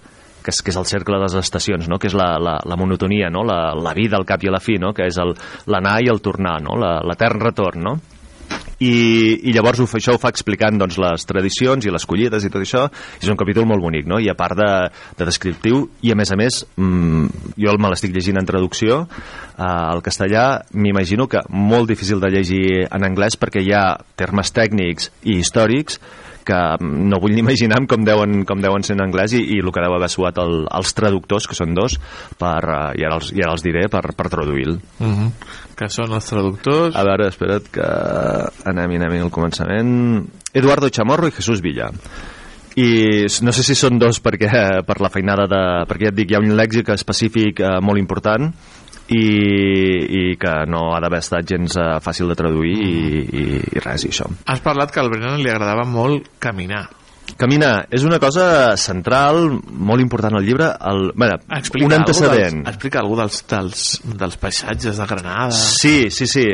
[0.44, 2.00] que és, que és el cercle de les estacions, no?
[2.00, 3.44] que és la, la, la monotonia, no?
[3.48, 4.94] la, la vida al cap i a la fi, no?
[4.96, 5.20] que és
[5.68, 6.78] l'anar i el tornar, no?
[6.80, 7.84] L'etern retorn.
[7.90, 7.98] No?
[8.80, 8.92] I,
[9.44, 12.52] i llavors ho, fa- això ho fa explicant doncs, les tradicions i les collides i
[12.54, 12.86] tot això
[13.20, 14.22] és un capítol molt bonic no?
[14.24, 14.70] i a part de,
[15.20, 19.64] de descriptiu i a més a més mm, jo me l'estic llegint en traducció eh,
[19.66, 23.84] al castellà m'imagino que molt difícil de llegir en anglès perquè hi ha
[24.16, 26.00] termes tècnics i històrics
[26.50, 29.70] que no vull ni imaginar com deuen, com deuen ser en anglès i, i el
[29.76, 32.00] que deu haver suat el, els traductors, que són dos,
[32.42, 34.80] per, eh, i, ara els, i ara els diré, per, per traduir-lo.
[35.06, 35.30] Mhm.
[35.80, 36.98] Que són els traductors...
[36.98, 37.86] A veure, espera't que
[38.68, 39.94] anem, anem al començament.
[40.52, 41.88] Eduardo Chamorro i Jesús Villa.
[42.80, 42.90] I
[43.46, 44.50] no sé si són dos perquè,
[44.88, 45.62] per la feinada de...
[45.90, 48.52] Perquè ja et dic, hi ha un lèxic específic eh, molt important
[49.10, 49.26] i,
[50.22, 52.94] i que no ha d'haver estat gens eh, fàcil de traduir i,
[53.26, 53.44] i,
[53.76, 54.30] i res, i això.
[54.46, 56.86] Has parlat que al Brennan li agradava molt caminar.
[57.38, 62.62] Caminar és una cosa central, molt important al llibre, el, bueno, Explica un algú antecedent.
[62.64, 63.84] Dels, explica alguna dels, dels,
[64.22, 65.52] dels paisatges de Granada.
[65.56, 66.46] Sí, sí, sí.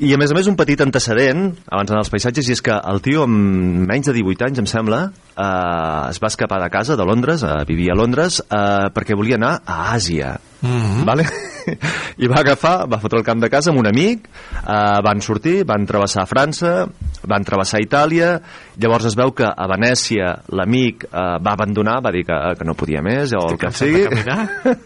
[0.00, 2.76] I a més a més un petit antecedent, abans d'anar als paisatges, i és que
[2.92, 5.02] el tio amb menys de 18 anys, em sembla,
[5.34, 9.40] eh, es va escapar de casa, de Londres, eh, vivia a Londres, eh, perquè volia
[9.40, 10.38] anar a Àsia.
[10.62, 11.04] Mm -hmm.
[11.04, 11.24] vale?
[12.22, 15.64] I va agafar, va fotre el camp de casa amb un amic, eh, van sortir,
[15.64, 16.86] van travessar França,
[17.26, 18.40] van travessar Itàlia,
[18.76, 22.74] llavors es veu que a Venècia l'amic eh, va abandonar, va dir que, que no
[22.74, 24.06] podia més, o el que sigui,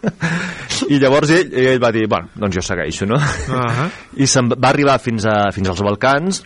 [0.94, 3.16] i llavors ell, ell va dir, bueno, doncs jo segueixo, no?
[3.16, 3.90] -huh.
[4.16, 4.26] I
[4.60, 6.44] va arribar fins, a, fins als Balcans,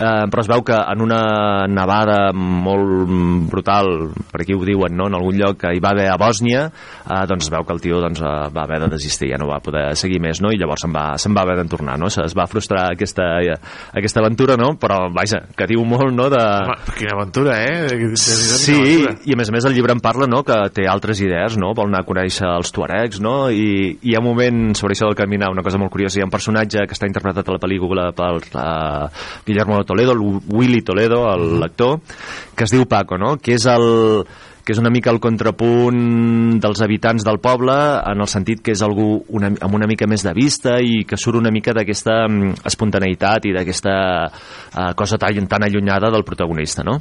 [0.00, 1.20] eh, però es veu que en una
[1.70, 3.06] nevada molt
[3.50, 5.06] brutal, per aquí ho diuen, no?
[5.10, 6.66] en algun lloc que hi va haver a Bòsnia,
[7.04, 9.48] eh, doncs es veu que el tio doncs, eh, va haver de desistir, ja no
[9.50, 10.50] va poder seguir més, no?
[10.52, 12.10] i llavors se'n va, se'n va haver de tornar, no?
[12.10, 13.28] es va frustrar aquesta,
[13.92, 14.74] aquesta aventura, no?
[14.80, 16.28] però vaja, que diu molt no?
[16.32, 16.42] de...
[16.42, 17.86] Home, quina aventura, eh?
[17.86, 18.20] De, de, de,
[18.66, 20.42] Sí, i a més a més el llibre en parla no?
[20.46, 21.72] que té altres idees, no?
[21.76, 23.36] vol anar a conèixer els tuaregs, no?
[23.50, 26.24] I, i hi ha un moment sobre això del caminar, una cosa molt curiosa, hi
[26.24, 29.08] ha un personatge que està interpretat a la pel·lícula per uh,
[29.46, 32.00] Guillermo Toledo, el Willy Toledo, el lector,
[32.56, 33.36] que es diu Paco, no?
[33.38, 34.26] que és el
[34.66, 37.76] que és una mica el contrapunt dels habitants del poble
[38.10, 41.18] en el sentit que és algú una, amb una mica més de vista i que
[41.22, 43.94] surt una mica d'aquesta mm, espontaneïtat i d'aquesta
[44.26, 46.98] uh, cosa tan, tan allunyada del protagonista, no?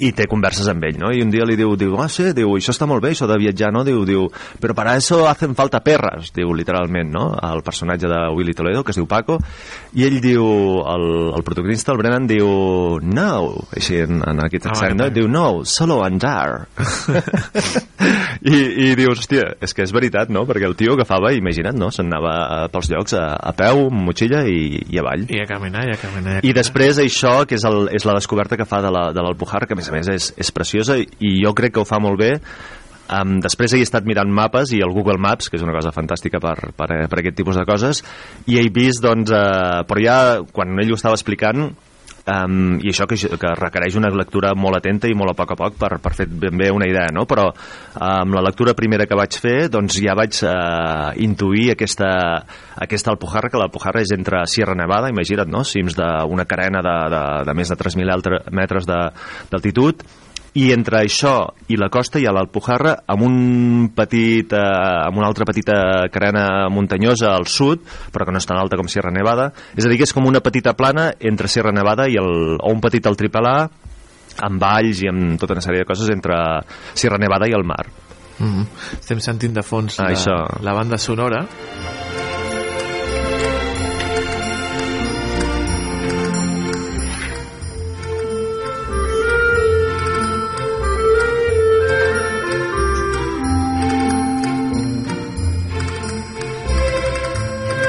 [0.00, 1.12] I té converses amb ell, no?
[1.14, 3.38] I un dia li diu, diu, ah, sí, diu, això està molt bé, això de
[3.40, 3.84] viatjar, no?
[3.86, 4.26] Diu, diu,
[4.60, 7.26] però para eso hacen falta perras, diu, literalment, no?
[7.38, 9.38] El personatge de Willy Toledo, que es diu Paco,
[9.94, 10.44] i ell diu,
[10.84, 11.06] el,
[11.36, 12.48] el protagonista, el Brennan, diu,
[13.02, 13.30] no,
[13.76, 15.08] així en, en aquest Ah, accent, no?
[15.14, 16.66] Diu, no, solo andar.
[18.46, 18.56] I,
[18.90, 20.44] I dius, hòstia, és que és veritat, no?
[20.46, 21.88] Perquè el tio agafava, imagina't, no?
[21.94, 25.24] Se'n anava eh, pels llocs a, a peu, amb motxilla i, i avall.
[25.32, 26.36] I a caminar, i a caminar.
[26.46, 29.66] I després això, que és, el, és la descoberta que fa de la- de l'Alpujarra,
[29.76, 32.20] que a més a més és, és preciosa i jo crec que ho fa molt
[32.20, 32.34] bé,
[33.06, 36.40] Um, després he estat mirant mapes i el Google Maps, que és una cosa fantàstica
[36.42, 38.00] per, per, per aquest tipus de coses,
[38.50, 40.16] i he vist, doncs, uh, però ja
[40.50, 41.68] quan ell ho estava explicant,
[42.26, 45.58] um, i això que, que requereix una lectura molt atenta i molt a poc a
[45.60, 47.26] poc per, per fer ben bé una idea, no?
[47.28, 47.48] però
[48.02, 52.10] amb la lectura primera que vaig fer doncs ja vaig uh, intuir aquesta,
[52.82, 55.64] aquesta Alpujarra, que l'Alpujarra és entre Sierra Nevada, imagina't, no?
[55.64, 60.02] cims d'una carena de, de, de més de 3.000 altre- metres d'altitud,
[60.56, 61.34] i entre això
[61.68, 63.36] i la costa hi ha l'Alpujarra amb un
[63.96, 64.60] petit eh,
[65.06, 68.88] amb una altra petita carena muntanyosa al sud, però que no és tan alta com
[68.88, 72.16] Sierra Nevada, és a dir, que és com una petita plana entre Sierra Nevada i
[72.20, 73.56] el, o un petit altiplà
[74.46, 76.36] amb valls i amb tota una sèrie de coses entre
[76.94, 77.84] Sierra Nevada i el mar.
[78.38, 78.66] Mm -hmm.
[79.00, 80.62] Estem sentint de fons Ah, la, això.
[80.62, 81.46] la banda sonora.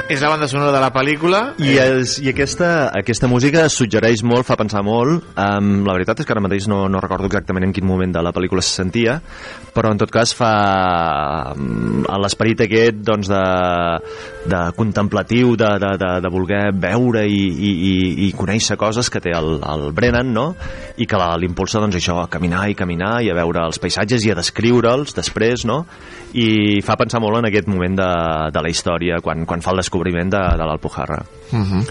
[0.08, 1.40] És la banda sonora de la pel·lícula.
[1.60, 5.26] I, és, i aquesta, aquesta música suggereix molt, fa pensar molt.
[5.36, 8.24] Um, la veritat és que ara mateix no, no recordo exactament en quin moment de
[8.24, 9.18] la pel·lícula se sentia,
[9.78, 10.52] però en tot cas fa
[11.54, 13.44] um, l'esperit aquest doncs, de,
[14.50, 17.96] de contemplatiu, de, de, de, de voler veure i, i, i,
[18.28, 20.48] i conèixer coses que té el, el Brennan, no?
[20.98, 24.34] i que l'impulsa doncs, això, a caminar i caminar i a veure els paisatges i
[24.34, 25.84] a descriure'ls després, no?
[26.38, 28.10] i fa pensar molt en aquest moment de,
[28.54, 31.22] de la història, quan, quan fa el descobriment de, de l'Alpujarra.
[31.52, 31.84] Uh -huh.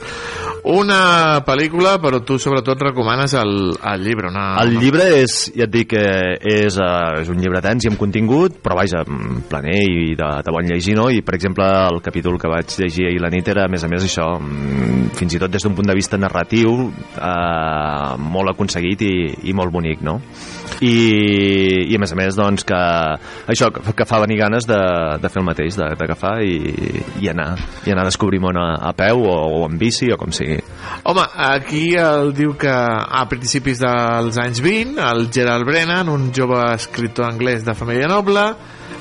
[0.66, 4.28] Una pel·lícula, però tu sobretot recomanes el, el llibre.
[4.28, 6.02] Una, El llibre és, ja et dic, que
[6.42, 10.28] és, uh, és un llibre tens i amb contingut, però vaja, mm, planer i de,
[10.44, 11.10] de bon llegir, no?
[11.12, 13.90] I, per exemple, el capítol que vaig llegir ahir la nit era, a més a
[13.92, 16.88] més, això, mm, fins i tot des d'un punt de vista narratiu,
[17.20, 19.14] uh, molt aconseguit i,
[19.50, 20.20] i molt bonic, no?
[20.84, 22.78] I, i a més a més, doncs, que
[23.48, 24.80] això, que, que fa venir ganes de,
[25.22, 26.56] de fer el mateix, d'agafar i,
[27.22, 27.48] i anar,
[27.86, 30.58] i anar a descobrir món a, a peu o, o en bici o com sigui.
[31.08, 36.60] Home, aquí el diu que a principis dels anys 20, el Gerald Brennan, un jove
[36.74, 38.50] escriptor anglès de família noble,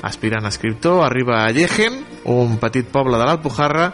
[0.06, 2.00] aspirant a escriptor, arriba a Llegen,
[2.32, 3.90] un petit poble de l'Alpujarra,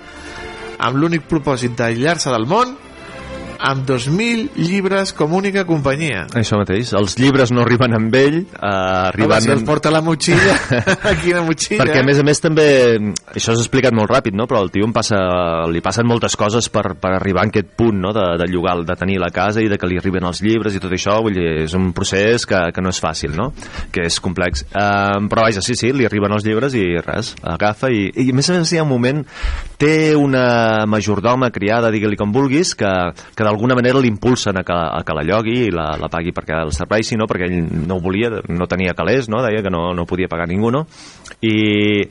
[0.82, 2.74] amb l'únic propòsit d'aïllar-se del món,
[3.62, 6.24] amb 2.000 llibres com única companyia.
[6.38, 8.72] Això mateix, els llibres no arriben amb ell, eh,
[9.12, 9.36] arriben...
[9.36, 10.56] Home, si els porta la motxilla,
[11.12, 11.78] aquí la motxilla...
[11.84, 12.66] Perquè a més a més també,
[13.30, 14.48] això s'ha explicat molt ràpid, no?
[14.50, 15.20] però al tio passa,
[15.70, 18.12] li passen moltes coses per, per arribar a aquest punt no?
[18.16, 20.82] de, de llogar, de tenir la casa i de que li arriben els llibres i
[20.82, 23.52] tot això, vull dir, és un procés que, que no és fàcil, no?
[23.94, 24.66] que és complex.
[24.74, 28.36] Um, però vaja, sí, sí, li arriben els llibres i res, agafa i, i a
[28.36, 29.22] més a més hi ha un moment,
[29.78, 32.90] té una majordoma, criada, digue-li com vulguis, que,
[33.36, 36.72] que d'alguna manera l'impulsen a, a que la llogui i la, la pagui perquè el
[36.72, 39.42] servei, sinó perquè ell no volia, no tenia calés, no?
[39.44, 40.86] deia que no, no podia pagar ningú, no?
[41.42, 42.04] I,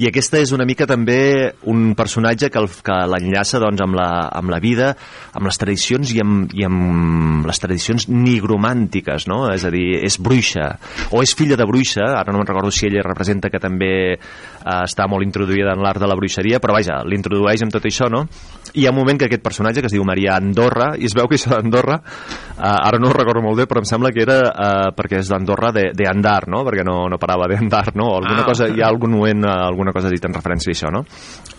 [0.00, 4.06] i aquesta és una mica també un personatge que, el, que l'enllaça doncs, amb, la,
[4.32, 4.94] amb la vida,
[5.36, 9.42] amb les tradicions i amb, i amb les tradicions nigromàntiques, no?
[9.52, 10.70] és a dir, és bruixa,
[11.12, 14.18] o és filla de bruixa, ara no me'n recordo si ella representa que també eh,
[14.64, 18.24] està molt introduïda en l'art de la bruixeria, però vaja, l'introdueix amb tot això, no?
[18.72, 21.16] I hi ha un moment que aquest personatge, que es diu Maria Andorra, i es
[21.16, 24.24] veu que això d'Andorra, eh, ara no ho recordo molt bé, però em sembla que
[24.24, 26.64] era eh, perquè és d'Andorra de, de andar, no?
[26.64, 28.14] Perquè no, no parava d'andar, no?
[28.14, 28.48] O alguna Ah.
[28.48, 31.04] cosa, hi ha algun moment, eh, alguna cosa dit en referència a això, no?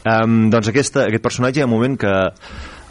[0.10, 2.16] Um, doncs aquesta, aquest personatge hi ha un moment que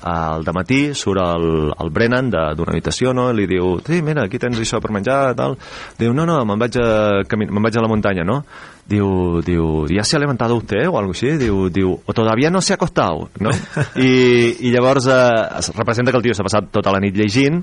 [0.08, 3.32] al matí surt el, el Brennan de- d'una habitació no?
[3.34, 5.56] li diu, sí, mira, aquí tens això per menjar tal.
[5.98, 8.44] diu, no, no, me'n vaig, a, me'n vaig a la muntanya no?
[8.88, 11.36] Diu, diu, ¿ya se ha levantado usted o algo així?
[11.36, 13.50] Diu, diu, o todavía no se ha acostado, no?
[13.96, 17.60] I, i llavors eh, es representa que el tio s'ha passat tota la nit llegint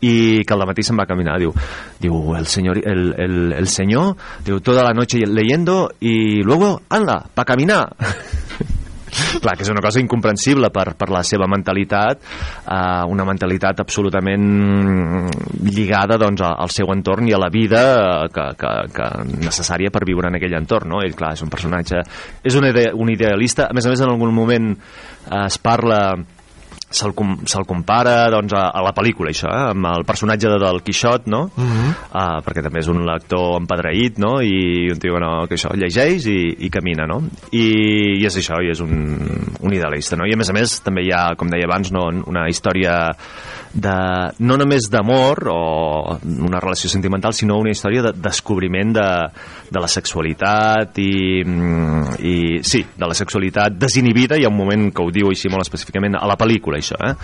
[0.00, 1.36] i que al matí se'n va a caminar.
[1.42, 1.52] Diu,
[2.00, 4.14] diu el, senyor, el, el, el senyor,
[4.46, 7.92] diu, toda la noche leyendo y luego, anda, pa caminar.
[9.14, 12.22] Clar, que és una cosa incomprensible per, per la seva mentalitat,
[12.64, 15.28] eh, una mentalitat absolutament
[15.64, 19.10] lligada doncs, al seu entorn i a la vida eh, que, que, que
[19.44, 20.94] necessària per viure en aquell entorn.
[20.94, 21.02] No?
[21.04, 22.02] Ell, clar, és un personatge...
[22.44, 23.68] És un, ide un idealista.
[23.70, 26.00] A més a més, en algun moment eh, es parla
[26.94, 29.72] se'l com, se compara doncs, a, a la pel·lícula, això, eh?
[29.74, 31.44] amb el personatge de, del Quixot, no?
[31.56, 31.90] Mhm.
[32.10, 34.36] uh, perquè també és un lector empadreït, no?
[34.44, 37.20] I un tio no, que això, llegeix i, i camina, no?
[37.50, 37.66] I,
[38.20, 38.94] I és això, i és un,
[39.60, 40.28] un idealista, no?
[40.28, 42.96] I a més a més també hi ha, com deia abans, no, una història
[43.74, 43.94] de,
[44.46, 49.06] no només d'amor o una relació sentimental, sinó una història de descobriment de,
[49.70, 54.88] de la sexualitat i, mm, i sí, de la sexualitat desinhibida, hi ha un moment
[54.94, 57.14] que ho diu així molt específicament a la pel·lícula, això, eh?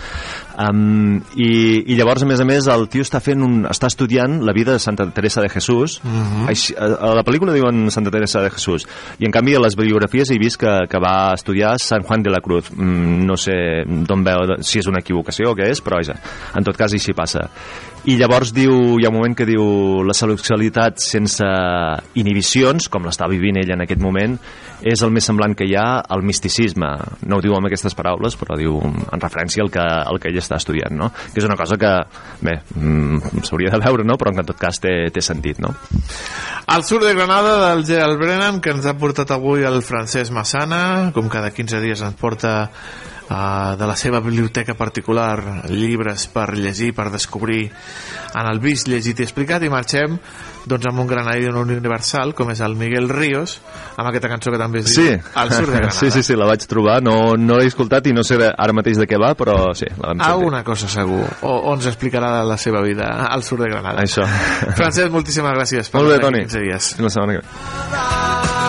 [0.61, 1.51] Um, i,
[1.93, 4.75] I llavors, a més a més, el tio està fent un, està estudiant la vida
[4.75, 6.47] de Santa Teresa de Jesús, Mhm.
[6.49, 8.87] així, a, a la pel·lícula diuen Santa Teresa de Jesús,
[9.19, 12.31] i en canvi a les biografies he vist que, que va estudiar San Juan de
[12.33, 12.71] la Cruz.
[12.75, 13.55] Mm, no sé
[13.85, 16.17] d'on veu, si és una equivocació o què és, però vaja,
[16.55, 17.47] en tot cas així passa.
[18.01, 21.45] I llavors diu, hi ha un moment que diu la sexualitat sense
[22.17, 24.39] inhibicions, com l'està vivint ell en aquest moment,
[24.81, 26.89] és el més semblant que hi ha al misticisme.
[27.29, 30.39] No ho diu amb aquestes paraules, però diu en referència al que, al que ell
[30.41, 31.11] està estudiant, no?
[31.13, 31.93] Que és una cosa que,
[32.41, 34.17] bé, mm, s'hauria de veure, no?
[34.17, 35.75] Però en tot cas té, té sentit, no?
[36.73, 41.11] Al sud de Granada del Gerald Brennan que ens ha portat avui el Francesc Massana
[41.13, 42.71] com cada 15 dies ens porta
[43.31, 49.19] uh, de la seva biblioteca particular llibres per llegir, per descobrir en el vist llegit
[49.19, 50.17] i explicat i marxem
[50.67, 53.57] doncs amb un granadí d'un universal com és el Miguel Ríos
[53.95, 56.37] amb aquesta cançó que també es Sí, diu Al sud de Granada sí, sí, sí,
[56.37, 59.33] la vaig trobar, no, no l'he escoltat i no sé ara mateix de què va,
[59.37, 60.31] però sí, la vam sentir.
[60.31, 64.05] Alguna cosa segur, o, o ens explicarà la seva vida al sud de Granada.
[64.05, 64.25] Això.
[64.79, 66.45] Francesc, moltíssimes gràcies per Molt bé, Toni.
[66.47, 66.91] 15 dies.
[66.97, 68.60] Fins la setmana que ve.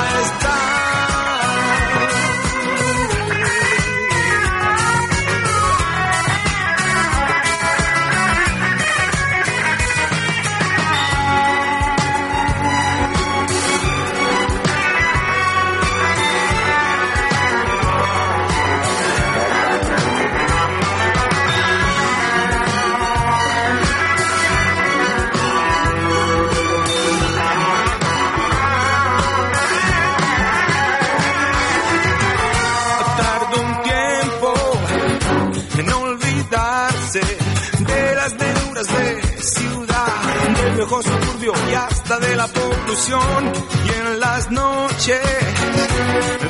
[42.19, 43.53] De la polución.
[43.87, 45.21] Y en las noches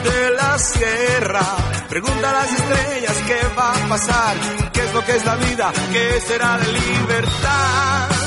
[0.05, 1.47] de la sierra,
[1.89, 4.37] pregunta a las estrellas qué va a pasar,
[4.73, 8.22] qué es lo que es la vida, qué será de libertad.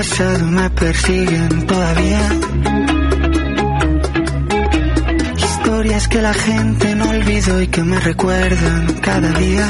[0.00, 2.22] Pasado me persiguen todavía.
[5.36, 9.66] Historias que la gente no olvidó y que me recuerdan cada día.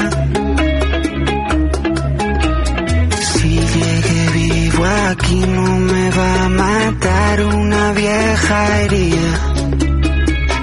[3.33, 9.33] Si llegué vivo aquí no me va a matar una vieja herida.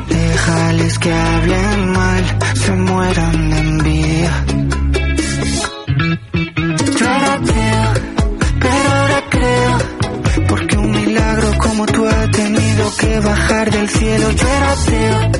[0.09, 2.25] Déjales que hablen mal,
[2.55, 3.68] se mueran de
[12.97, 14.31] que bajar del cielo.
[14.31, 15.31] Yo era ateo,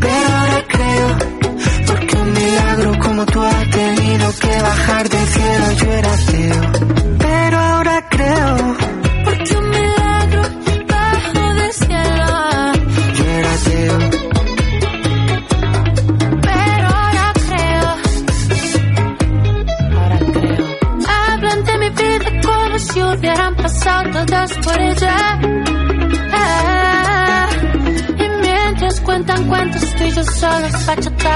[0.00, 1.18] pero ahora creo,
[1.86, 5.72] porque un milagro como tú ha tenido que bajar del cielo.
[5.72, 6.99] Yo era ateo,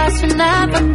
[0.04, 0.93] bachatas y una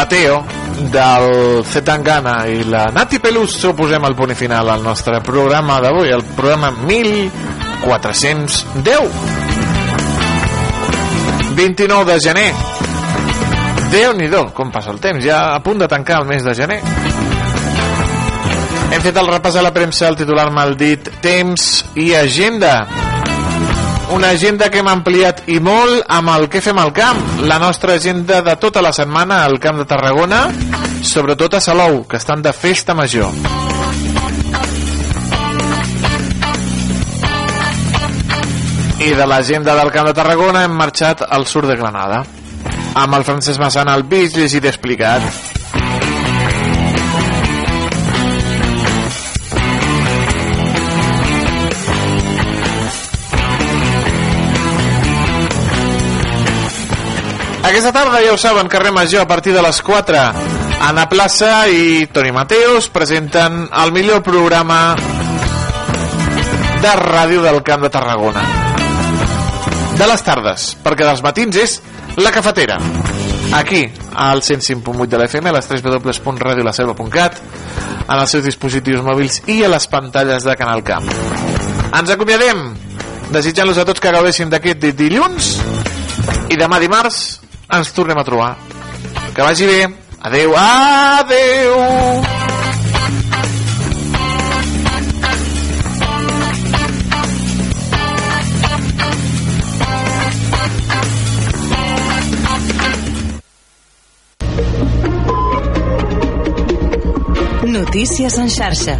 [0.00, 0.44] la Teo
[0.90, 6.22] del Zetangana i la Nati Pelús suposem el punt final al nostre programa d'avui, el
[6.36, 9.10] programa 1410
[11.54, 12.54] 29 de gener.
[13.90, 15.24] Déu nhi com passa el temps?
[15.24, 16.80] Ja a punt de tancar el mes de gener.
[18.90, 22.86] Hem fet el repàs a la premsa el titular mal dit temps i agenda.
[24.10, 27.94] Una agenda que hem ampliat i molt amb el que fem al camp la nostra
[27.94, 30.40] agenda de tota la setmana al Camp de Tarragona
[31.02, 33.32] sobretot a Salou que estan de festa major.
[39.00, 42.24] I de l'agenda del Camp de Tarragona hem marxat al sud de Granada
[43.00, 45.49] amb el Francesc Massana al vist llegit explicat
[57.70, 60.18] Aquesta tarda, ja ho saben, carrer Major, a partir de les 4,
[60.82, 64.96] Anna Plaça i Toni Mateos presenten el millor programa
[66.82, 68.42] de ràdio del Camp de Tarragona.
[70.00, 71.76] De les tardes, perquè dels matins és
[72.18, 72.78] La Cafetera.
[73.54, 73.84] Aquí,
[74.16, 77.36] al 105.8 de la FM, a les www.radiolaselva.cat,
[78.08, 81.06] en els seus dispositius mòbils i a les pantalles de Canal Camp.
[81.92, 82.64] Ens acomiadem
[83.30, 85.52] desitjant-los a tots que gaudeixin d'aquest di- dilluns
[86.50, 87.38] i demà dimarts
[87.72, 88.56] ens tornem a trobar.
[89.34, 89.88] Que vagi bé.
[90.20, 90.54] Adeu.
[90.56, 91.80] Adeu.
[107.70, 108.98] Notícies en xarxa.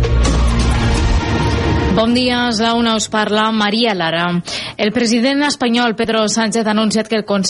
[1.94, 4.42] Bon dia, a la una us parla Maria Lara.
[4.76, 7.38] El president espanyol Pedro Sánchez ha anunciat que el Consell